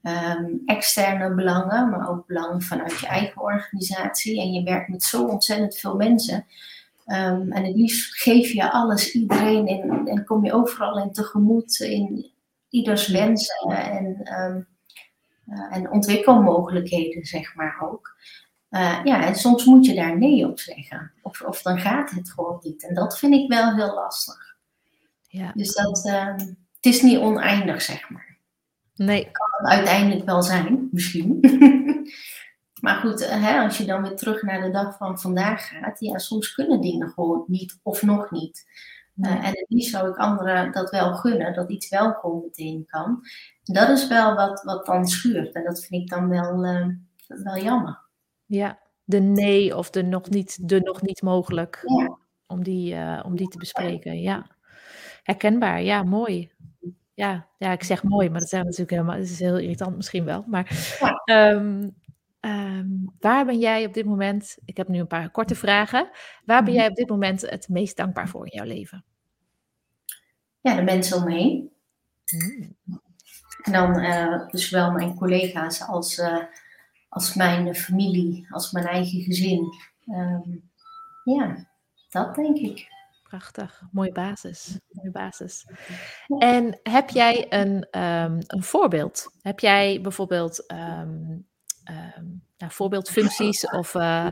Ehm, 0.06 0.46
externe 0.66 1.36
belangen, 1.36 1.90
maar 1.90 2.10
ook 2.10 2.28
belangen 2.28 2.62
vanuit 2.62 3.00
je 3.00 3.08
eigen 3.08 3.42
organisatie. 3.42 4.42
En 4.42 4.52
je 4.52 4.64
werkt 4.64 4.90
met 4.90 5.04
zo 5.04 5.24
ontzettend 5.24 5.78
veel 5.78 5.96
mensen. 5.96 6.46
Um, 7.06 7.52
en 7.52 7.64
het 7.64 7.76
liefst 7.76 8.22
geef 8.22 8.52
je 8.52 8.72
alles, 8.72 9.12
iedereen 9.12 9.68
in, 9.68 10.08
en 10.08 10.26
kom 10.26 10.46
je 10.46 10.54
overal 10.54 11.00
in 11.00 11.12
tegemoet 11.12 11.80
in 11.80 12.32
ieders 12.70 13.08
wensen. 13.08 13.70
En 13.70 14.34
um, 14.42 14.68
uh, 15.48 15.76
en 15.76 15.92
ontwikkelmogelijkheden, 15.92 17.26
zeg 17.26 17.56
maar 17.56 17.82
ook. 17.90 18.16
Uh, 18.70 19.00
ja, 19.04 19.26
en 19.26 19.36
soms 19.36 19.66
moet 19.66 19.86
je 19.86 19.96
daar 19.96 20.18
nee 20.18 20.48
op 20.48 20.60
zeggen. 20.60 21.12
Of, 21.22 21.42
of 21.42 21.62
dan 21.62 21.80
gaat 21.80 22.12
het 22.12 22.32
gewoon 22.32 22.60
niet. 22.62 22.88
En 22.88 22.96
dat 22.96 23.20
vind 23.20 23.34
ik 23.34 23.50
wel 23.50 23.76
heel 23.76 23.94
lastig. 23.94 24.56
Ja. 25.28 25.52
Dus 25.56 25.74
dat, 25.74 26.06
uh, 26.06 26.36
het 26.76 26.86
is 26.94 27.02
niet 27.02 27.18
oneindig, 27.18 27.82
zeg 27.82 28.10
maar. 28.10 28.25
Nee. 28.96 29.32
Kan 29.32 29.48
het 29.58 29.68
uiteindelijk 29.72 30.26
wel 30.26 30.42
zijn, 30.42 30.88
misschien. 30.92 31.40
maar 32.82 32.96
goed, 32.96 33.30
hè, 33.30 33.64
als 33.64 33.78
je 33.78 33.86
dan 33.86 34.02
weer 34.02 34.16
terug 34.16 34.42
naar 34.42 34.62
de 34.62 34.72
dag 34.72 34.98
van 34.98 35.20
vandaag 35.20 35.68
gaat, 35.68 36.00
ja, 36.00 36.18
soms 36.18 36.54
kunnen 36.54 36.82
dingen 36.82 37.10
gewoon 37.10 37.44
niet 37.48 37.80
of 37.84 38.02
nog 38.02 38.32
niet. 38.32 38.66
Uh, 39.18 39.32
en 39.32 39.46
het 39.46 39.66
liefst 39.68 39.90
zou 39.90 40.10
ik 40.10 40.18
anderen 40.18 40.72
dat 40.72 40.90
wel 40.90 41.14
gunnen, 41.14 41.54
dat 41.54 41.70
iets 41.70 41.90
wel 41.90 42.14
gewoon 42.14 42.42
meteen 42.42 42.86
kan. 42.86 43.24
Dat 43.64 43.90
is 43.90 44.08
wel 44.08 44.36
wat, 44.36 44.64
wat 44.64 44.86
dan 44.86 45.08
schuurt. 45.08 45.54
En 45.54 45.64
dat 45.64 45.86
vind 45.86 46.02
ik 46.02 46.10
dan 46.10 46.30
wel, 46.30 46.66
uh, 46.66 46.88
wel 47.28 47.58
jammer. 47.58 48.00
Ja, 48.46 48.80
de 49.04 49.20
nee 49.20 49.78
of 49.78 49.90
de 49.90 50.04
nog 50.04 50.30
niet, 50.30 50.70
de 50.70 50.80
nog 50.80 51.02
niet 51.02 51.22
mogelijk. 51.22 51.84
Om, 52.48 52.64
die, 52.64 52.94
uh, 52.94 53.22
om 53.26 53.36
die 53.36 53.48
te 53.48 53.58
bespreken. 53.58 54.22
Ja, 54.22 54.48
herkenbaar. 55.24 55.82
Ja, 55.82 56.04
mooi. 56.04 56.52
Ja, 57.16 57.48
ja, 57.58 57.72
ik 57.72 57.84
zeg 57.84 58.04
mooi, 58.04 58.30
maar 58.30 58.40
dat, 58.40 58.50
zijn 58.50 58.64
natuurlijk 58.64 58.92
helemaal, 58.92 59.16
dat 59.16 59.26
is 59.26 59.40
heel 59.40 59.58
irritant 59.58 59.96
misschien 59.96 60.26
wel. 60.26 60.44
Maar 60.48 60.94
um, 61.26 61.96
um, 62.42 63.14
waar 63.20 63.46
ben 63.46 63.60
jij 63.60 63.86
op 63.86 63.94
dit 63.94 64.06
moment, 64.06 64.58
ik 64.66 64.78
heb 64.78 64.88
nu 64.88 65.00
een 65.00 65.08
paar 65.08 65.30
korte 65.30 65.56
vragen. 65.56 66.10
Waar 66.46 66.64
ben 66.64 66.74
mhm. 66.74 66.82
jij 66.82 66.90
op 66.90 66.96
dit 66.96 67.10
moment 67.10 67.42
het 67.42 67.70
meest 67.70 67.98
dankbaar 67.98 68.30
voor 68.30 68.46
in 68.46 68.58
jouw 68.58 68.66
leven? 68.66 69.04
Ja, 70.62 70.76
de 70.76 70.82
mensen 70.82 71.18
om 71.18 71.24
me 71.24 71.34
heen. 71.34 71.72
Mm. 72.32 72.76
En 73.62 73.72
dan 73.72 74.00
uh, 74.00 74.42
zowel 74.48 74.92
mijn 74.92 75.16
collega's 75.16 75.82
als, 75.82 76.18
uh, 76.18 76.44
als 77.10 77.34
mijn 77.34 77.76
familie, 77.76 78.48
als 78.50 78.72
mijn 78.72 78.86
eigen 78.86 79.22
gezin. 79.22 79.74
Um, 80.08 80.70
ja, 81.24 81.68
dat 82.10 82.36
denk 82.36 82.58
ik. 82.58 82.88
Prachtig, 83.30 83.82
mooie 83.92 84.12
basis. 84.12 84.80
Mooie 84.90 85.12
basis. 85.12 85.68
En 86.38 86.80
heb 86.84 87.10
jij 87.10 87.46
een, 87.50 88.02
um, 88.02 88.40
een 88.48 88.64
voorbeeld? 88.64 89.28
Heb 89.42 89.60
jij 89.60 90.02
bijvoorbeeld 90.02 90.72
um, 90.72 91.48
nou, 92.58 92.72
voorbeeldfuncties 92.72 93.70
of, 93.80 93.94
uh, 93.94 94.28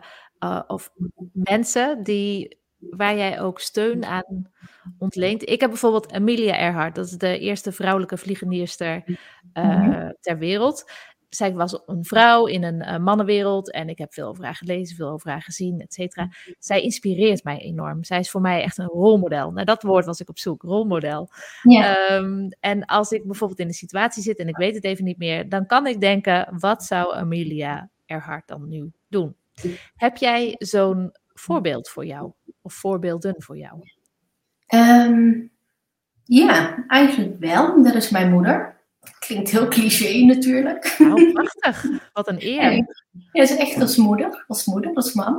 of 0.67 0.89
mensen 1.33 2.03
die 2.03 2.61
waar 2.89 3.15
jij 3.15 3.41
ook 3.41 3.59
steun 3.59 4.05
aan 4.05 4.51
ontleent. 4.97 5.49
Ik 5.49 5.59
heb 5.59 5.69
bijvoorbeeld 5.69 6.11
Amelia 6.11 6.57
Earhart, 6.57 6.95
dat 6.95 7.05
is 7.05 7.17
de 7.17 7.39
eerste 7.39 7.71
vrouwelijke 7.71 8.17
vliegenierster 8.17 9.03
uh, 9.53 10.09
ter 10.19 10.37
wereld. 10.37 10.91
Zij 11.35 11.53
was 11.53 11.81
een 11.85 12.05
vrouw 12.05 12.45
in 12.45 12.63
een 12.63 12.81
uh, 12.81 12.97
mannenwereld 12.97 13.71
en 13.71 13.89
ik 13.89 13.97
heb 13.97 14.13
veel 14.13 14.27
over 14.27 14.43
haar 14.43 14.55
gelezen, 14.55 14.95
veel 14.95 15.09
over 15.09 15.29
haar 15.29 15.41
gezien, 15.41 15.79
et 15.79 15.93
cetera. 15.93 16.29
Zij 16.59 16.81
inspireert 16.81 17.43
mij 17.43 17.57
enorm. 17.57 18.03
Zij 18.03 18.19
is 18.19 18.31
voor 18.31 18.41
mij 18.41 18.63
echt 18.63 18.77
een 18.77 18.85
rolmodel. 18.85 19.51
Nou, 19.51 19.65
dat 19.65 19.83
woord 19.83 20.05
was 20.05 20.19
ik 20.19 20.29
op 20.29 20.39
zoek, 20.39 20.61
rolmodel. 20.61 21.29
Ja. 21.61 22.11
Um, 22.11 22.49
en 22.59 22.85
als 22.85 23.11
ik 23.11 23.25
bijvoorbeeld 23.25 23.59
in 23.59 23.67
een 23.67 23.73
situatie 23.73 24.23
zit 24.23 24.37
en 24.37 24.47
ik 24.47 24.57
weet 24.57 24.75
het 24.75 24.83
even 24.83 25.03
niet 25.03 25.17
meer, 25.17 25.49
dan 25.49 25.65
kan 25.65 25.87
ik 25.87 26.01
denken, 26.01 26.55
wat 26.59 26.83
zou 26.83 27.15
Amelia 27.15 27.89
Earhart 28.05 28.47
dan 28.47 28.67
nu 28.67 28.91
doen? 29.07 29.35
Heb 29.95 30.17
jij 30.17 30.55
zo'n 30.57 31.11
voorbeeld 31.33 31.89
voor 31.89 32.05
jou? 32.05 32.31
Of 32.61 32.73
voorbeelden 32.73 33.35
voor 33.37 33.57
jou? 33.57 33.79
Um, 34.73 35.51
ja, 36.23 36.85
eigenlijk 36.87 37.39
wel. 37.39 37.83
Dat 37.83 37.95
is 37.95 38.09
mijn 38.09 38.31
moeder. 38.31 38.81
Klinkt 39.19 39.49
heel 39.49 39.67
cliché 39.67 40.25
natuurlijk. 40.25 40.95
Oh, 40.99 41.31
prachtig. 41.33 42.09
Wat 42.13 42.27
een 42.27 42.43
eer. 42.43 42.71
Ja, 43.31 43.41
is 43.41 43.55
echt 43.55 43.81
als 43.81 43.95
moeder, 43.95 44.43
als 44.47 44.65
moeder, 44.65 44.93
als 44.93 45.13
mam. 45.13 45.35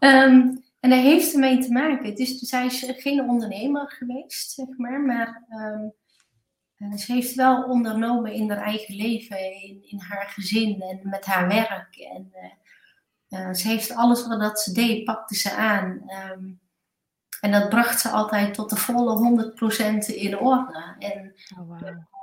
Um, 0.00 0.64
en 0.80 0.90
daar 0.90 1.00
heeft 1.00 1.32
ermee 1.32 1.58
te 1.58 1.72
maken. 1.72 2.06
Het 2.06 2.18
is, 2.18 2.38
zij 2.38 2.66
is 2.66 2.92
geen 2.96 3.28
ondernemer 3.28 3.90
geweest, 3.90 4.50
zeg 4.50 4.66
maar. 4.76 5.00
Maar 5.00 5.44
um, 5.50 6.98
ze 6.98 7.12
heeft 7.12 7.34
wel 7.34 7.62
ondernomen 7.62 8.32
in 8.32 8.50
haar 8.50 8.62
eigen 8.62 8.94
leven, 8.94 9.62
in, 9.62 9.84
in 9.88 10.00
haar 10.00 10.28
gezin 10.28 10.80
en 10.80 11.00
met 11.02 11.24
haar 11.24 11.48
werk. 11.48 11.96
En 11.96 12.32
uh, 13.30 13.40
uh, 13.40 13.52
ze 13.54 13.68
heeft 13.68 13.94
alles 13.94 14.26
wat 14.26 14.40
dat 14.40 14.60
ze 14.60 14.72
deed, 14.72 15.04
pakte 15.04 15.34
ze 15.34 15.54
aan. 15.54 16.10
Um, 16.32 16.60
en 17.40 17.52
dat 17.52 17.68
bracht 17.68 18.00
ze 18.00 18.08
altijd 18.08 18.54
tot 18.54 18.70
de 18.70 18.76
volle 18.76 19.52
100% 20.10 20.14
in 20.14 20.38
orde. 20.38 20.96
En 20.98 21.34
oh, 21.58 21.80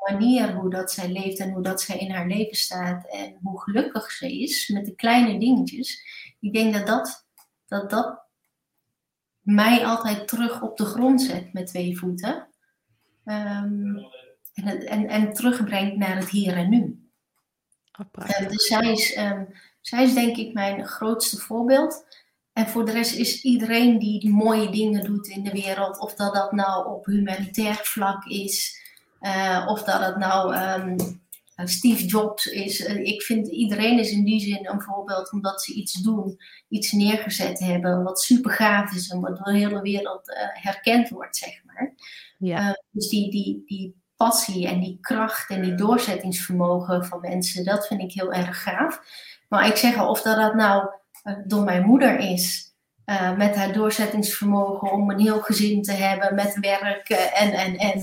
manier 0.10 0.54
hoe 0.54 0.70
dat 0.70 0.92
zij 0.92 1.12
leeft 1.12 1.40
en 1.40 1.52
hoe 1.52 1.64
dat 1.64 1.82
zij 1.82 1.98
in 1.98 2.12
haar 2.12 2.28
leven 2.28 2.58
staat 2.58 3.12
en 3.12 3.38
hoe 3.42 3.62
gelukkig 3.62 4.12
ze 4.12 4.40
is 4.40 4.68
met 4.68 4.86
de 4.86 4.96
kleine 4.96 5.40
dingetjes. 5.40 6.02
Ik 6.40 6.54
denk 6.54 6.74
dat 6.74 6.88
dat, 6.88 7.28
dat, 7.66 7.90
dat 7.90 8.22
mij 9.40 9.86
altijd 9.86 10.28
terug 10.28 10.62
op 10.62 10.78
de 10.78 10.86
grond 10.86 11.22
zet 11.22 11.54
met 11.54 11.68
twee 11.68 11.98
voeten. 11.98 12.48
Ehm, 13.26 13.98
en, 14.54 14.88
en, 14.88 15.08
en 15.08 15.34
terugbrengt 15.34 15.98
naar 15.98 16.16
het 16.16 16.30
hier 16.30 16.58
en 16.58 16.70
nu. 16.70 17.08
Oh, 18.00 18.48
dus 18.48 18.68
zij 18.68 18.92
is, 18.92 19.18
um, 19.18 19.48
zij 19.82 20.04
is 20.04 20.14
denk 20.14 20.38
ik 20.38 20.54
mijn 20.54 20.88
grootste 20.88 21.38
voorbeeld. 21.38 22.06
En 22.54 22.68
voor 22.68 22.86
de 22.86 22.92
rest 22.92 23.16
is 23.16 23.42
iedereen 23.42 24.00
die 24.00 24.30
mooie 24.30 24.70
dingen 24.70 25.04
doet 25.04 25.28
in 25.28 25.44
de 25.44 25.52
wereld, 25.52 26.00
of 26.00 26.14
dat 26.14 26.34
dat 26.34 26.52
nou 26.52 26.88
op 26.88 27.06
humanitair 27.06 27.80
vlak 27.82 28.26
is, 28.26 28.83
uh, 29.24 29.66
of 29.68 29.84
dat 29.84 30.00
het 30.00 30.18
nou 30.18 30.56
um, 30.56 30.96
Steve 31.56 32.06
Jobs 32.06 32.46
is. 32.46 32.80
Uh, 32.80 33.06
ik 33.06 33.22
vind 33.22 33.48
iedereen 33.48 34.00
is 34.00 34.12
in 34.12 34.24
die 34.24 34.40
zin 34.40 34.68
een 34.68 34.82
voorbeeld 34.82 35.32
omdat 35.32 35.64
ze 35.64 35.74
iets 35.74 35.94
doen, 35.94 36.38
iets 36.70 36.92
neergezet 36.92 37.60
hebben, 37.60 38.04
wat 38.04 38.20
super 38.20 38.52
gaaf 38.52 38.94
is 38.94 39.10
en 39.10 39.20
wat 39.20 39.38
door 39.38 39.54
de 39.54 39.60
hele 39.60 39.82
wereld 39.82 40.30
uh, 40.30 40.36
herkend 40.64 41.10
wordt, 41.10 41.38
zeg 41.38 41.64
maar. 41.66 41.94
Ja. 42.38 42.78
dus 42.92 43.10
die, 43.10 43.32
die, 43.32 43.64
die 43.66 44.02
passie 44.16 44.68
en 44.68 44.80
die 44.80 44.98
kracht 45.02 45.50
en 45.50 45.62
die 45.62 45.76
doorzettingsvermogen 45.76 47.06
van 47.06 47.20
mensen, 47.22 47.66
dat 47.66 47.88
vind 47.88 48.02
ik 48.02 48.12
heel 48.12 48.34
erg 48.34 48.64
gaaf. 48.64 49.02
Maar 49.50 49.68
ik 49.68 49.76
zeg 49.76 50.08
of 50.08 50.22
dat 50.22 50.38
dat 50.38 50.56
nou 50.56 50.90
eh, 51.24 51.34
door 51.46 51.64
mijn 51.64 51.86
moeder 51.86 52.20
is. 52.20 52.72
Met 53.38 53.56
haar 53.56 53.74
doorzettingsvermogen 53.74 54.92
om 54.92 55.10
een 55.10 55.20
heel 55.20 55.40
gezin 55.40 55.82
te 55.82 55.92
hebben 55.92 56.36
met 56.36 56.60
werk 56.60 57.10
en, 57.10 57.52
en, 57.52 57.78
en. 57.78 58.02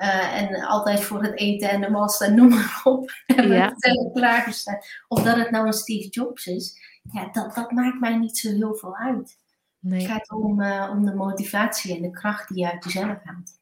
Uh, 0.00 0.40
en 0.40 0.64
altijd 0.64 1.00
voor 1.00 1.22
het 1.22 1.38
eten 1.38 1.70
en 1.70 1.80
de 1.80 1.90
mast 1.90 2.22
en 2.22 2.34
noem 2.34 2.48
maar 2.48 2.80
op. 2.84 3.10
En 3.26 3.48
ja. 3.48 3.74
klaargestaan. 4.12 4.78
Of 5.08 5.22
dat 5.22 5.36
het 5.36 5.50
nou 5.50 5.66
een 5.66 5.72
Steve 5.72 6.08
Jobs 6.08 6.46
is. 6.46 6.78
Ja, 7.12 7.28
dat, 7.32 7.54
dat 7.54 7.70
maakt 7.70 8.00
mij 8.00 8.16
niet 8.16 8.38
zo 8.38 8.50
heel 8.50 8.74
veel 8.74 8.96
uit. 8.96 9.38
Nee. 9.78 10.00
Het 10.00 10.10
gaat 10.10 10.30
om, 10.30 10.62
om 10.90 11.04
de 11.04 11.14
motivatie 11.14 11.96
en 11.96 12.02
de 12.02 12.10
kracht 12.10 12.48
die 12.48 12.58
je 12.58 12.70
uit 12.70 12.84
jezelf 12.84 13.18
haalt. 13.24 13.58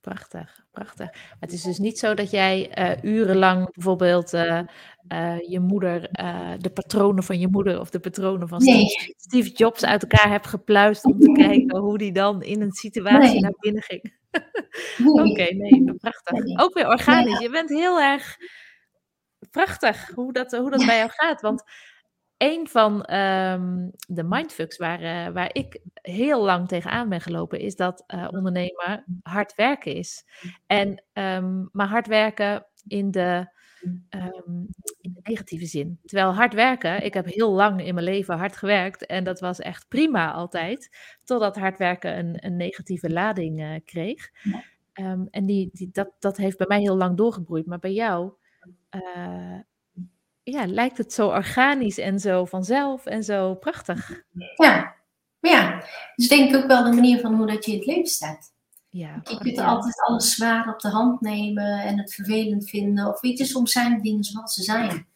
Prachtig, 0.00 0.64
prachtig. 0.70 1.10
Het 1.40 1.52
is 1.52 1.62
dus 1.62 1.78
niet 1.78 1.98
zo 1.98 2.14
dat 2.14 2.30
jij 2.30 2.78
uh, 2.78 3.12
urenlang 3.12 3.72
bijvoorbeeld 3.72 4.32
uh, 4.32 4.60
uh, 5.08 5.40
je 5.48 5.60
moeder, 5.60 6.00
de 6.58 6.70
patronen 6.74 7.24
van 7.24 7.38
je 7.38 7.48
moeder 7.48 7.80
of 7.80 7.90
de 7.90 8.00
patronen 8.00 8.48
van 8.48 8.62
nee. 8.62 8.86
Steve, 9.16 9.50
Jobs 9.50 9.84
uit 9.84 10.02
elkaar 10.02 10.30
hebt 10.30 10.46
gepluist 10.46 11.04
om 11.04 11.18
te 11.18 11.32
kijken 11.42 11.78
hoe 11.78 11.98
die 11.98 12.12
dan 12.12 12.42
in 12.42 12.60
een 12.60 12.72
situatie 12.72 13.30
nee. 13.30 13.40
naar 13.40 13.54
binnen 13.58 13.82
ging. 13.82 14.22
Oké, 15.06 15.30
okay, 15.30 15.48
nee, 15.48 15.94
prachtig. 15.94 16.58
Ook 16.60 16.74
weer 16.74 16.88
organisch. 16.88 17.38
Je 17.38 17.50
bent 17.50 17.68
heel 17.68 18.00
erg 18.00 18.36
prachtig 19.50 20.10
hoe 20.14 20.32
dat, 20.32 20.52
hoe 20.52 20.70
dat 20.70 20.86
bij 20.86 20.96
jou 20.96 21.10
gaat. 21.10 21.40
Want 21.40 21.62
een 22.36 22.68
van 22.68 23.14
um, 23.14 23.90
de 24.08 24.24
mindfucks 24.24 24.76
waar, 24.76 25.02
uh, 25.02 25.28
waar 25.28 25.50
ik 25.52 25.80
heel 25.92 26.44
lang 26.44 26.68
tegenaan 26.68 27.08
ben 27.08 27.20
gelopen, 27.20 27.60
is 27.60 27.76
dat 27.76 28.04
uh, 28.14 28.28
ondernemer 28.30 29.04
hard 29.22 29.54
werken 29.54 29.94
is. 29.94 30.24
En, 30.66 31.04
um, 31.12 31.68
maar 31.72 31.86
hard 31.88 32.06
werken 32.06 32.66
in 32.86 33.10
de, 33.10 33.46
um, 34.10 34.66
in 35.04 35.12
de 35.14 35.20
negatieve 35.22 35.66
zin. 35.66 35.98
Terwijl 36.04 36.34
hard 36.34 36.54
werken, 36.54 37.04
ik 37.04 37.14
heb 37.14 37.26
heel 37.26 37.50
lang 37.50 37.86
in 37.86 37.94
mijn 37.94 38.06
leven 38.06 38.36
hard 38.38 38.56
gewerkt 38.56 39.06
en 39.06 39.24
dat 39.24 39.40
was 39.40 39.58
echt 39.58 39.88
prima 39.88 40.32
altijd, 40.32 40.96
totdat 41.24 41.56
hard 41.56 41.78
werken 41.78 42.18
een, 42.18 42.36
een 42.46 42.56
negatieve 42.56 43.10
lading 43.10 43.60
uh, 43.60 43.74
kreeg. 43.84 44.30
en 45.30 45.46
die, 45.46 45.70
die, 45.72 45.88
dat, 45.92 46.10
dat 46.18 46.36
heeft 46.36 46.56
bij 46.56 46.66
mij 46.66 46.80
heel 46.80 46.96
lang 46.96 47.16
doorgebroeid, 47.16 47.66
maar 47.66 47.78
bij 47.78 47.92
jou 47.92 48.32
ja, 50.44 50.66
lijkt 50.66 50.98
het 50.98 51.12
zo 51.12 51.28
organisch 51.28 51.98
en 51.98 52.18
zo 52.18 52.44
vanzelf 52.44 53.06
en 53.06 53.24
zo 53.24 53.54
prachtig. 53.54 54.22
Ja, 54.56 54.94
ja. 55.40 55.84
Dus 56.16 56.28
denk 56.28 56.50
ik 56.50 56.56
ook 56.56 56.66
wel 56.66 56.84
de 56.84 56.92
manier 56.94 57.20
van 57.20 57.34
hoe 57.34 57.46
dat 57.46 57.64
je 57.64 57.72
in 57.72 57.78
het 57.78 57.86
leven 57.86 58.06
staat. 58.06 58.53
Ja, 58.96 59.20
je 59.24 59.38
kunt 59.38 59.58
altijd 59.58 60.02
alles 60.02 60.34
zwaar 60.34 60.68
op 60.68 60.80
de 60.80 60.88
hand 60.88 61.20
nemen 61.20 61.82
en 61.82 61.98
het 61.98 62.14
vervelend 62.14 62.68
vinden. 62.68 63.08
Of 63.08 63.20
weet 63.20 63.38
je, 63.38 63.44
soms 63.44 63.72
zijn 63.72 64.02
dingen 64.02 64.24
zoals 64.24 64.54
ze 64.54 64.62
zijn. 64.62 65.06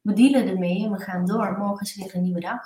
We 0.00 0.12
dealen 0.12 0.48
ermee 0.48 0.84
en 0.84 0.90
we 0.90 0.98
gaan 0.98 1.26
door. 1.26 1.58
Morgen 1.58 1.86
is 1.86 1.96
weer 1.96 2.14
een 2.14 2.22
nieuwe 2.22 2.40
dag. 2.40 2.60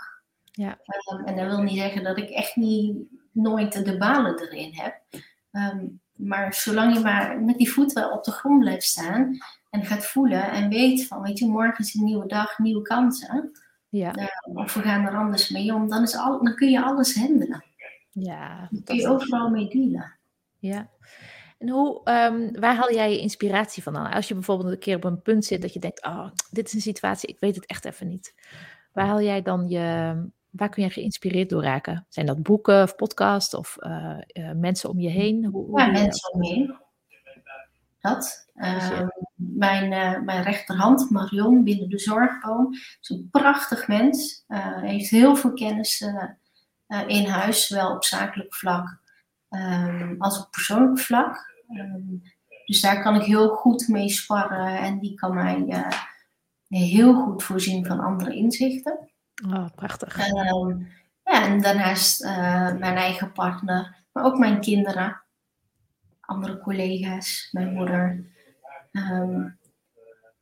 Ja. 0.44 0.78
Um, 1.12 1.24
en 1.24 1.36
dat 1.36 1.46
wil 1.46 1.62
niet 1.62 1.78
zeggen 1.78 2.02
dat 2.02 2.18
ik 2.18 2.28
echt 2.28 2.56
niet 2.56 2.96
nooit 3.32 3.84
de 3.84 3.98
balen 3.98 4.38
erin 4.38 4.74
heb. 4.74 5.02
Um, 5.50 6.00
maar 6.12 6.54
zolang 6.54 6.94
je 6.94 7.00
maar 7.00 7.40
met 7.40 7.58
die 7.58 7.72
voeten 7.72 8.12
op 8.12 8.24
de 8.24 8.30
grond 8.30 8.60
blijft 8.60 8.84
staan 8.84 9.38
en 9.70 9.84
gaat 9.84 10.06
voelen 10.06 10.50
en 10.50 10.68
weet 10.68 11.06
van, 11.06 11.22
weet 11.22 11.38
je, 11.38 11.46
morgen 11.46 11.84
is 11.84 11.94
een 11.94 12.04
nieuwe 12.04 12.26
dag, 12.26 12.58
nieuwe 12.58 12.82
kansen. 12.82 13.50
Ja. 13.88 14.18
Uh, 14.18 14.26
of 14.42 14.74
we 14.74 14.82
gaan 14.82 15.06
er 15.06 15.16
anders 15.16 15.48
mee 15.48 15.74
om, 15.74 15.88
dan, 15.88 16.02
is 16.02 16.16
al, 16.16 16.44
dan 16.44 16.54
kun 16.54 16.70
je 16.70 16.82
alles 16.82 17.16
handelen. 17.16 17.64
Ja. 18.10 18.68
Dan 18.70 18.82
kun 18.82 18.96
je 18.96 19.08
overal 19.08 19.50
mee 19.50 19.68
dealen. 19.68 20.20
Ja. 20.62 20.88
En 21.58 21.68
hoe, 21.68 22.10
um, 22.10 22.60
waar 22.60 22.76
haal 22.76 22.92
jij 22.92 23.10
je 23.10 23.18
inspiratie 23.18 23.82
van 23.82 23.96
Als 23.96 24.28
je 24.28 24.34
bijvoorbeeld 24.34 24.70
een 24.70 24.78
keer 24.78 24.96
op 24.96 25.04
een 25.04 25.22
punt 25.22 25.44
zit 25.44 25.62
dat 25.62 25.72
je 25.72 25.80
denkt, 25.80 26.04
oh, 26.04 26.26
dit 26.50 26.66
is 26.66 26.72
een 26.72 26.80
situatie, 26.80 27.28
ik 27.28 27.40
weet 27.40 27.54
het 27.54 27.66
echt 27.66 27.84
even 27.84 28.08
niet. 28.08 28.34
Waar 28.92 29.06
haal 29.06 29.20
jij 29.20 29.42
dan 29.42 29.68
je, 29.68 30.16
waar 30.50 30.68
kun 30.68 30.82
je 30.82 30.90
geïnspireerd 30.90 31.48
door 31.48 31.62
raken? 31.62 32.06
Zijn 32.08 32.26
dat 32.26 32.42
boeken 32.42 32.82
of 32.82 32.94
podcasts 32.94 33.54
of 33.54 33.76
uh, 33.80 34.18
uh, 34.32 34.50
mensen 34.52 34.90
om 34.90 35.00
je 35.00 35.08
heen? 35.08 35.44
Hoe, 35.44 35.66
hoe 35.66 35.80
ja, 35.80 35.90
mensen 35.90 36.32
om 36.32 36.38
me 36.38 36.46
heen. 36.46 36.76
Dat. 38.00 38.50
Uh, 38.54 39.08
mijn, 39.34 39.92
uh, 39.92 40.24
mijn 40.24 40.42
rechterhand, 40.42 41.10
Marion, 41.10 41.64
binnen 41.64 41.88
de 41.88 41.98
zorgboom, 41.98 42.72
is 42.72 43.08
een 43.08 43.28
prachtig 43.30 43.88
mens. 43.88 44.44
heeft 44.80 45.10
heel 45.10 45.36
veel 45.36 45.52
kennis 45.52 46.04
in 47.06 47.26
huis, 47.26 47.66
zowel 47.66 47.94
op 47.94 48.04
zakelijk 48.04 48.54
vlak 48.54 49.01
um, 49.54 50.14
als 50.18 50.40
op 50.40 50.50
persoonlijk 50.50 50.98
vlak. 50.98 51.50
Um, 51.70 52.22
dus 52.66 52.80
daar 52.80 53.02
kan 53.02 53.14
ik 53.14 53.22
heel 53.22 53.48
goed 53.48 53.88
mee 53.88 54.08
sparren 54.08 54.78
en 54.78 54.98
die 54.98 55.14
kan 55.14 55.34
mij 55.34 55.86
heel 56.68 57.14
goed 57.14 57.42
voorzien 57.42 57.86
van 57.86 58.00
andere 58.00 58.34
inzichten. 58.34 59.10
Oh, 59.46 59.66
prachtig. 59.74 60.28
Um, 60.28 60.88
ja, 61.24 61.46
en 61.46 61.60
daarnaast 61.60 62.24
uh, 62.24 62.72
mijn 62.72 62.96
eigen 62.96 63.32
partner, 63.32 63.96
maar 64.12 64.24
ook 64.24 64.38
mijn 64.38 64.60
kinderen, 64.60 65.22
andere 66.20 66.58
collega's, 66.60 67.48
mijn 67.52 67.72
moeder. 67.72 68.30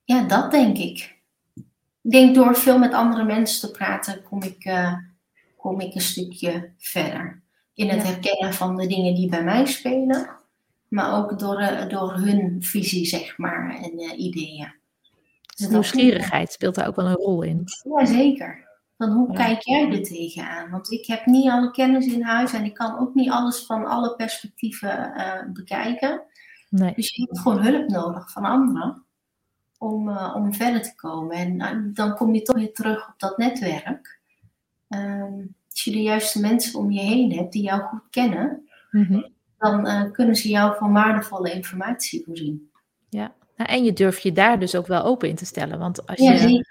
Ja, 0.04 0.22
dat 0.22 0.50
denk 0.50 0.78
ik. 0.78 1.18
Ik 2.02 2.10
denk 2.10 2.34
door 2.34 2.54
veel 2.54 2.78
met 2.78 2.94
andere 2.94 3.24
mensen 3.24 3.68
te 3.68 3.76
praten, 3.76 4.22
kom 4.22 4.42
ik, 4.42 4.64
uh, 4.64 4.94
kom 5.56 5.80
ik 5.80 5.94
een 5.94 6.00
stukje 6.00 6.72
verder. 6.78 7.39
In 7.80 7.88
het 7.88 8.02
herkennen 8.02 8.54
van 8.54 8.76
de 8.76 8.86
dingen 8.86 9.14
die 9.14 9.28
bij 9.28 9.44
mij 9.44 9.66
spelen, 9.66 10.30
maar 10.88 11.16
ook 11.16 11.38
door, 11.38 11.60
uh, 11.60 11.88
door 11.88 12.12
hun 12.12 12.56
visie, 12.62 13.06
zeg 13.06 13.38
maar, 13.38 13.76
en 13.82 14.20
ideeën. 14.20 14.72
Dus 15.56 15.68
nieuwsgierigheid 15.68 16.52
speelt 16.52 16.74
daar 16.74 16.86
ook 16.86 16.96
wel 16.96 17.06
een 17.06 17.14
rol 17.14 17.42
in. 17.42 17.64
Ja, 17.96 18.04
zeker. 18.04 18.68
Dan 18.96 19.10
hoe 19.10 19.32
kijk 19.32 19.62
jij 19.62 19.90
er 19.90 20.02
tegenaan? 20.02 20.70
Want 20.70 20.90
ik 20.90 21.06
heb 21.06 21.26
niet 21.26 21.50
alle 21.50 21.70
kennis 21.70 22.06
in 22.06 22.22
huis 22.22 22.52
en 22.52 22.64
ik 22.64 22.74
kan 22.74 22.98
ook 22.98 23.14
niet 23.14 23.30
alles 23.30 23.58
van 23.66 23.86
alle 23.86 24.14
perspectieven 24.14 25.12
uh, 25.16 25.52
bekijken. 25.52 26.22
Nee. 26.68 26.92
Dus 26.94 27.16
je 27.16 27.22
hebt 27.22 27.38
gewoon 27.38 27.62
hulp 27.62 27.88
nodig 27.88 28.32
van 28.32 28.44
anderen 28.44 29.04
om, 29.78 30.08
uh, 30.08 30.32
om 30.36 30.54
verder 30.54 30.82
te 30.82 30.94
komen. 30.94 31.36
En 31.36 31.54
uh, 31.54 31.94
dan 31.94 32.14
kom 32.14 32.34
je 32.34 32.42
toch 32.42 32.56
weer 32.56 32.72
terug 32.72 33.08
op 33.08 33.14
dat 33.16 33.38
netwerk. 33.38 34.20
Ehm, 34.88 35.42
als 35.80 35.94
je 35.94 36.00
de 36.00 36.08
juiste 36.08 36.40
mensen 36.40 36.78
om 36.78 36.90
je 36.90 37.00
heen 37.00 37.32
hebt 37.32 37.52
die 37.52 37.62
jou 37.62 37.82
goed 37.82 38.10
kennen, 38.10 38.68
mm 38.90 39.04
-hmm. 39.04 39.32
dan 39.58 40.12
kunnen 40.12 40.34
ze 40.34 40.48
jou 40.48 40.76
van 40.76 40.92
waardevolle 40.92 41.52
informatie 41.52 42.24
voorzien. 42.24 42.70
Ja, 43.08 43.34
nou, 43.56 43.70
en 43.70 43.84
je 43.84 43.92
durft 43.92 44.22
je 44.22 44.32
daar 44.32 44.58
dus 44.58 44.74
ook 44.74 44.86
wel 44.86 45.02
open 45.02 45.28
in 45.28 45.34
te 45.34 45.44
stellen. 45.44 45.78
Want 45.78 46.06
als 46.06 46.18
je. 46.18 46.24
Ja, 46.24 46.64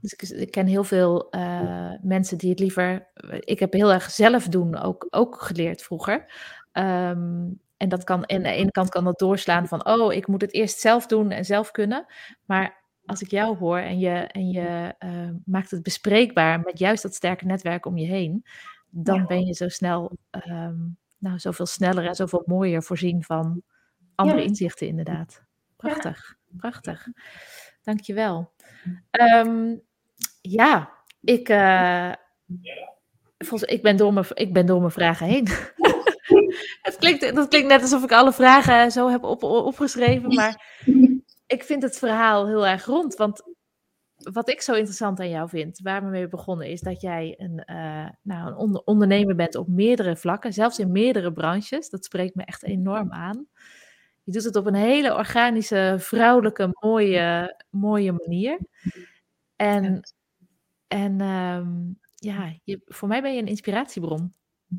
dus 0.00 0.12
ik, 0.12 0.22
ik, 0.22 0.50
ken 0.50 0.66
heel 0.66 0.84
veel 0.84 1.26
uh, 1.30 1.92
mensen 2.02 2.38
die 2.38 2.50
het 2.50 2.58
liever. 2.58 3.08
Ik 3.40 3.58
heb 3.58 3.72
heel 3.72 3.92
erg 3.92 4.10
zelf 4.10 4.48
doen 4.48 4.76
ook, 4.76 5.06
ook 5.10 5.42
geleerd 5.42 5.82
vroeger. 5.82 6.32
Um, 6.72 7.60
en 7.76 7.88
dat 7.88 8.04
kan, 8.04 8.24
en 8.24 8.36
aan 8.36 8.42
de 8.42 8.48
ene 8.48 8.70
kant 8.70 8.88
kan 8.88 9.04
dat 9.04 9.18
doorslaan 9.18 9.68
van, 9.68 9.86
oh, 9.86 10.12
ik 10.12 10.26
moet 10.26 10.40
het 10.40 10.54
eerst 10.54 10.80
zelf 10.80 11.06
doen 11.06 11.30
en 11.30 11.44
zelf 11.44 11.70
kunnen. 11.70 12.06
Maar 12.44 12.77
als 13.08 13.22
ik 13.22 13.30
jou 13.30 13.56
hoor 13.56 13.78
en 13.78 13.98
je, 13.98 14.10
en 14.10 14.50
je 14.50 14.94
uh, 15.04 15.30
maakt 15.44 15.70
het 15.70 15.82
bespreekbaar 15.82 16.60
met 16.60 16.78
juist 16.78 17.02
dat 17.02 17.14
sterke 17.14 17.44
netwerk 17.44 17.86
om 17.86 17.98
je 17.98 18.06
heen, 18.06 18.44
dan 18.90 19.26
ben 19.26 19.46
je 19.46 19.54
zo 19.54 19.68
snel, 19.68 20.18
um, 20.46 20.96
nou, 21.18 21.38
zoveel 21.38 21.66
sneller 21.66 22.06
en 22.06 22.14
zoveel 22.14 22.42
mooier 22.46 22.82
voorzien 22.82 23.22
van 23.22 23.62
andere 24.14 24.38
ja. 24.38 24.44
inzichten, 24.44 24.86
inderdaad. 24.86 25.42
Prachtig, 25.76 26.36
ja. 26.48 26.56
prachtig. 26.56 27.06
Dankjewel. 27.82 28.52
Um, 29.10 29.80
ja, 30.40 30.90
ik, 31.20 31.48
uh, 31.48 32.12
volgens, 33.38 33.70
ik, 33.70 33.82
ben 33.82 33.96
door 33.96 34.12
mijn, 34.12 34.26
ik 34.34 34.52
ben 34.52 34.66
door 34.66 34.80
mijn 34.80 34.92
vragen 34.92 35.26
heen. 35.26 35.48
het 36.82 36.96
klinkt, 36.98 37.34
dat 37.34 37.48
klinkt 37.48 37.68
net 37.68 37.82
alsof 37.82 38.02
ik 38.02 38.12
alle 38.12 38.32
vragen 38.32 38.90
zo 38.90 39.10
heb 39.10 39.22
op, 39.22 39.42
opgeschreven, 39.42 40.34
maar 40.34 40.62
ik 41.48 41.62
vind 41.62 41.82
het 41.82 41.98
verhaal 41.98 42.46
heel 42.46 42.66
erg 42.66 42.84
rond. 42.84 43.14
Want 43.14 43.42
wat 44.16 44.48
ik 44.48 44.60
zo 44.60 44.72
interessant 44.72 45.20
aan 45.20 45.28
jou 45.28 45.48
vind, 45.48 45.80
waar 45.82 46.02
we 46.02 46.08
mee 46.08 46.28
begonnen, 46.28 46.66
is 46.66 46.80
dat 46.80 47.00
jij 47.00 47.34
een, 47.38 47.62
uh, 47.70 48.08
nou, 48.22 48.62
een 48.62 48.82
ondernemer 48.84 49.34
bent 49.34 49.54
op 49.54 49.68
meerdere 49.68 50.16
vlakken, 50.16 50.52
zelfs 50.52 50.78
in 50.78 50.92
meerdere 50.92 51.32
branches. 51.32 51.88
Dat 51.88 52.04
spreekt 52.04 52.34
me 52.34 52.44
echt 52.44 52.62
enorm 52.62 53.12
aan. 53.12 53.46
Je 54.24 54.32
doet 54.32 54.44
het 54.44 54.56
op 54.56 54.66
een 54.66 54.74
hele 54.74 55.14
organische, 55.14 55.96
vrouwelijke, 55.98 56.76
mooie, 56.80 57.56
mooie 57.70 58.12
manier. 58.12 58.58
En, 59.56 60.00
en 60.86 61.20
um, 61.20 61.98
ja, 62.14 62.54
je, 62.64 62.80
voor 62.84 63.08
mij 63.08 63.22
ben 63.22 63.34
je 63.34 63.40
een 63.40 63.46
inspiratiebron. 63.46 64.34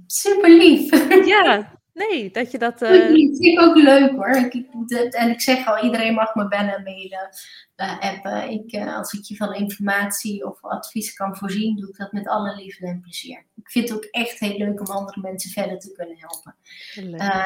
Super 0.06 0.58
lief. 0.58 1.08
Ja, 1.26 1.72
nee, 2.08 2.32
dat 2.32 2.52
je 2.52 2.58
dat. 2.58 2.82
Uh... 2.82 2.90
Dat 2.90 3.08
vind 3.08 3.46
ik 3.46 3.60
ook 3.62 3.76
leuk 3.76 4.12
hoor. 4.12 4.36
Ik, 4.36 4.54
ik, 4.54 5.14
en 5.14 5.30
ik 5.30 5.42
zeg 5.42 5.68
al, 5.68 5.84
iedereen 5.84 6.14
mag 6.14 6.36
me 6.36 6.48
bellen, 6.48 6.84
mailen, 6.84 7.30
uh, 7.78 8.00
appen. 8.00 8.50
Ik, 8.50 8.74
uh, 8.74 8.98
als 8.98 9.14
ik 9.14 9.24
je 9.24 9.36
van 9.36 9.54
informatie 9.54 10.46
of 10.46 10.64
advies 10.64 11.14
kan 11.14 11.38
voorzien, 11.38 11.76
doe 11.76 11.90
ik 11.90 11.98
dat 11.98 12.12
met 12.12 12.28
alle 12.28 12.56
liefde 12.56 12.88
en 12.88 13.02
plezier. 13.02 13.46
Ik 13.56 13.72
vind 13.72 13.90
het 13.90 13.98
ook 13.98 14.04
echt 14.04 14.40
heel 14.40 14.58
leuk 14.58 14.80
om 14.80 14.96
andere 14.96 15.22
mensen 15.22 15.52
verder 15.52 15.80
te 15.80 15.92
kunnen 15.92 16.18
helpen. 16.18 16.56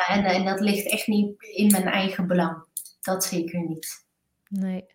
en, 0.08 0.24
en 0.26 0.46
dat 0.46 0.60
ligt 0.60 0.90
echt 0.90 1.08
niet 1.08 1.44
in 1.44 1.72
mijn 1.72 1.88
eigen 1.88 2.28
belang. 2.28 2.64
Dat 3.02 3.26
zeker 3.26 3.68
niet. 3.68 4.06
Nee. 4.48 4.86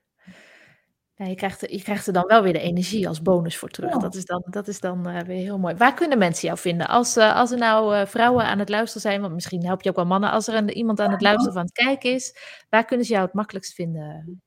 Ja, 1.18 1.26
je, 1.26 1.34
krijgt, 1.34 1.62
er, 1.62 1.72
je 1.72 1.82
krijgt 1.82 2.06
er 2.06 2.12
dan 2.12 2.26
wel 2.26 2.42
weer 2.42 2.52
de 2.52 2.60
energie 2.60 3.08
als 3.08 3.22
bonus 3.22 3.56
voor 3.56 3.68
terug. 3.68 3.96
Dat 3.96 4.14
is 4.14 4.24
dan, 4.24 4.44
dat 4.50 4.68
is 4.68 4.80
dan 4.80 5.08
uh, 5.08 5.20
weer 5.20 5.42
heel 5.42 5.58
mooi. 5.58 5.74
Waar 5.74 5.94
kunnen 5.94 6.18
mensen 6.18 6.46
jou 6.46 6.58
vinden? 6.58 6.88
Als, 6.88 7.16
uh, 7.16 7.36
als 7.36 7.50
er 7.50 7.58
nou 7.58 7.96
uh, 7.96 8.06
vrouwen 8.06 8.44
aan 8.44 8.58
het 8.58 8.68
luisteren 8.68 9.02
zijn, 9.02 9.20
want 9.20 9.34
misschien 9.34 9.64
help 9.64 9.82
je 9.82 9.90
ook 9.90 9.96
wel 9.96 10.06
mannen. 10.06 10.30
Als 10.30 10.48
er 10.48 10.54
een, 10.54 10.70
iemand 10.70 11.00
aan 11.00 11.10
het 11.10 11.20
luisteren 11.20 11.52
van 11.52 11.62
het 11.62 11.72
kijken 11.72 12.12
is, 12.12 12.36
waar 12.68 12.84
kunnen 12.84 13.06
ze 13.06 13.12
jou 13.12 13.24
het 13.24 13.34
makkelijkst 13.34 13.74
vinden? 13.74 14.40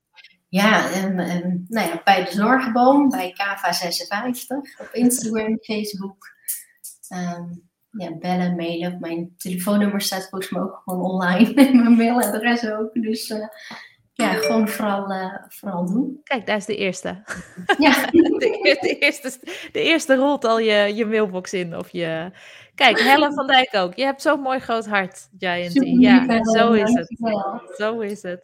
Ja, 0.50 1.04
um, 1.04 1.20
um, 1.20 1.66
nou 1.68 1.88
ja 1.88 2.02
bij 2.04 2.24
de 2.24 2.32
Zorgboom, 2.32 3.10
bij 3.10 3.34
Kava56, 3.34 4.80
op 4.80 4.90
Instagram, 4.92 5.58
Facebook. 5.62 6.26
Um, 7.10 7.70
ja, 7.90 8.18
bellen, 8.18 8.56
mailen. 8.56 8.98
Mijn 9.00 9.34
telefoonnummer 9.38 10.02
staat 10.02 10.30
volgens 10.30 10.52
mij 10.52 10.62
ook 10.62 10.82
gewoon 10.84 11.02
online. 11.12 11.54
Mijn 11.82 11.96
mailadres 11.96 12.66
ook. 12.66 12.94
Dus 12.94 13.34
ja, 14.22 14.34
gewoon 14.34 14.68
vooral, 14.68 15.12
uh, 15.12 15.36
vooral 15.48 15.86
doen. 15.86 16.20
Kijk, 16.24 16.46
daar 16.46 16.58
is 16.58 16.66
de 16.66 16.76
eerste. 16.76 17.24
Ja. 17.78 18.06
de, 18.12 18.78
de, 18.82 18.98
eerste, 19.00 19.32
de 19.72 19.82
eerste 19.82 20.16
rolt 20.16 20.46
al 20.46 20.60
je, 20.60 20.96
je 20.96 21.06
mailbox 21.06 21.54
in. 21.54 21.78
Of 21.78 21.90
je... 21.90 22.32
Kijk, 22.76 23.00
Helen 23.00 23.34
van 23.34 23.48
Dijk 23.48 23.76
ook. 23.76 23.96
Je 23.96 24.04
hebt 24.04 24.22
zo'n 24.22 24.40
mooi 24.40 24.60
groot 24.60 24.88
hart, 24.88 25.30
Giant. 25.38 25.74
Ja, 26.00 26.44
zo 26.44 26.72
is 26.72 26.94
het. 26.94 27.18
Zo 27.78 28.00
is 28.00 28.22
het. 28.22 28.44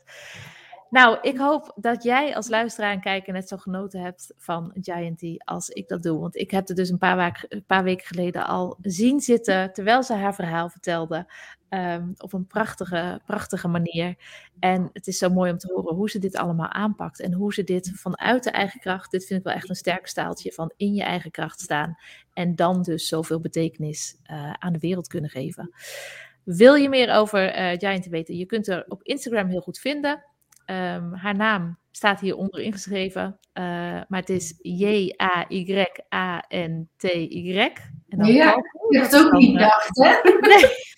Nou, 0.90 1.18
ik 1.22 1.38
hoop 1.38 1.72
dat 1.76 2.04
jij 2.04 2.36
als 2.36 2.48
luisteraar 2.48 2.92
en 2.92 3.02
kijker 3.02 3.34
net 3.34 3.48
zo 3.48 3.58
genoten 3.58 4.02
hebt 4.02 4.34
van 4.38 4.72
Gianty 4.82 5.36
als 5.38 5.70
ik 5.70 5.88
dat 5.88 6.04
doe. 6.04 6.20
Want 6.20 6.36
ik 6.36 6.52
heb 6.52 6.68
het 6.68 6.78
dus 6.78 6.90
een 6.90 6.98
paar, 6.98 7.46
een 7.50 7.66
paar 7.66 7.84
weken 7.84 8.06
geleden 8.06 8.48
al 8.48 8.78
zien 8.82 9.20
zitten 9.20 9.74
terwijl 9.74 10.04
ze 10.04 10.14
haar 10.14 10.36
verhaal 10.36 10.70
vertelde. 10.70 11.32
Um, 11.70 12.14
op 12.18 12.34
een 12.34 12.48
prachtige, 12.48 13.22
prachtige 13.26 13.68
manier. 13.68 14.16
En 14.60 14.90
het 14.94 15.08
is 15.08 15.18
zo 15.18 15.30
mooi 15.30 15.52
om 15.52 15.58
te 15.58 15.74
horen 15.74 15.96
hoe 15.96 16.10
ze 16.10 16.20
dit 16.20 16.36
allemaal 16.36 16.70
aanpakt. 16.70 17.20
En 17.20 17.34
hoe 17.34 17.54
ze 17.54 17.64
dit 17.64 17.92
vanuit 17.94 18.44
de 18.44 18.52
eigen 18.52 18.80
kracht, 18.80 19.12
dit 19.12 19.26
vind 19.26 19.40
ik 19.40 19.46
wel 19.46 19.56
echt 19.56 19.70
een 19.70 19.76
sterk 19.76 20.08
staaltje 20.08 20.52
van 20.52 20.74
in 20.78 20.94
je 20.94 21.04
eigen 21.04 21.32
kracht 21.32 21.60
staan. 21.60 21.98
En 22.34 22.56
dan 22.56 22.82
dus 22.82 23.08
zoveel 23.08 23.40
betekenis 23.40 24.18
uh, 24.32 24.54
aan 24.54 24.74
de 24.74 24.80
wereld 24.80 25.08
kunnen 25.08 25.30
geven. 25.30 25.74
Wil 26.44 26.76
je 26.76 26.90
meer 26.90 27.14
over 27.14 27.60
uh, 27.60 27.78
Giant 27.78 28.06
weten? 28.06 28.38
Je 28.38 28.46
kunt 28.46 28.68
er 28.68 28.86
op 28.88 29.04
Instagram 29.04 29.48
heel 29.48 29.62
goed 29.62 29.80
vinden. 29.80 30.24
Um, 30.70 31.14
haar 31.14 31.36
naam 31.36 31.78
staat 31.92 32.20
hieronder 32.20 32.62
ingeschreven, 32.62 33.40
uh, 33.54 33.64
maar 34.08 34.20
het 34.20 34.30
is 34.30 34.60
J-A-Y-A-N-T-Y. 34.62 35.20
En 38.10 38.18
dan 38.18 38.34
ja, 38.34 38.56
je 38.90 39.00
hebt 39.00 39.16
ook 39.16 39.32
niet 39.32 39.52
gedacht, 39.52 39.98
hè? 39.98 40.16
Nee. 40.48 40.96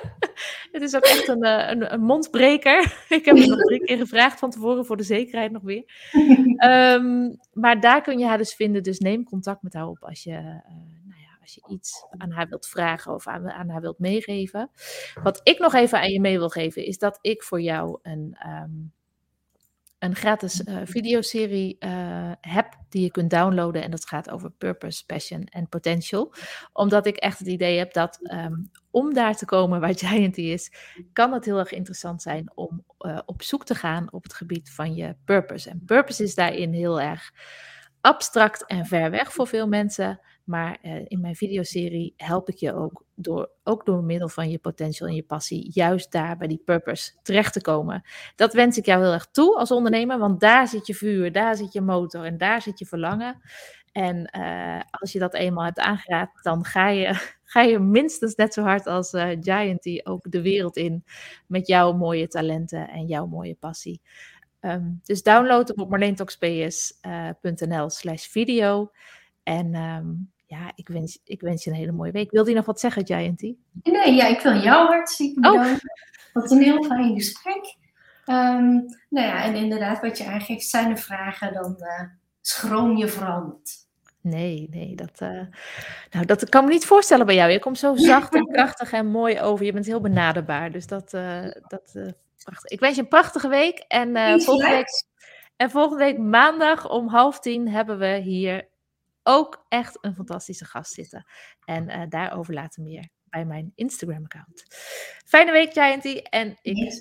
het 0.72 0.82
is 0.82 0.96
ook 0.96 1.04
echt 1.04 1.28
een, 1.28 1.42
eh, 1.42 1.70
een, 1.70 1.92
een, 1.92 2.00
mondbreker. 2.00 2.80
Ik 3.08 3.24
heb 3.24 3.36
het 3.36 3.48
nog 3.48 3.60
drie 3.60 3.84
keer 3.84 3.96
gevraagd 3.96 4.38
van 4.38 4.50
tevoren 4.50 4.86
voor 4.86 4.96
de 4.96 5.02
zekerheid 5.02 5.52
nog 5.52 5.62
weer. 5.62 5.84
Um, 6.64 7.38
maar 7.52 7.80
daar 7.80 8.02
kun 8.02 8.18
je 8.18 8.26
haar 8.26 8.38
dus 8.38 8.54
vinden. 8.54 8.82
Dus 8.82 8.98
neem 8.98 9.24
contact 9.24 9.62
met 9.62 9.72
haar 9.72 9.88
op 9.88 10.04
als 10.04 10.22
je, 10.22 10.30
uh, 10.30 10.38
nou 11.04 11.20
ja, 11.20 11.38
als 11.40 11.54
je 11.54 11.62
iets 11.68 12.06
aan 12.18 12.30
haar 12.30 12.48
wilt 12.48 12.66
vragen 12.66 13.14
of 13.14 13.26
aan, 13.26 13.50
aan, 13.50 13.68
haar 13.68 13.80
wilt 13.80 13.98
meegeven. 13.98 14.70
Wat 15.22 15.40
ik 15.42 15.58
nog 15.58 15.74
even 15.74 15.98
aan 15.98 16.12
je 16.12 16.20
mee 16.20 16.38
wil 16.38 16.48
geven, 16.48 16.86
is 16.86 16.98
dat 16.98 17.18
ik 17.20 17.42
voor 17.42 17.60
jou 17.60 17.98
een. 18.02 18.36
Um, 18.46 18.92
een 20.02 20.14
gratis 20.14 20.60
uh, 20.60 20.78
videoserie 20.84 21.76
uh, 21.80 22.32
heb 22.40 22.76
die 22.88 23.02
je 23.02 23.10
kunt 23.10 23.30
downloaden. 23.30 23.82
En 23.82 23.90
dat 23.90 24.06
gaat 24.06 24.30
over 24.30 24.50
purpose, 24.50 25.06
passion 25.06 25.44
en 25.44 25.68
potential. 25.68 26.34
Omdat 26.72 27.06
ik 27.06 27.16
echt 27.16 27.38
het 27.38 27.48
idee 27.48 27.78
heb 27.78 27.92
dat 27.92 28.18
um, 28.22 28.70
om 28.90 29.14
daar 29.14 29.36
te 29.36 29.44
komen 29.44 29.80
waar 29.80 29.94
Giant 30.04 30.36
is, 30.36 30.72
kan 31.12 31.32
het 31.32 31.44
heel 31.44 31.58
erg 31.58 31.72
interessant 31.72 32.22
zijn 32.22 32.50
om 32.54 32.84
uh, 33.00 33.18
op 33.26 33.42
zoek 33.42 33.64
te 33.64 33.74
gaan 33.74 34.12
op 34.12 34.22
het 34.22 34.34
gebied 34.34 34.70
van 34.70 34.94
je 34.94 35.16
purpose. 35.24 35.70
En 35.70 35.82
purpose 35.86 36.22
is 36.22 36.34
daarin 36.34 36.72
heel 36.72 37.00
erg 37.00 37.32
abstract 38.00 38.66
en 38.66 38.86
ver 38.86 39.10
weg 39.10 39.32
voor 39.32 39.46
veel 39.46 39.68
mensen. 39.68 40.20
Maar 40.52 40.78
uh, 40.82 41.00
in 41.04 41.20
mijn 41.20 41.34
videoserie 41.34 42.14
help 42.16 42.48
ik 42.48 42.56
je 42.56 42.74
ook 42.74 43.04
door, 43.14 43.50
ook 43.64 43.86
door 43.86 44.04
middel 44.04 44.28
van 44.28 44.50
je 44.50 44.58
potential 44.58 45.08
en 45.08 45.14
je 45.14 45.22
passie, 45.22 45.70
juist 45.72 46.12
daar 46.12 46.36
bij 46.36 46.48
die 46.48 46.62
purpose 46.64 47.12
terecht 47.22 47.52
te 47.52 47.60
komen. 47.60 48.02
Dat 48.36 48.52
wens 48.52 48.78
ik 48.78 48.86
jou 48.86 49.02
heel 49.02 49.12
erg 49.12 49.28
toe 49.30 49.56
als 49.56 49.70
ondernemer, 49.70 50.18
want 50.18 50.40
daar 50.40 50.68
zit 50.68 50.86
je 50.86 50.94
vuur, 50.94 51.32
daar 51.32 51.56
zit 51.56 51.72
je 51.72 51.80
motor 51.80 52.24
en 52.24 52.38
daar 52.38 52.62
zit 52.62 52.78
je 52.78 52.86
verlangen. 52.86 53.40
En 53.92 54.30
uh, 54.36 54.80
als 54.90 55.12
je 55.12 55.18
dat 55.18 55.34
eenmaal 55.34 55.64
hebt 55.64 55.78
aangeraakt, 55.78 56.44
dan 56.44 56.64
ga 56.64 56.88
je, 56.88 57.30
ga 57.52 57.60
je 57.60 57.78
minstens 57.78 58.34
net 58.34 58.54
zo 58.54 58.62
hard 58.62 58.86
als 58.86 59.12
uh, 59.12 59.28
Gianty 59.40 60.00
ook 60.02 60.30
de 60.30 60.42
wereld 60.42 60.76
in 60.76 61.04
met 61.46 61.66
jouw 61.66 61.92
mooie 61.92 62.28
talenten 62.28 62.88
en 62.88 63.06
jouw 63.06 63.26
mooie 63.26 63.54
passie. 63.54 64.00
Um, 64.60 65.00
dus 65.04 65.22
download 65.22 65.68
hem 65.68 65.78
op 65.78 65.90
marleentoxps.nl 65.90 67.90
slash 67.90 68.26
video. 68.26 68.90
En 69.42 69.74
um, 69.74 70.31
ja, 70.52 70.72
ik 70.74 70.88
wens, 70.88 71.18
ik 71.24 71.40
wens 71.40 71.64
je 71.64 71.70
een 71.70 71.76
hele 71.76 71.92
mooie 71.92 72.12
week. 72.12 72.30
Wil 72.30 72.48
je 72.48 72.54
nog 72.54 72.64
wat 72.64 72.80
zeggen, 72.80 73.06
Gianty? 73.06 73.56
Nee, 73.82 74.14
ja, 74.14 74.26
ik 74.26 74.40
wil 74.40 74.54
jou 74.54 74.86
hartstikke 74.86 75.40
bedanken. 75.40 75.72
Oh. 75.72 76.42
Wat 76.42 76.50
een 76.50 76.62
heel 76.62 76.84
fijn 76.84 77.14
gesprek. 77.14 77.76
Um, 78.26 78.86
nou 79.08 79.26
ja, 79.26 79.44
en 79.44 79.54
inderdaad, 79.54 80.00
wat 80.00 80.18
je 80.18 80.24
aangeeft, 80.24 80.68
zijn 80.68 80.90
er 80.90 80.98
vragen, 80.98 81.52
dan 81.52 81.76
uh, 81.78 82.08
schroom 82.40 82.96
je 82.96 83.08
vooral 83.08 83.42
niet. 83.42 83.86
Nee, 84.20 84.68
nee, 84.70 84.94
dat, 84.94 85.20
uh, 85.20 85.42
nou, 86.10 86.26
dat 86.26 86.48
kan 86.48 86.64
me 86.64 86.70
niet 86.70 86.86
voorstellen 86.86 87.26
bij 87.26 87.34
jou. 87.34 87.50
Je 87.50 87.58
komt 87.58 87.78
zo 87.78 87.96
zacht 88.12 88.34
en 88.34 88.46
krachtig 88.46 88.92
en 88.92 89.06
mooi 89.06 89.40
over. 89.40 89.64
Je 89.64 89.72
bent 89.72 89.86
heel 89.86 90.00
benaderbaar. 90.00 90.72
Dus 90.72 90.86
dat, 90.86 91.12
uh, 91.14 91.42
dat 91.68 91.92
prachtig. 92.44 92.70
Ik 92.70 92.80
wens 92.80 92.96
je 92.96 93.02
een 93.02 93.08
prachtige 93.08 93.48
week. 93.48 93.78
En, 93.78 94.40
volgende 94.40 94.74
week, 94.74 95.04
en 95.56 95.70
volgende 95.70 96.04
week 96.04 96.18
maandag 96.18 96.90
om 96.90 97.08
half 97.08 97.40
tien 97.40 97.68
hebben 97.68 97.98
we 97.98 98.16
hier 98.16 98.70
ook 99.22 99.64
echt 99.68 99.98
een 100.00 100.14
fantastische 100.14 100.64
gast 100.64 100.92
zitten. 100.92 101.26
En 101.64 101.88
uh, 101.88 102.02
daarover 102.08 102.54
later 102.54 102.82
meer 102.82 103.08
bij 103.24 103.44
mijn 103.44 103.72
Instagram-account. 103.74 104.64
Fijne 105.26 105.52
week, 105.52 105.72
Gianty. 105.72 106.16
En 106.16 106.58
ik. 106.62 106.76
Yes, 106.76 107.00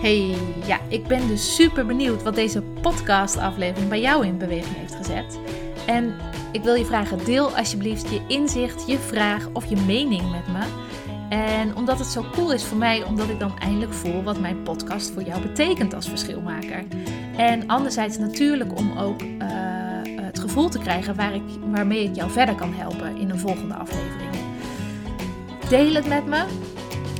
Hey, 0.00 0.36
ja, 0.66 0.80
ik 0.88 1.06
ben 1.06 1.28
dus 1.28 1.54
super 1.54 1.86
benieuwd 1.86 2.22
wat 2.22 2.34
deze 2.34 2.62
podcast-aflevering 2.62 3.88
bij 3.88 4.00
jou 4.00 4.26
in 4.26 4.38
beweging 4.38 4.76
heeft 4.76 4.94
gezet. 4.94 5.38
En 5.86 6.29
ik 6.52 6.62
wil 6.62 6.74
je 6.74 6.84
vragen, 6.84 7.24
deel 7.24 7.56
alsjeblieft 7.56 8.10
je 8.10 8.20
inzicht, 8.28 8.86
je 8.86 8.98
vraag 8.98 9.48
of 9.52 9.64
je 9.64 9.76
mening 9.76 10.30
met 10.30 10.46
me. 10.46 10.64
En 11.28 11.76
omdat 11.76 11.98
het 11.98 12.08
zo 12.08 12.24
cool 12.32 12.52
is 12.52 12.64
voor 12.64 12.78
mij, 12.78 13.04
omdat 13.04 13.28
ik 13.28 13.38
dan 13.38 13.58
eindelijk 13.58 13.92
voel 13.92 14.22
wat 14.22 14.40
mijn 14.40 14.62
podcast 14.62 15.10
voor 15.10 15.22
jou 15.22 15.42
betekent 15.42 15.94
als 15.94 16.08
verschilmaker. 16.08 16.84
En 17.36 17.66
anderzijds 17.66 18.18
natuurlijk 18.18 18.78
om 18.78 18.98
ook 18.98 19.22
uh, 19.22 19.28
het 20.16 20.38
gevoel 20.38 20.68
te 20.68 20.78
krijgen 20.78 21.16
waar 21.16 21.34
ik, 21.34 21.42
waarmee 21.70 22.04
ik 22.04 22.14
jou 22.14 22.30
verder 22.30 22.54
kan 22.54 22.74
helpen 22.74 23.16
in 23.16 23.30
een 23.30 23.38
volgende 23.38 23.74
aflevering. 23.74 24.30
Deel 25.68 25.94
het 25.94 26.06
met 26.06 26.26
me 26.26 26.44